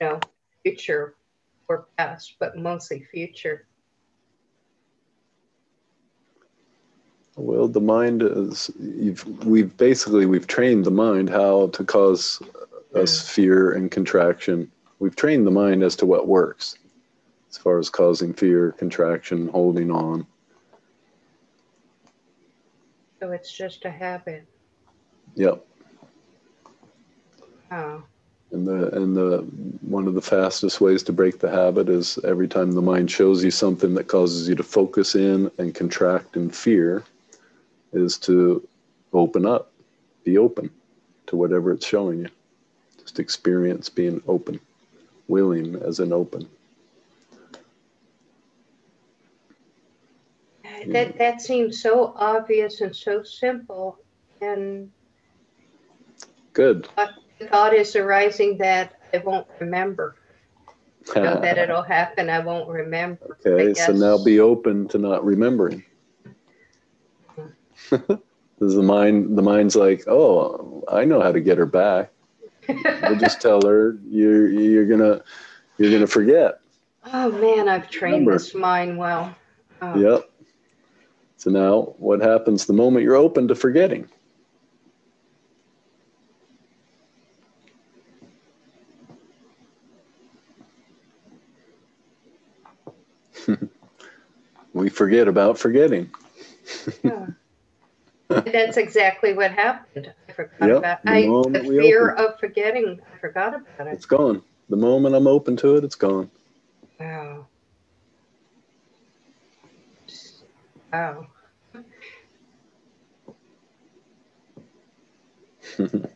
you 0.00 0.06
know 0.06 0.20
future 0.62 1.14
or 1.68 1.86
past, 1.96 2.36
but 2.38 2.56
mostly 2.56 3.06
future. 3.12 3.66
Well, 7.36 7.68
the 7.68 7.80
mind 7.80 8.22
is 8.22 8.70
you've 8.80 9.24
we've 9.44 9.76
basically 9.76 10.26
we've 10.26 10.46
trained 10.46 10.84
the 10.84 10.90
mind 10.90 11.30
how 11.30 11.68
to 11.68 11.84
cause 11.84 12.42
us 12.94 13.22
mm. 13.22 13.30
fear 13.30 13.72
and 13.72 13.90
contraction. 13.90 14.70
We've 14.98 15.14
trained 15.14 15.46
the 15.46 15.52
mind 15.52 15.84
as 15.84 15.94
to 15.96 16.06
what 16.06 16.26
works 16.26 16.76
as 17.50 17.56
far 17.56 17.78
as 17.78 17.88
causing 17.88 18.34
fear, 18.34 18.72
contraction, 18.72 19.48
holding 19.48 19.90
on. 19.90 20.26
So 23.20 23.30
it's 23.32 23.52
just 23.52 23.84
a 23.84 23.90
habit. 23.90 24.46
Yep. 25.34 25.64
Oh. 27.70 28.02
And 28.50 28.66
the 28.66 28.94
and 28.96 29.14
the 29.14 29.38
one 29.82 30.06
of 30.06 30.14
the 30.14 30.22
fastest 30.22 30.80
ways 30.80 31.02
to 31.04 31.12
break 31.12 31.38
the 31.38 31.50
habit 31.50 31.90
is 31.90 32.18
every 32.24 32.48
time 32.48 32.72
the 32.72 32.80
mind 32.80 33.10
shows 33.10 33.44
you 33.44 33.50
something 33.50 33.94
that 33.94 34.08
causes 34.08 34.48
you 34.48 34.54
to 34.54 34.62
focus 34.62 35.14
in 35.14 35.50
and 35.58 35.74
contract 35.74 36.36
in 36.36 36.48
fear, 36.50 37.04
is 37.92 38.16
to 38.18 38.66
open 39.12 39.44
up, 39.44 39.70
be 40.24 40.38
open 40.38 40.70
to 41.26 41.36
whatever 41.36 41.72
it's 41.72 41.86
showing 41.86 42.20
you. 42.20 42.28
Just 42.98 43.18
experience 43.18 43.90
being 43.90 44.22
open, 44.26 44.58
willing 45.28 45.76
as 45.76 46.00
an 46.00 46.12
open. 46.12 46.48
That 50.86 51.18
that 51.18 51.42
seems 51.42 51.82
so 51.82 52.14
obvious 52.16 52.80
and 52.80 52.96
so 52.96 53.22
simple, 53.22 53.98
and 54.40 54.90
Good. 56.54 56.88
the 56.96 57.10
thought 57.46 57.74
is 57.74 57.94
arising 57.96 58.58
that 58.58 58.94
I 59.12 59.18
won't 59.18 59.46
remember. 59.60 60.16
So 61.04 61.22
uh, 61.24 61.40
that 61.40 61.58
it'll 61.58 61.82
happen, 61.82 62.28
I 62.30 62.40
won't 62.40 62.68
remember. 62.68 63.38
Okay, 63.46 63.74
so 63.74 63.92
now 63.92 64.22
be 64.22 64.40
open 64.40 64.88
to 64.88 64.98
not 64.98 65.24
remembering. 65.24 65.84
Does 67.90 68.74
the 68.74 68.82
mind 68.82 69.38
the 69.38 69.42
mind's 69.42 69.76
like, 69.76 70.06
oh, 70.08 70.84
I 70.88 71.04
know 71.04 71.20
how 71.20 71.32
to 71.32 71.40
get 71.40 71.58
her 71.58 71.66
back. 71.66 72.10
We'll 72.68 73.16
just 73.18 73.40
tell 73.40 73.62
her 73.62 73.98
you're 74.08 74.48
you're 74.48 74.86
gonna 74.86 75.22
you're 75.78 75.92
gonna 75.92 76.06
forget. 76.06 76.60
oh 77.12 77.30
man, 77.32 77.68
I've 77.68 77.88
trained 77.88 78.26
Remember. 78.26 78.32
this 78.32 78.54
mind 78.54 78.98
well. 78.98 79.34
Oh, 79.80 79.96
Yep. 79.98 80.30
So 81.36 81.50
now 81.50 81.94
what 81.98 82.20
happens 82.20 82.66
the 82.66 82.72
moment 82.72 83.04
you're 83.04 83.14
open 83.14 83.46
to 83.48 83.54
forgetting? 83.54 84.08
We 94.78 94.90
forget 94.90 95.28
about 95.28 95.58
forgetting. 95.58 96.10
yeah. 97.04 97.26
That's 98.46 98.76
exactly 98.78 99.34
what 99.34 99.52
happened. 99.52 100.14
I 100.28 100.32
forgot 100.32 100.70
Yep, 100.70 100.78
about 100.78 100.98
the 101.04 101.10
I, 101.10 101.22
the 101.52 101.60
fear 101.76 102.10
open. 102.10 102.10
of 102.10 102.38
forgetting. 102.40 103.00
I 103.14 103.18
forgot 103.18 103.54
about 103.54 103.88
it. 103.88 103.94
It's 103.94 104.06
gone. 104.06 104.42
The 104.68 104.76
moment 104.76 105.14
I'm 105.14 105.26
open 105.28 105.56
to 105.58 105.76
it, 105.76 105.84
it's 105.84 105.96
gone. 105.96 106.30
Wow. 107.00 107.48
Wow. 110.92 111.28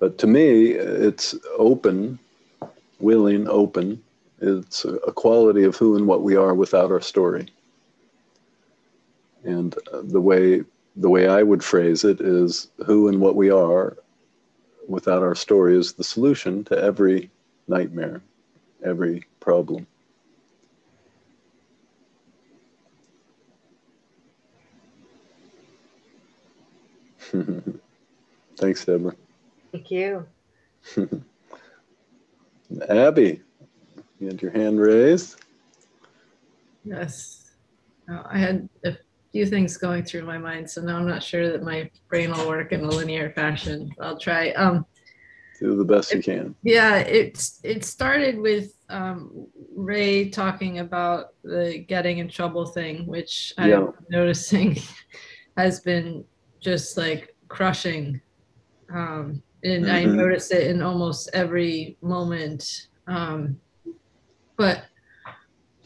But 0.00 0.18
to 0.18 0.26
me, 0.28 0.72
it's 0.72 1.34
open, 1.58 2.18
willing, 3.00 3.48
open. 3.48 4.02
It's 4.40 4.84
a 4.84 5.12
quality 5.12 5.64
of 5.64 5.76
who 5.76 5.96
and 5.96 6.06
what 6.06 6.22
we 6.22 6.36
are 6.36 6.54
without 6.54 6.92
our 6.92 7.00
story. 7.00 7.48
And 9.44 9.74
uh, 9.92 10.02
the 10.04 10.20
way 10.20 10.62
the 10.96 11.08
way 11.08 11.28
I 11.28 11.42
would 11.42 11.62
phrase 11.62 12.04
it 12.04 12.20
is 12.20 12.70
who 12.84 13.08
and 13.08 13.20
what 13.20 13.36
we 13.36 13.50
are 13.50 13.96
without 14.88 15.22
our 15.22 15.34
story 15.34 15.76
is 15.76 15.92
the 15.92 16.02
solution 16.02 16.64
to 16.64 16.76
every 16.76 17.30
nightmare, 17.68 18.20
every 18.84 19.24
problem. 19.38 19.86
Thanks, 28.56 28.84
Deborah. 28.84 29.14
Thank 29.72 29.90
you. 29.90 30.26
Abby, 32.88 33.40
you 34.20 34.26
had 34.28 34.42
your 34.42 34.50
hand 34.50 34.80
raised. 34.80 35.36
Yes. 36.84 37.44
Uh, 38.10 38.22
I 38.28 38.38
had 38.38 38.68
a 38.84 38.96
few 39.32 39.46
things 39.46 39.76
going 39.76 40.04
through 40.04 40.24
my 40.24 40.38
mind, 40.38 40.68
so 40.70 40.80
now 40.80 40.96
I'm 40.96 41.06
not 41.08 41.22
sure 41.22 41.50
that 41.50 41.62
my 41.62 41.90
brain 42.08 42.30
will 42.30 42.48
work 42.48 42.72
in 42.72 42.82
a 42.84 42.88
linear 42.88 43.30
fashion. 43.32 43.90
I'll 44.00 44.18
try. 44.18 44.50
Um, 44.52 44.86
Do 45.60 45.76
the 45.76 45.84
best 45.84 46.12
you 46.14 46.22
can. 46.22 46.54
yeah, 46.62 46.96
it's 46.98 47.60
it 47.62 47.84
started 47.84 48.38
with 48.38 48.72
um, 48.88 49.46
Ray 49.76 50.30
talking 50.30 50.78
about 50.78 51.26
the 51.44 51.84
getting 51.88 52.18
in 52.18 52.28
trouble 52.28 52.66
thing, 52.66 53.06
which 53.06 53.52
Yeah. 53.58 53.78
I'm 53.80 53.92
noticing 54.10 54.78
has 55.56 55.80
been 55.80 56.24
just 56.62 56.96
like 56.96 57.34
crushing. 57.48 58.20
Um, 58.90 59.42
and 59.62 59.90
I 59.90 60.04
Mhm. 60.04 60.16
notice 60.16 60.50
it 60.52 60.68
in 60.68 60.80
almost 60.80 61.28
every 61.34 61.98
moment. 62.00 62.64
Um, 63.06 63.60
but 64.58 64.84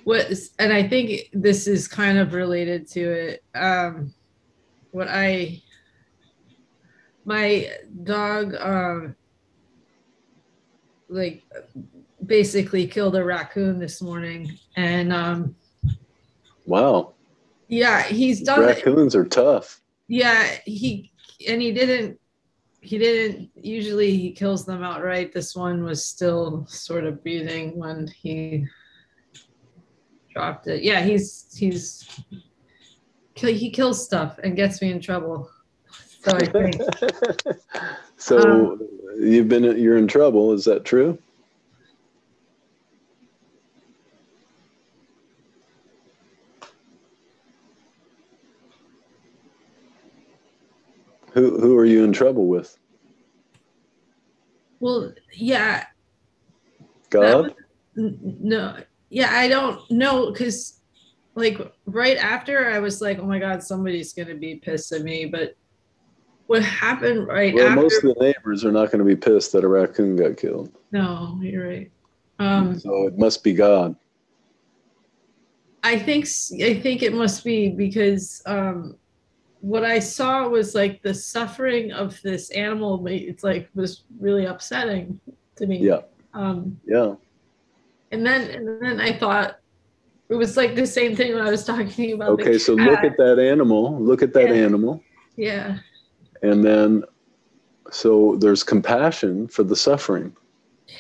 what 0.03 0.27
and 0.59 0.73
I 0.73 0.89
think 0.89 1.29
this 1.33 1.69
is 1.69 1.87
kind 1.87 2.19
of 2.19 2.33
related 2.35 2.89
to 2.89 3.01
it. 3.13 3.45
Um, 3.55 4.13
what 4.91 5.07
I, 5.09 5.63
my 7.25 7.71
dog, 8.03 8.57
um, 8.57 9.15
like 11.09 11.45
basically 12.27 12.87
killed 12.87 13.15
a 13.17 13.25
raccoon 13.25 13.79
this 13.79 14.01
morning 14.01 14.59
and 14.77 15.13
um 15.13 15.55
Wow. 16.65 17.13
yeah 17.69 18.03
he's 18.05 18.41
done 18.41 18.63
it 18.63 18.77
Raccoons 18.77 19.15
are 19.17 19.25
tough. 19.27 19.81
yeah 20.09 20.47
he 20.65 21.11
and 21.49 21.61
he 21.61 21.73
didn't 21.73 22.19
he 22.83 22.99
didn't 22.99 23.49
usually 23.55 24.17
he 24.17 24.33
kills 24.33 24.67
them 24.67 24.83
outright. 24.83 25.33
This 25.33 25.55
one 25.55 25.85
was 25.85 26.05
still 26.05 26.67
sort 26.69 27.05
of 27.05 27.23
breathing 27.23 27.79
when 27.79 28.09
he 28.09 28.67
dropped 30.35 30.67
it. 30.67 30.83
Yeah 30.83 31.01
he's 31.03 31.47
he's 31.57 32.09
kill- 33.35 33.55
he 33.55 33.71
kills 33.71 34.05
stuff 34.05 34.39
and 34.43 34.57
gets 34.57 34.83
me 34.83 34.91
in 34.91 35.01
trouble. 35.01 35.49
So 36.25 36.37
i 36.37 36.45
think 36.45 36.77
so 38.17 38.73
Um, 38.73 38.89
you've 39.19 39.49
been 39.49 39.65
you're 39.79 39.97
in 39.97 40.09
trouble, 40.09 40.53
is 40.53 40.65
that 40.65 40.85
true? 40.85 41.19
Who 51.33 51.59
who 51.61 51.77
are 51.79 51.85
you 51.85 52.05
in 52.05 52.13
trouble 52.13 52.47
with? 52.47 52.77
well 54.81 55.13
yeah 55.35 55.85
God? 57.11 57.55
N- 57.97 58.19
no 58.41 58.77
yeah 59.11 59.31
i 59.33 59.47
don't 59.49 59.89
know 59.91 60.31
because 60.33 60.81
like 61.35 61.59
right 61.87 62.17
after 62.17 62.71
i 62.71 62.79
was 62.81 63.01
like 63.01 63.19
oh 63.21 63.27
my 63.27 63.39
god 63.39 63.63
somebody's 63.63 64.13
gonna 64.13 64.35
be 64.35 64.57
pissed 64.57 64.91
at 64.93 65.03
me 65.03 65.27
but 65.27 65.55
what 66.47 66.63
happened 66.65 67.27
right 67.29 67.55
Well, 67.55 67.69
after 67.69 67.81
most 67.83 68.05
of 68.05 68.15
the 68.17 68.21
neighbors 68.25 68.65
are 68.65 68.73
not 68.73 68.91
going 68.91 68.99
to 68.99 69.05
be 69.05 69.17
pissed 69.17 69.53
that 69.53 69.63
a 69.65 69.69
raccoon 69.69 70.17
got 70.17 70.37
killed. 70.37 70.71
no 70.91 71.39
you're 71.41 71.69
right 71.69 71.93
um 72.41 72.79
So 72.79 73.07
it 73.07 73.17
must 73.17 73.45
be 73.45 73.53
God. 73.53 73.95
i 75.85 75.97
think 75.99 76.27
i 76.63 76.75
think 76.75 77.03
it 77.03 77.15
must 77.15 77.45
be 77.45 77.71
because 77.71 78.43
um 78.47 78.97
what 79.63 79.85
i 79.85 79.99
saw 79.99 80.47
was 80.49 80.75
like 80.75 81.01
the 81.03 81.15
suffering 81.15 81.93
of 81.93 82.21
this 82.23 82.51
animal 82.51 82.99
ma- 83.01 83.11
it's 83.31 83.45
like 83.45 83.69
was 83.75 84.03
really 84.21 84.45
upsetting 84.45 85.19
to 85.57 85.67
me 85.67 85.79
Yeah. 85.79 86.01
um 86.35 86.79
Yeah. 86.85 87.15
and 88.11 88.27
then 88.27 88.51
and 88.51 88.83
then 88.83 89.01
i 89.01 89.13
thought 89.13 89.59
it 90.29 90.35
was 90.35 90.57
like 90.57 90.75
the 90.75 90.87
same 90.87 91.15
thing 91.15 91.33
when 91.35 91.47
i 91.47 91.51
was 91.51 91.65
talking 91.65 91.89
to 91.89 92.03
you 92.03 92.17
about 92.17 92.37
the 92.39 92.43
Okay, 92.45 92.59
so 92.59 92.75
look 92.75 93.05
at 93.05 93.17
that 93.19 93.39
animal. 93.39 93.99
Look 94.01 94.21
at 94.23 94.33
that 94.35 94.49
Yeah. 94.49 94.65
animal. 94.67 95.01
yeah 95.37 95.79
And 96.43 96.65
then, 96.65 97.05
so 97.91 98.37
there's 98.41 98.65
compassion 98.65 99.47
for 99.47 99.63
the 99.63 99.77
suffering. 99.77 100.35
Yeah. 100.89 100.97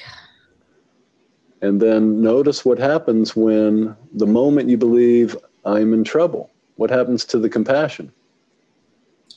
And 1.67 1.81
then 1.81 2.21
notice 2.23 2.65
what 2.65 2.79
happens 2.79 3.35
when 3.35 3.97
the 4.15 4.27
moment 4.27 4.69
you 4.69 4.77
believe 4.79 5.37
I'm 5.65 5.95
in 5.95 6.05
trouble. 6.05 6.51
What 6.77 6.91
happens 6.91 7.25
to 7.27 7.39
the 7.39 7.49
compassion? 7.49 8.13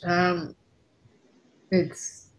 Um, 0.05 0.55
it's 1.71 2.29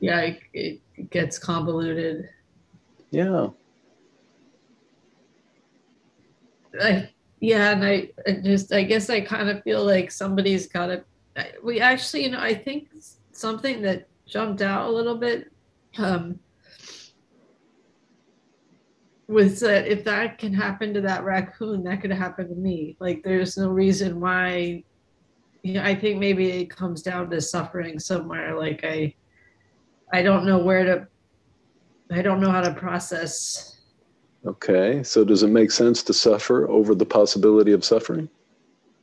yeah, 0.00 0.20
it, 0.52 0.80
it 0.94 1.10
gets 1.10 1.38
convoluted. 1.38 2.28
Yeah. 3.10 3.48
I 6.80 7.10
yeah, 7.40 7.72
and 7.72 7.84
I, 7.84 8.10
I 8.26 8.32
just 8.32 8.72
I 8.72 8.82
guess 8.82 9.10
I 9.10 9.20
kind 9.20 9.48
of 9.48 9.62
feel 9.62 9.84
like 9.84 10.10
somebody's 10.10 10.66
got 10.68 10.86
to. 10.86 11.04
We 11.62 11.80
actually, 11.80 12.24
you 12.24 12.30
know, 12.30 12.40
I 12.40 12.54
think 12.54 12.88
something 13.32 13.82
that 13.82 14.08
jumped 14.26 14.62
out 14.62 14.88
a 14.88 14.92
little 14.92 15.16
bit. 15.16 15.50
Um, 15.96 16.38
with 19.28 19.60
that 19.60 19.86
if 19.86 20.04
that 20.04 20.38
can 20.38 20.54
happen 20.54 20.94
to 20.94 21.02
that 21.02 21.22
raccoon 21.22 21.84
that 21.84 22.00
could 22.00 22.10
happen 22.10 22.48
to 22.48 22.54
me. 22.54 22.96
Like 22.98 23.22
there's 23.22 23.56
no 23.56 23.68
reason 23.68 24.20
why 24.20 24.82
you 25.62 25.74
know 25.74 25.82
i 25.82 25.94
think 25.94 26.18
maybe 26.18 26.50
it 26.50 26.70
comes 26.70 27.02
down 27.02 27.30
to 27.30 27.40
suffering 27.40 27.98
somewhere. 27.98 28.58
Like 28.58 28.80
i 28.84 29.14
i 30.12 30.22
don't 30.22 30.46
know 30.46 30.58
where 30.58 30.84
to 30.84 31.08
i 32.10 32.22
don't 32.22 32.40
know 32.40 32.50
how 32.50 32.62
to 32.62 32.72
process. 32.74 33.76
Okay, 34.46 35.02
so 35.02 35.24
does 35.24 35.42
it 35.42 35.48
make 35.50 35.70
sense 35.70 36.02
to 36.04 36.14
suffer 36.14 36.70
over 36.70 36.94
the 36.94 37.04
possibility 37.04 37.72
of 37.72 37.84
suffering? 37.84 38.28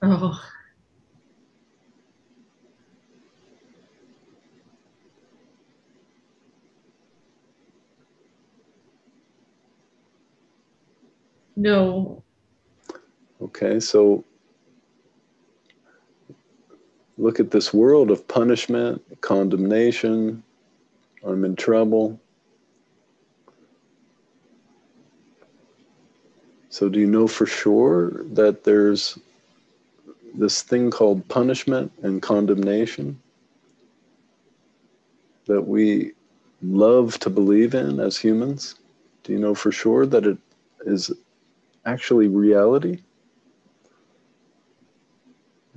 oh 0.01 0.39
no 11.65 12.23
Okay, 13.41 13.79
so 13.79 14.23
look 17.17 17.39
at 17.39 17.51
this 17.51 17.73
world 17.73 18.11
of 18.11 18.27
punishment, 18.27 19.01
condemnation. 19.21 20.41
I'm 21.25 21.43
in 21.43 21.55
trouble. 21.55 22.19
So, 26.69 26.89
do 26.89 26.99
you 26.99 27.07
know 27.07 27.27
for 27.27 27.45
sure 27.45 28.23
that 28.33 28.63
there's 28.63 29.19
this 30.33 30.61
thing 30.61 30.91
called 30.91 31.27
punishment 31.27 31.91
and 32.03 32.21
condemnation 32.21 33.19
that 35.45 35.61
we 35.61 36.13
love 36.61 37.19
to 37.19 37.29
believe 37.29 37.75
in 37.75 37.99
as 37.99 38.17
humans? 38.17 38.75
Do 39.23 39.33
you 39.33 39.39
know 39.39 39.55
for 39.55 39.71
sure 39.71 40.05
that 40.05 40.25
it 40.25 40.37
is 40.85 41.11
actually 41.85 42.27
reality? 42.27 43.01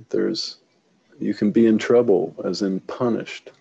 There's, 0.09 0.57
you 1.19 1.33
can 1.33 1.51
be 1.51 1.67
in 1.67 1.77
trouble, 1.77 2.35
as 2.43 2.61
in 2.61 2.79
punished. 2.81 3.51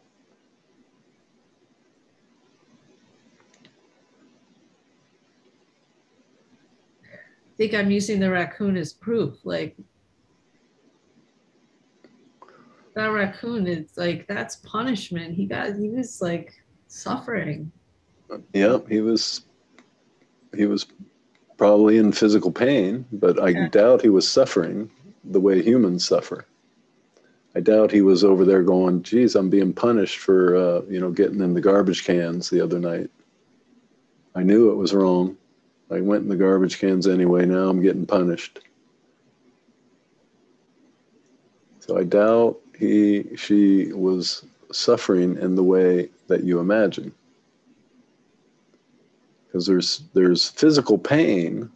I 7.05 7.57
think 7.57 7.75
I'm 7.75 7.91
using 7.91 8.21
the 8.21 8.31
raccoon 8.31 8.77
as 8.77 8.93
proof. 8.93 9.35
Like 9.45 9.77
that 12.95 13.07
raccoon 13.09 13.67
is 13.67 13.97
like 13.97 14.27
that's 14.29 14.57
punishment. 14.57 15.35
He 15.35 15.45
got 15.45 15.75
he 15.75 15.89
was 15.89 16.23
like 16.23 16.53
suffering. 16.87 17.73
Yep, 18.53 18.89
he 18.89 19.01
was, 19.01 19.43
he 20.57 20.67
was 20.67 20.87
probably 21.59 21.99
in 21.99 22.13
physical 22.13 22.53
pain, 22.53 23.05
but 23.13 23.43
I 23.43 23.69
doubt 23.69 24.01
he 24.01 24.09
was 24.09 24.27
suffering 24.27 24.91
the 25.25 25.41
way 25.41 25.61
humans 25.61 26.07
suffer. 26.07 26.47
I 27.55 27.61
doubt 27.61 27.91
he 27.91 28.01
was 28.01 28.25
over 28.25 28.45
there 28.45 28.63
going, 28.63 29.03
"Geez, 29.03 29.35
I'm 29.35 29.51
being 29.51 29.73
punished 29.73 30.19
for 30.19 30.57
uh, 30.57 30.83
you 30.89 31.01
know 31.01 31.11
getting 31.11 31.41
in 31.41 31.55
the 31.55 31.61
garbage 31.61 32.05
cans 32.05 32.49
the 32.49 32.61
other 32.61 32.79
night. 32.79 33.11
I 34.35 34.45
knew 34.45 34.71
it 34.71 34.77
was 34.77 34.95
wrong. 34.95 35.37
I 35.91 36.01
went 36.01 36.23
in 36.23 36.29
the 36.29 36.37
garbage 36.37 36.79
cans 36.79 37.09
anyway. 37.09 37.45
Now 37.45 37.69
I'm 37.69 37.83
getting 37.83 38.07
punished." 38.07 38.61
So 41.81 41.99
I 41.99 42.05
doubt 42.05 42.61
he 42.79 43.37
she 43.37 43.93
was 43.93 44.45
suffering 44.71 45.37
in 45.39 45.57
the 45.57 45.65
way 45.65 46.11
that 46.29 46.45
you 46.45 46.61
imagine 46.61 47.13
because 49.49 49.67
there's 49.67 50.03
there's 50.15 50.51
physical 50.51 50.99
pain 50.99 51.71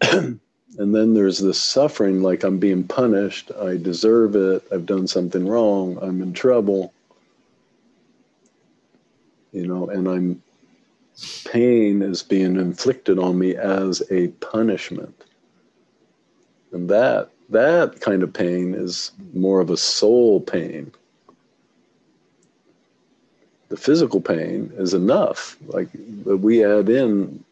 and 0.02 0.40
then 0.78 1.14
there's 1.14 1.38
this 1.38 1.60
suffering 1.60 2.22
like 2.22 2.42
i'm 2.44 2.58
being 2.58 2.84
punished 2.84 3.50
i 3.62 3.76
deserve 3.76 4.36
it 4.36 4.62
i've 4.72 4.86
done 4.86 5.06
something 5.06 5.46
wrong 5.46 5.98
i'm 6.02 6.22
in 6.22 6.32
trouble. 6.32 6.92
You 9.52 9.66
know 9.66 9.88
and 9.88 10.06
i'm 10.06 10.42
pain 11.44 12.02
is 12.02 12.22
being 12.22 12.56
inflicted 12.56 13.18
on 13.18 13.38
me 13.38 13.56
as 13.56 14.02
a 14.10 14.28
punishment. 14.28 15.24
And 16.72 16.88
that 16.90 17.30
that 17.48 18.00
kind 18.00 18.22
of 18.22 18.32
pain 18.32 18.74
is 18.74 19.12
more 19.32 19.60
of 19.60 19.70
a 19.70 19.76
soul 19.76 20.40
pain 20.40 20.92
the 23.68 23.76
physical 23.76 24.20
pain 24.20 24.72
is 24.76 24.94
enough. 24.94 25.56
Like 25.66 25.88
we 26.24 26.64
add 26.64 26.88
in 26.88 27.44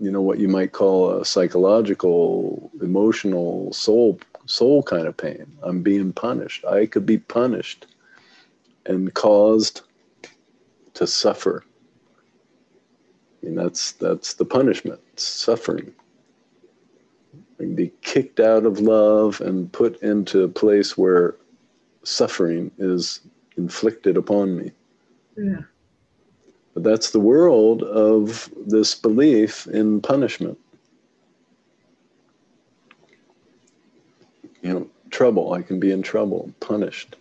you 0.00 0.10
know 0.10 0.20
what 0.20 0.38
you 0.38 0.48
might 0.48 0.72
call 0.72 1.20
a 1.20 1.24
psychological 1.24 2.70
emotional 2.82 3.72
soul 3.72 4.18
soul 4.46 4.82
kind 4.82 5.06
of 5.06 5.16
pain. 5.16 5.46
I'm 5.62 5.82
being 5.82 6.12
punished. 6.12 6.64
I 6.64 6.86
could 6.86 7.06
be 7.06 7.18
punished 7.18 7.86
and 8.86 9.12
caused 9.14 9.82
to 10.94 11.06
suffer. 11.06 11.64
I 13.42 13.46
mean, 13.46 13.54
that's 13.54 13.92
that's 13.92 14.34
the 14.34 14.44
punishment 14.44 15.00
suffering. 15.16 15.92
And 17.58 17.76
be 17.76 17.92
kicked 18.02 18.40
out 18.40 18.66
of 18.66 18.80
love 18.80 19.40
and 19.40 19.72
put 19.72 20.02
into 20.02 20.42
a 20.42 20.48
place 20.48 20.98
where 20.98 21.36
suffering 22.02 22.70
is 22.78 23.20
inflicted 23.56 24.16
upon 24.16 24.56
me 24.58 24.72
Yeah. 25.36 25.62
but 26.74 26.82
that's 26.82 27.10
the 27.10 27.20
world 27.20 27.82
of 27.82 28.50
this 28.66 28.94
belief 28.94 29.66
in 29.68 30.00
punishment. 30.00 30.58
You 34.62 34.72
know, 34.72 34.90
trouble. 35.10 35.52
I 35.52 35.62
can 35.62 35.78
be 35.78 35.92
in 35.92 36.02
trouble, 36.02 36.52
punished. 36.60 37.16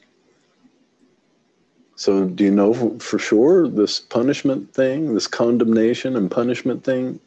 So, 1.95 2.25
do 2.25 2.43
you 2.43 2.51
know 2.51 2.97
for- 2.99 3.19
sure 3.19 3.67
this 3.67 3.99
punishment 3.99 4.73
thing, 4.73 5.13
this 5.13 5.27
condemnation 5.27 6.15
and 6.15 6.29
punishment 6.29 6.83
thing 6.83 7.19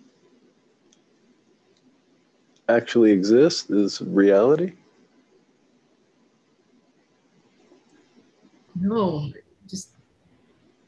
actually 2.69 3.13
exists, 3.13 3.71
is 3.71 4.03
reality? 4.03 4.73
No, 8.75 9.31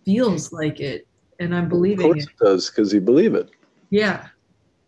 feels 0.09 0.53
like 0.53 0.81
it. 0.81 1.07
And 1.39 1.55
I'm 1.55 1.69
believing 1.69 2.07
Of 2.07 2.13
course 2.13 2.25
it. 2.25 2.31
it 2.31 2.45
does, 2.45 2.71
because 2.71 2.93
you 2.93 3.01
believe 3.01 3.35
it. 3.35 3.51
Yeah. 3.91 4.29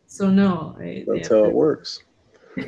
So 0.07 0.29
no, 0.29 0.77
I, 0.81 1.05
That's 1.07 1.29
how 1.29 1.45
it 1.45 1.53
works. 1.55 2.01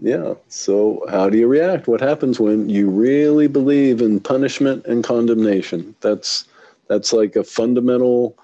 Yeah. 0.00 0.34
So, 0.48 1.02
how 1.08 1.30
do 1.30 1.38
you 1.38 1.48
react? 1.48 1.88
What 1.88 2.02
happens 2.02 2.38
when 2.38 2.68
you 2.68 2.90
really 2.90 3.48
believe 3.48 4.02
in 4.02 4.20
punishment 4.20 4.84
and 4.84 5.02
condemnation? 5.02 5.96
That's 6.02 6.44
that's 6.88 7.12
like 7.14 7.34
a 7.34 7.42
fundamental 7.42 8.36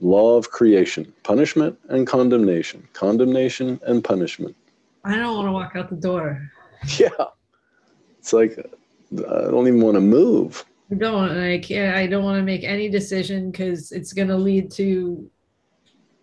law 0.00 0.36
of 0.36 0.50
creation: 0.50 1.12
punishment 1.22 1.78
and 1.88 2.06
condemnation, 2.06 2.86
condemnation 2.92 3.80
and 3.86 4.02
punishment. 4.02 4.56
I 5.04 5.16
don't 5.16 5.36
want 5.36 5.46
to 5.46 5.52
walk 5.52 5.76
out 5.76 5.88
the 5.88 5.96
door. 5.96 6.50
Yeah. 6.98 7.08
It's 8.18 8.32
like 8.32 8.58
I 8.58 9.50
don't 9.52 9.68
even 9.68 9.80
want 9.80 9.94
to 9.94 10.00
move. 10.00 10.64
I 10.90 10.96
don't, 10.96 11.30
and 11.30 11.40
I 11.40 11.58
can't. 11.58 11.96
I 11.96 12.06
don't 12.06 12.24
want 12.24 12.38
to 12.38 12.42
make 12.42 12.62
any 12.62 12.88
decision 12.88 13.50
because 13.50 13.90
it's 13.92 14.12
going 14.12 14.28
to 14.28 14.36
lead 14.36 14.70
to 14.72 15.30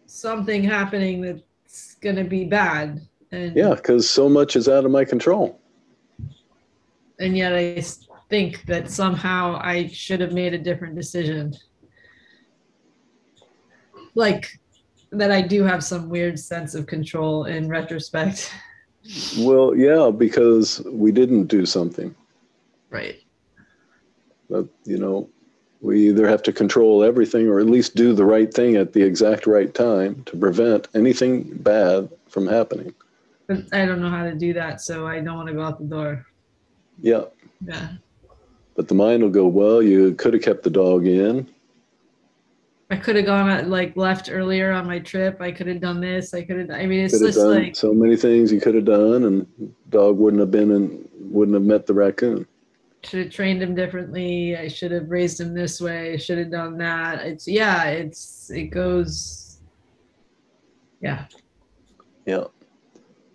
something 0.06 0.64
happening 0.64 1.22
that's 1.22 1.96
going 1.96 2.16
to 2.18 2.24
be 2.24 2.46
bad. 2.46 3.02
And 3.32 3.56
Yeah, 3.56 3.74
because 3.76 4.10
so 4.10 4.30
much 4.30 4.56
is 4.56 4.68
out 4.70 4.86
of 4.86 4.92
my 4.92 5.04
control. 5.06 5.60
and 7.20 7.38
yet 7.38 7.54
I 7.54 7.82
think 8.30 8.66
that 8.66 8.90
somehow 8.90 9.60
I 9.62 9.88
should 9.88 10.22
have 10.22 10.34
made 10.34 10.54
a 10.54 10.58
different 10.58 10.96
decision. 10.96 11.54
Like 14.16 14.60
that, 15.12 15.32
I 15.32 15.42
do 15.42 15.64
have 15.64 15.84
some 15.84 16.10
weird 16.10 16.40
sense 16.40 16.76
of 16.76 16.86
control 16.88 17.46
in 17.46 17.68
retrospect. 17.68 18.52
Well, 19.40 19.76
yeah, 19.76 20.12
because 20.16 20.82
we 20.86 21.12
didn't 21.12 21.46
do 21.48 21.66
something. 21.66 22.14
Right. 22.90 23.20
But, 24.52 24.68
you 24.84 24.98
know, 24.98 25.30
we 25.80 26.10
either 26.10 26.28
have 26.28 26.44
to 26.44 26.52
control 26.52 27.04
everything 27.04 27.48
or 27.48 27.60
at 27.60 27.68
least 27.68 27.96
do 27.96 28.14
the 28.14 28.26
right 28.26 28.54
thing 28.54 28.76
at 28.76 28.92
the 28.92 29.02
exact 29.02 29.48
right 29.48 29.74
time 29.74 30.24
to 30.26 30.38
prevent 30.38 30.90
anything 30.94 31.58
bad 31.58 32.10
from 32.28 32.46
happening. 32.46 32.94
But 33.48 33.64
I 33.72 33.86
don't 33.86 34.02
know 34.02 34.10
how 34.10 34.26
to 34.26 34.36
do 34.36 34.54
that, 34.54 34.82
so 34.82 35.08
I 35.08 35.22
don't 35.22 35.36
want 35.36 35.48
to 35.48 35.54
go 35.54 35.64
out 35.64 35.80
the 35.80 35.86
door. 35.86 36.26
Yeah. 37.02 37.24
Yeah. 37.66 37.94
But 38.76 38.90
the 38.90 38.94
mind 38.94 39.24
will 39.24 39.30
go, 39.30 39.48
well, 39.48 39.82
you 39.82 40.14
could 40.16 40.34
have 40.34 40.44
kept 40.44 40.64
the 40.64 40.70
dog 40.70 41.08
in. 41.08 41.48
I 42.90 42.98
could 42.98 43.16
have 43.16 43.26
gone 43.26 43.50
uh, 43.50 43.64
like 43.66 43.96
left 43.96 44.30
earlier 44.30 44.74
on 44.74 44.86
my 44.86 45.00
trip. 45.00 45.40
I 45.40 45.54
could 45.54 45.68
have 45.68 45.80
done 45.80 46.02
this. 46.02 46.34
I 46.34 46.44
could 46.44 46.58
have. 46.58 46.72
I 46.72 46.86
mean, 46.86 47.06
it's 47.06 47.18
just 47.18 47.38
like 47.38 47.74
so 47.74 47.94
many 47.94 48.18
things 48.18 48.52
you 48.52 48.60
could 48.60 48.76
have 48.76 48.84
done, 48.84 49.24
and 49.24 49.74
dog 49.90 50.18
wouldn't 50.18 50.42
have 50.42 50.52
been 50.52 50.72
and 50.72 51.08
wouldn't 51.20 51.56
have 51.56 51.64
met 51.64 51.86
the 51.86 51.94
raccoon. 51.94 52.46
Should 53.04 53.26
have 53.26 53.34
trained 53.34 53.62
him 53.62 53.76
differently. 53.76 54.56
I 54.56 54.68
should 54.68 54.92
have 54.92 55.10
raised 55.10 55.40
him 55.40 55.54
this 55.54 55.82
way. 55.82 56.14
I 56.14 56.18
should 56.18 56.38
have 56.38 56.52
done 56.52 56.78
that. 56.78 57.26
It's 57.26 57.48
yeah. 57.48 57.86
It's 57.86 58.50
it 58.52 58.66
goes. 58.66 59.60
Yeah. 61.02 61.26
Yeah. 62.26 62.46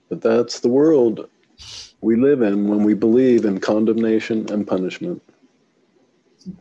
But 0.09 0.21
that's 0.21 0.61
the 0.61 0.69
world 0.69 1.29
we 2.01 2.17
live 2.17 2.43
in 2.43 2.69
when 2.69 2.85
we 2.85 2.95
believe 2.95 3.45
in 3.45 3.59
condemnation 3.59 4.47
and 4.53 4.67
punishment. 4.67 5.23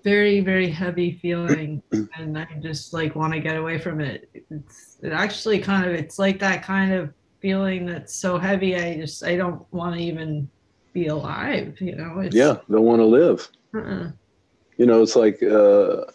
very 0.03 0.39
very 0.39 0.67
heavy 0.67 1.11
feeling 1.11 1.81
and 2.17 2.37
i 2.39 2.47
just 2.59 2.91
like 2.91 3.15
want 3.15 3.31
to 3.31 3.39
get 3.39 3.55
away 3.55 3.77
from 3.77 4.01
it 4.01 4.27
it's 4.33 4.97
it 5.03 5.11
actually 5.11 5.59
kind 5.59 5.85
of 5.87 5.93
it's 5.93 6.17
like 6.17 6.39
that 6.39 6.63
kind 6.63 6.91
of 6.91 7.13
feeling 7.39 7.85
that's 7.85 8.15
so 8.15 8.39
heavy 8.39 8.75
i 8.75 8.95
just 8.97 9.23
i 9.23 9.35
don't 9.35 9.61
want 9.71 9.93
to 9.95 10.01
even 10.01 10.49
be 10.95 11.07
alive 11.07 11.75
you 11.81 11.93
know 11.93 12.19
it's, 12.21 12.35
Yeah, 12.35 12.57
don't 12.71 12.85
want 12.85 13.01
to 13.01 13.05
live. 13.05 13.49
uh-uh. 13.75 14.11
You 14.77 14.85
know, 14.85 15.01
it's 15.03 15.15
like 15.15 15.41
uh, 15.43 16.05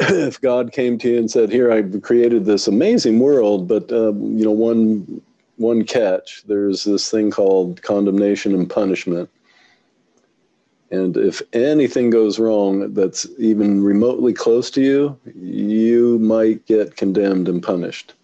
if 0.00 0.40
God 0.40 0.72
came 0.72 0.98
to 0.98 1.08
you 1.08 1.18
and 1.18 1.30
said, 1.30 1.50
"Here, 1.50 1.72
I've 1.72 2.00
created 2.02 2.44
this 2.44 2.68
amazing 2.68 3.18
world, 3.18 3.66
but 3.68 3.90
um, 3.92 4.38
you 4.38 4.44
know, 4.44 4.50
one 4.52 5.20
one 5.56 5.84
catch. 5.84 6.42
There's 6.46 6.84
this 6.84 7.10
thing 7.10 7.30
called 7.30 7.82
condemnation 7.82 8.54
and 8.54 8.68
punishment." 8.68 9.28
And 10.90 11.16
if 11.16 11.42
anything 11.52 12.10
goes 12.10 12.38
wrong 12.38 12.94
that's 12.94 13.26
even 13.38 13.82
remotely 13.82 14.32
close 14.32 14.70
to 14.70 14.80
you, 14.80 15.18
you 15.34 16.18
might 16.20 16.64
get 16.66 16.96
condemned 16.96 17.48
and 17.48 17.60
punished. 17.62 18.14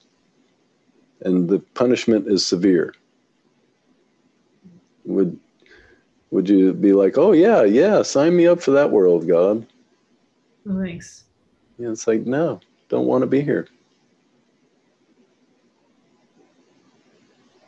And 1.22 1.48
the 1.48 1.58
punishment 1.74 2.28
is 2.28 2.46
severe. 2.46 2.94
Would 5.04 5.38
would 6.32 6.48
you 6.48 6.72
be 6.72 6.92
like, 6.92 7.16
"Oh 7.18 7.30
yeah, 7.32 7.62
yeah, 7.62 8.02
sign 8.02 8.34
me 8.34 8.48
up 8.48 8.60
for 8.60 8.72
that 8.72 8.90
world, 8.90 9.28
God"? 9.28 9.64
thanks 10.66 11.24
Yeah, 11.78 11.90
it's 11.90 12.06
like, 12.06 12.26
no, 12.26 12.60
don't 12.88 13.06
want 13.06 13.22
to 13.22 13.26
be 13.26 13.40
here. 13.42 13.68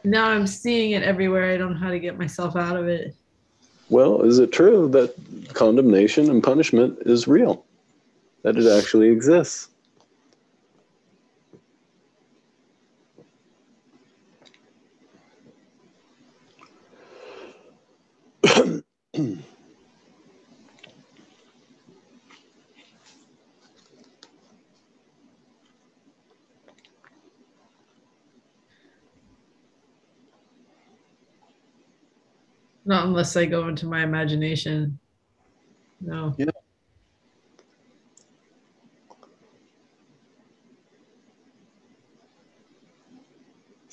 now 0.07 0.27
i'm 0.28 0.47
seeing 0.47 0.91
it 0.93 1.03
everywhere 1.03 1.51
i 1.53 1.57
don't 1.57 1.73
know 1.73 1.78
how 1.78 1.91
to 1.91 1.99
get 1.99 2.19
myself 2.19 2.57
out 2.57 2.77
of 2.77 2.89
it 2.89 3.15
Well, 3.89 4.20
is 4.23 4.39
it 4.39 4.53
true 4.53 4.89
that 4.91 5.15
condemnation 5.55 6.31
and 6.31 6.43
punishment 6.43 6.99
is 7.07 7.27
real? 7.28 7.65
That 8.43 8.57
it 8.57 8.66
actually 8.66 9.09
exists? 9.09 9.69
not 32.85 33.07
unless 33.07 33.36
i 33.36 33.45
go 33.45 33.69
into 33.69 33.86
my 33.86 34.03
imagination 34.03 34.99
no 36.01 36.35
Yeah. 36.36 36.47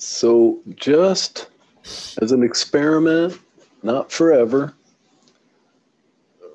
So, 0.04 0.60
just 0.74 1.48
as 2.20 2.32
an 2.32 2.42
experiment, 2.42 3.38
not 3.84 4.10
forever, 4.10 4.74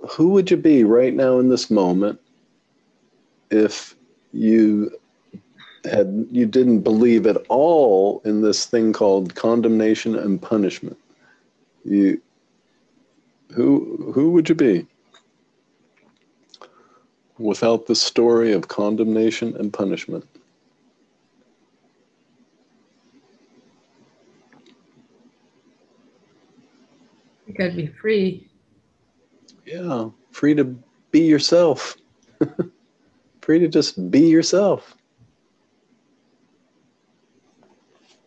who 0.10 0.30
would 0.30 0.50
you 0.50 0.58
be 0.58 0.84
right 0.84 1.14
now 1.14 1.40
in 1.40 1.50
this 1.50 1.70
moment 1.70 2.20
if 3.50 3.96
you 4.32 4.92
had 5.86 6.28
you 6.32 6.46
didn't 6.46 6.82
believe 6.82 7.26
at 7.28 7.38
all 7.50 8.22
in 8.26 8.42
this 8.42 8.66
thing 8.66 8.94
called 8.94 9.36
condemnation 9.36 10.16
and 10.16 10.42
punishment? 10.42 10.98
You 11.84 12.22
who 13.54 14.12
who 14.14 14.32
would 14.32 14.50
you 14.50 14.56
be 14.56 14.86
without 17.38 17.86
the 17.86 17.96
story 17.96 18.52
of 18.52 18.68
condemnation 18.68 19.56
and 19.58 19.72
punishment? 19.72 20.26
i 27.48 27.50
think 27.50 27.62
i'd 27.62 27.78
be 27.78 27.88
free 27.88 28.47
Yeah, 29.68 30.10
free 30.32 30.56
to 30.56 30.64
be 31.12 31.20
yourself. 31.20 31.98
free 33.42 33.60
to 33.60 33.68
just 33.68 34.10
be 34.10 34.22
yourself. 34.22 34.96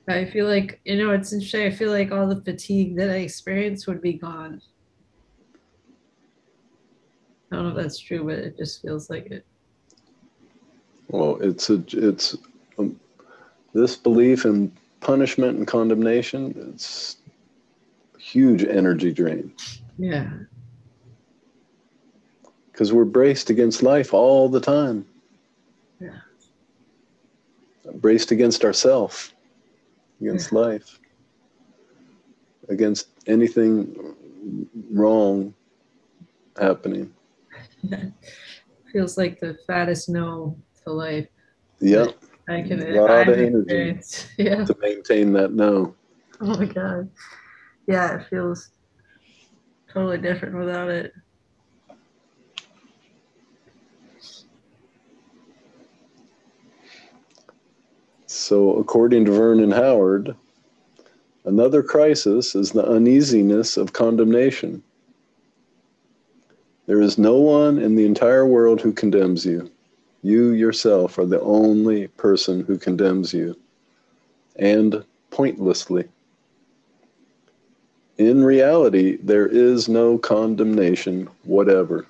i 0.09 0.25
feel 0.25 0.47
like 0.47 0.81
you 0.85 0.97
know 0.97 1.13
it's 1.13 1.33
interesting 1.33 1.63
i 1.63 1.71
feel 1.71 1.93
like 1.93 2.11
all 2.11 2.27
the 2.27 2.43
fatigue 2.43 2.97
that 2.97 3.11
i 3.11 3.19
experienced 3.19 3.87
would 3.87 4.03
be 4.03 4.15
gone 4.15 4.61
i 7.53 7.55
don't 7.55 7.65
know 7.65 7.71
if 7.71 7.77
that's 7.77 8.01
true 8.01 8.25
but 8.25 8.39
it 8.39 8.57
just 8.59 8.83
feels 8.83 9.09
like 9.09 9.27
it 9.27 9.47
Well, 11.11 11.39
it's 11.41 11.71
a 11.71 11.83
it's 11.93 12.37
um, 12.79 12.99
this 13.73 13.95
belief 13.97 14.45
in 14.45 14.73
punishment 15.01 15.59
and 15.59 15.67
condemnation. 15.67 16.55
It's 16.75 17.17
huge 18.19 18.65
energy 18.65 19.13
drain 19.13 19.53
yeah 19.99 20.31
because 22.81 22.95
we're 22.95 23.05
braced 23.05 23.51
against 23.51 23.83
life 23.83 24.15
all 24.15 24.49
the 24.49 24.59
time. 24.59 25.05
Yeah. 26.01 26.17
Braced 27.97 28.31
against 28.31 28.65
ourself, 28.65 29.35
against 30.23 30.51
life, 30.51 30.99
against 32.71 33.09
anything 33.27 34.15
wrong 34.91 35.53
happening. 36.59 37.13
feels 38.91 39.19
like 39.19 39.39
the 39.41 39.59
fattest 39.67 40.09
no 40.09 40.57
to 40.83 40.91
life 40.91 41.29
Yep. 41.81 42.17
i 42.49 42.63
can 42.63 42.83
A 42.83 42.99
lot 43.01 43.11
I've 43.11 43.29
of 43.29 43.39
energy. 43.39 44.01
yeah 44.39 44.65
to 44.65 44.77
maintain 44.81 45.33
that 45.35 45.53
no. 45.53 45.95
oh 46.41 46.59
my 46.59 46.65
god 46.65 47.09
yeah 47.87 48.17
it 48.19 48.27
feels 48.29 48.71
totally 49.93 50.19
different 50.19 50.57
without 50.57 50.89
it 50.91 51.13
So, 58.41 58.75
according 58.77 59.27
to 59.27 59.33
Vernon 59.33 59.71
Howard, 59.71 60.35
another 61.45 61.83
crisis 61.83 62.55
is 62.55 62.73
the 62.73 62.89
uneasiness 62.89 63.77
of 63.77 63.93
condemnation. 63.93 64.83
There 66.87 67.03
is 67.03 67.19
no 67.19 67.37
one 67.37 67.79
in 67.79 67.97
the 67.97 68.07
entire 68.07 68.47
world 68.47 68.81
who 68.81 68.95
condemns 68.95 69.45
you. 69.45 69.71
You 70.23 70.53
yourself 70.53 71.19
are 71.19 71.27
the 71.27 71.43
only 71.43 72.09
person 72.09 72.65
who 72.65 72.79
condemns 72.79 73.35
you, 73.35 73.57
and 74.57 75.05
pointlessly. 75.31 76.09
In 78.17 78.43
reality, 78.43 79.19
there 79.23 79.49
is 79.49 79.87
no 79.87 80.17
condemnation 80.17 81.29
whatever. 81.45 82.07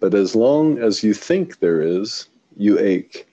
But 0.00 0.12
as 0.12 0.34
long 0.34 0.78
as 0.78 1.04
you 1.04 1.14
think 1.14 1.60
there 1.60 1.80
is, 1.80 2.26
you 2.56 2.80
ache. 2.80 3.28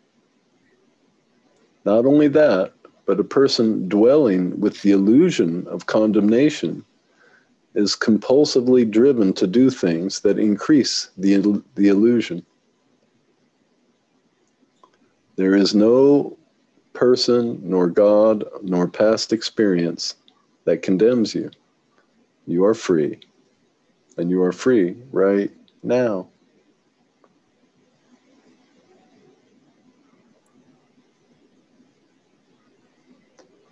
Not 1.85 2.05
only 2.05 2.27
that, 2.29 2.73
but 3.05 3.19
a 3.19 3.23
person 3.23 3.89
dwelling 3.89 4.59
with 4.59 4.81
the 4.81 4.91
illusion 4.91 5.67
of 5.67 5.85
condemnation 5.85 6.85
is 7.75 7.95
compulsively 7.95 8.89
driven 8.89 9.33
to 9.33 9.47
do 9.47 9.69
things 9.69 10.21
that 10.21 10.39
increase 10.39 11.09
the, 11.17 11.63
the 11.75 11.87
illusion. 11.87 12.45
There 15.35 15.55
is 15.55 15.73
no 15.73 16.37
person, 16.93 17.59
nor 17.63 17.87
God, 17.87 18.45
nor 18.61 18.87
past 18.87 19.33
experience 19.33 20.15
that 20.65 20.83
condemns 20.83 21.33
you. 21.33 21.49
You 22.45 22.63
are 22.65 22.75
free, 22.75 23.19
and 24.17 24.29
you 24.29 24.41
are 24.43 24.51
free 24.51 24.95
right 25.11 25.51
now. 25.81 26.27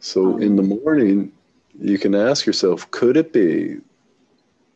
So 0.02 0.34
oh. 0.34 0.38
in 0.38 0.56
the 0.56 0.64
morning, 0.64 1.32
you 1.80 1.98
can 1.98 2.16
ask 2.16 2.46
yourself, 2.46 2.90
could 2.92 3.16
it 3.16 3.32
be 3.32 3.78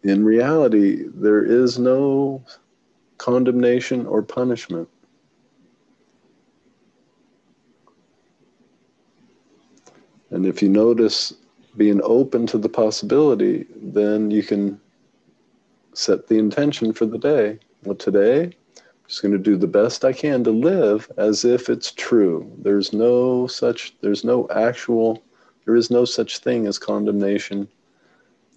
in 0.03 0.23
reality 0.23 1.05
there 1.13 1.43
is 1.43 1.77
no 1.79 2.43
condemnation 3.17 4.05
or 4.05 4.21
punishment? 4.21 4.87
And 10.29 10.45
if 10.45 10.61
you 10.61 10.69
notice 10.69 11.33
being 11.75 12.01
open 12.03 12.45
to 12.47 12.57
the 12.57 12.69
possibility, 12.69 13.65
then 13.75 14.29
you 14.29 14.43
can 14.43 14.79
set 15.93 16.27
the 16.27 16.37
intention 16.37 16.93
for 16.93 17.05
the 17.07 17.17
day. 17.17 17.57
Well, 17.83 17.95
today 17.95 18.51
Just 19.07 19.21
going 19.21 19.31
to 19.33 19.37
do 19.37 19.55
the 19.55 19.67
best 19.67 20.03
I 20.03 20.13
can 20.13 20.43
to 20.43 20.51
live 20.51 21.11
as 21.17 21.45
if 21.45 21.69
it's 21.69 21.91
true. 21.91 22.51
There's 22.57 22.91
no 22.91 23.45
such, 23.45 23.95
there's 24.01 24.23
no 24.23 24.47
actual, 24.49 25.21
there 25.65 25.75
is 25.75 25.91
no 25.91 26.05
such 26.05 26.39
thing 26.39 26.65
as 26.65 26.79
condemnation 26.79 27.67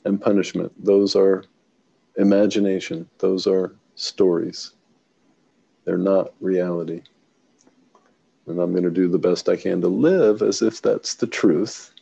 and 0.05 0.21
punishment. 0.21 0.73
Those 0.83 1.15
are 1.15 1.45
imagination, 2.17 3.09
those 3.19 3.47
are 3.47 3.75
stories. 3.95 4.73
They're 5.85 5.99
not 5.99 6.33
reality. 6.41 7.03
And 8.47 8.59
I'm 8.59 8.73
going 8.73 8.85
to 8.85 8.91
do 8.91 9.09
the 9.09 9.19
best 9.19 9.49
I 9.49 9.57
can 9.57 9.81
to 9.83 9.89
live 9.89 10.41
as 10.41 10.63
if 10.63 10.81
that's 10.81 11.15
the 11.15 11.27
truth. 11.27 11.93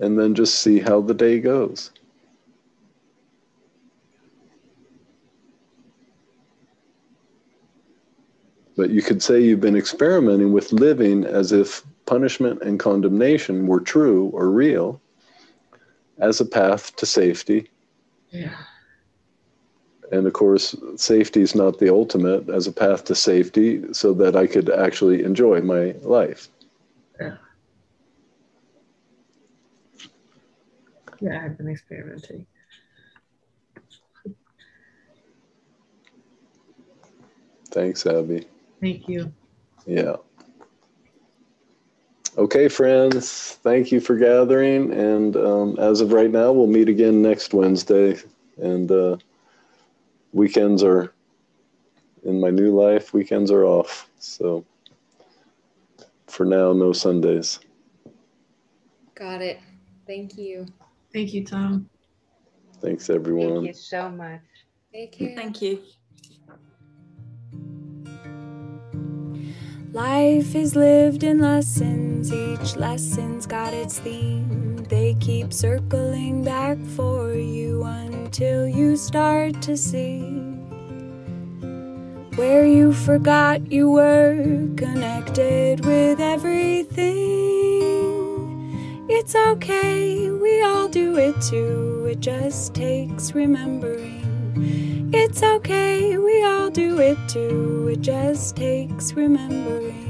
And 0.00 0.18
then 0.18 0.34
just 0.34 0.60
see 0.60 0.80
how 0.80 1.00
the 1.00 1.14
day 1.14 1.38
goes. 1.38 1.92
But 8.78 8.90
you 8.90 9.02
could 9.02 9.20
say 9.24 9.40
you've 9.40 9.60
been 9.60 9.76
experimenting 9.76 10.52
with 10.52 10.72
living 10.72 11.24
as 11.24 11.50
if 11.50 11.82
punishment 12.06 12.62
and 12.62 12.78
condemnation 12.78 13.66
were 13.66 13.80
true 13.80 14.26
or 14.32 14.48
real 14.50 15.00
as 16.18 16.40
a 16.40 16.44
path 16.44 16.94
to 16.94 17.04
safety. 17.04 17.68
Yeah. 18.30 18.54
And 20.12 20.28
of 20.28 20.32
course, 20.32 20.76
safety 20.94 21.40
is 21.40 21.56
not 21.56 21.80
the 21.80 21.92
ultimate 21.92 22.48
as 22.48 22.68
a 22.68 22.72
path 22.72 23.02
to 23.06 23.16
safety 23.16 23.92
so 23.92 24.14
that 24.14 24.36
I 24.36 24.46
could 24.46 24.70
actually 24.70 25.24
enjoy 25.24 25.60
my 25.60 25.96
life. 26.02 26.46
Yeah. 27.20 27.36
Yeah, 31.20 31.42
I've 31.44 31.58
been 31.58 31.68
experimenting. 31.68 32.46
Thanks, 37.72 38.06
Abby. 38.06 38.46
Thank 38.80 39.08
you. 39.08 39.32
Yeah. 39.86 40.16
Okay, 42.36 42.68
friends, 42.68 43.58
thank 43.62 43.90
you 43.90 44.00
for 44.00 44.16
gathering. 44.16 44.92
And 44.92 45.36
um, 45.36 45.76
as 45.78 46.00
of 46.00 46.12
right 46.12 46.30
now, 46.30 46.52
we'll 46.52 46.68
meet 46.68 46.88
again 46.88 47.20
next 47.20 47.52
Wednesday. 47.52 48.16
And 48.58 48.90
uh, 48.92 49.16
weekends 50.32 50.84
are, 50.84 51.12
in 52.24 52.40
my 52.40 52.50
new 52.50 52.70
life, 52.70 53.12
weekends 53.12 53.50
are 53.50 53.64
off. 53.64 54.08
So 54.18 54.64
for 56.28 56.44
now, 56.44 56.72
no 56.72 56.92
Sundays. 56.92 57.58
Got 59.16 59.42
it. 59.42 59.58
Thank 60.06 60.38
you. 60.38 60.66
Thank 61.12 61.34
you, 61.34 61.44
Tom. 61.44 61.88
Thanks, 62.80 63.10
everyone. 63.10 63.64
Thank 63.64 63.66
you 63.66 63.72
so 63.74 64.08
much. 64.10 64.40
Take 64.92 65.12
care. 65.12 65.34
Thank 65.34 65.60
you. 65.60 65.82
Life 69.92 70.54
is 70.54 70.76
lived 70.76 71.22
in 71.24 71.38
lessons, 71.38 72.30
each 72.30 72.76
lesson's 72.76 73.46
got 73.46 73.72
its 73.72 73.98
theme. 73.98 74.84
They 74.84 75.16
keep 75.18 75.50
circling 75.50 76.44
back 76.44 76.76
for 76.94 77.32
you 77.32 77.84
until 77.84 78.68
you 78.68 78.98
start 78.98 79.62
to 79.62 79.78
see 79.78 80.20
where 82.36 82.66
you 82.66 82.92
forgot 82.92 83.72
you 83.72 83.90
were 83.90 84.36
connected 84.76 85.82
with 85.86 86.20
everything. 86.20 87.06
It's 89.08 89.34
okay, 89.34 90.30
we 90.30 90.60
all 90.60 90.88
do 90.88 91.16
it 91.16 91.40
too, 91.40 92.06
it 92.10 92.20
just 92.20 92.74
takes 92.74 93.32
remembering. 93.32 94.18
It's 95.10 95.42
okay, 95.42 96.18
we 96.18 96.44
all 96.44 96.68
do 96.68 97.00
it 97.00 97.16
too. 97.28 97.88
It 97.90 98.02
just 98.02 98.56
takes 98.56 99.14
remembering 99.14 100.04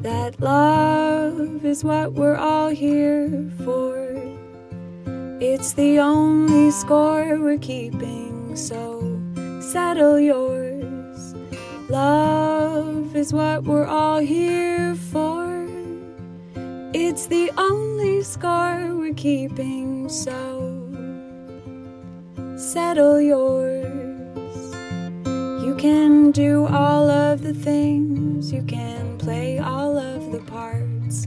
that 0.00 0.40
love 0.40 1.66
is 1.66 1.84
what 1.84 2.14
we're 2.14 2.36
all 2.36 2.70
here 2.70 3.50
for. 3.62 3.94
It's 5.38 5.74
the 5.74 5.98
only 5.98 6.70
score 6.70 7.38
we're 7.38 7.58
keeping, 7.58 8.56
so 8.56 9.20
settle 9.60 10.18
yours. 10.18 11.34
Love 11.90 13.14
is 13.14 13.34
what 13.34 13.64
we're 13.64 13.84
all 13.84 14.20
here 14.20 14.94
for. 14.94 15.66
It's 16.94 17.26
the 17.26 17.50
only 17.58 18.22
score 18.22 18.94
we're 18.94 19.12
keeping, 19.12 20.08
so 20.08 20.55
settle 22.56 23.20
yours. 23.20 23.84
You 25.62 25.76
can 25.78 26.30
do 26.30 26.66
all 26.66 27.10
of 27.10 27.42
the 27.42 27.54
things, 27.54 28.52
you 28.52 28.62
can 28.62 29.18
play 29.18 29.58
all 29.58 29.98
of 29.98 30.32
the 30.32 30.40
parts. 30.40 31.26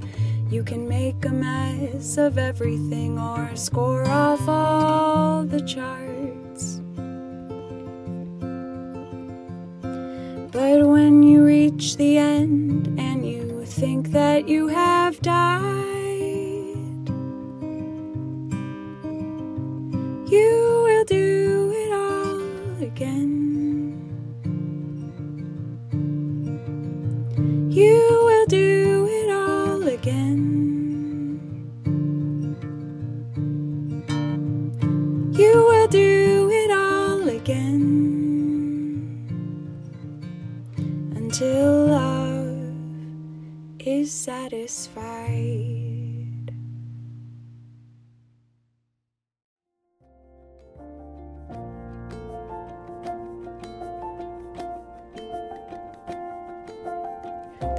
You 0.49 0.63
can 0.63 0.89
make 0.89 1.23
a 1.25 1.29
mess 1.29 2.17
of 2.17 2.39
everything 2.39 3.19
or 3.19 3.55
score 3.55 4.07
off 4.07 4.47
all 4.49 5.43
the 5.43 5.61
charts. 5.61 6.81
But 10.51 10.87
when 10.87 11.21
you 11.21 11.45
reach 11.45 11.97
the 11.97 12.17
end 12.17 12.99
and 12.99 13.23
you 13.23 13.63
think 13.65 14.07
that 14.11 14.47
you 14.49 14.69
have 14.69 15.21
died, 15.21 15.69
you 20.31 20.88
do 21.09 21.71
it 21.73 21.91
all 21.91 22.83
again. 22.83 23.97
You 27.71 27.97
will 28.27 28.45
do 28.45 29.07
it 29.09 29.29
all 29.31 29.87
again. 29.87 30.39
You 35.33 35.53
will 35.69 35.87
do 35.87 36.49
it 36.51 36.69
all 36.69 37.27
again 37.27 37.81
until 41.15 41.87
love 41.87 42.69
is 43.79 44.11
satisfied. 44.11 45.78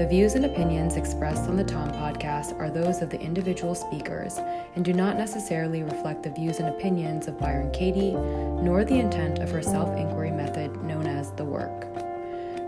The 0.01 0.07
views 0.07 0.35
and 0.35 0.47
opinions 0.47 0.97
expressed 0.97 1.43
on 1.43 1.57
the 1.57 1.63
Tom 1.63 1.91
podcast 1.91 2.59
are 2.59 2.71
those 2.71 3.03
of 3.03 3.11
the 3.11 3.21
individual 3.21 3.75
speakers 3.75 4.39
and 4.75 4.83
do 4.83 4.95
not 4.95 5.19
necessarily 5.19 5.83
reflect 5.83 6.23
the 6.23 6.31
views 6.31 6.59
and 6.59 6.71
opinions 6.71 7.29
of 7.29 7.39
Byron 7.39 7.71
Katie, 7.71 8.13
nor 8.13 8.83
the 8.83 8.99
intent 8.99 9.41
of 9.41 9.51
her 9.51 9.61
self 9.61 9.95
inquiry 9.99 10.31
method 10.31 10.75
known 10.85 11.07
as 11.07 11.33
The 11.33 11.45
Work. 11.45 11.83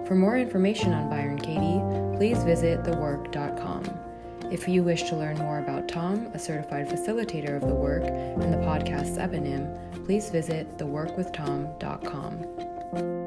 For 0.06 0.14
more 0.14 0.36
information 0.36 0.92
on 0.92 1.08
Byron 1.08 1.38
Katie, 1.38 1.80
please 2.18 2.44
visit 2.44 2.82
thework.com. 2.82 3.84
If 4.52 4.68
you 4.68 4.82
wish 4.82 5.04
to 5.04 5.16
learn 5.16 5.38
more 5.38 5.60
about 5.60 5.88
Tom, 5.88 6.26
a 6.34 6.38
certified 6.38 6.86
facilitator 6.86 7.56
of 7.56 7.62
the 7.62 7.74
work, 7.74 8.02
and 8.02 8.52
the 8.52 8.58
podcast's 8.58 9.16
eponym, 9.16 10.04
please 10.04 10.28
visit 10.28 10.76
theworkwithtom.com. 10.76 13.21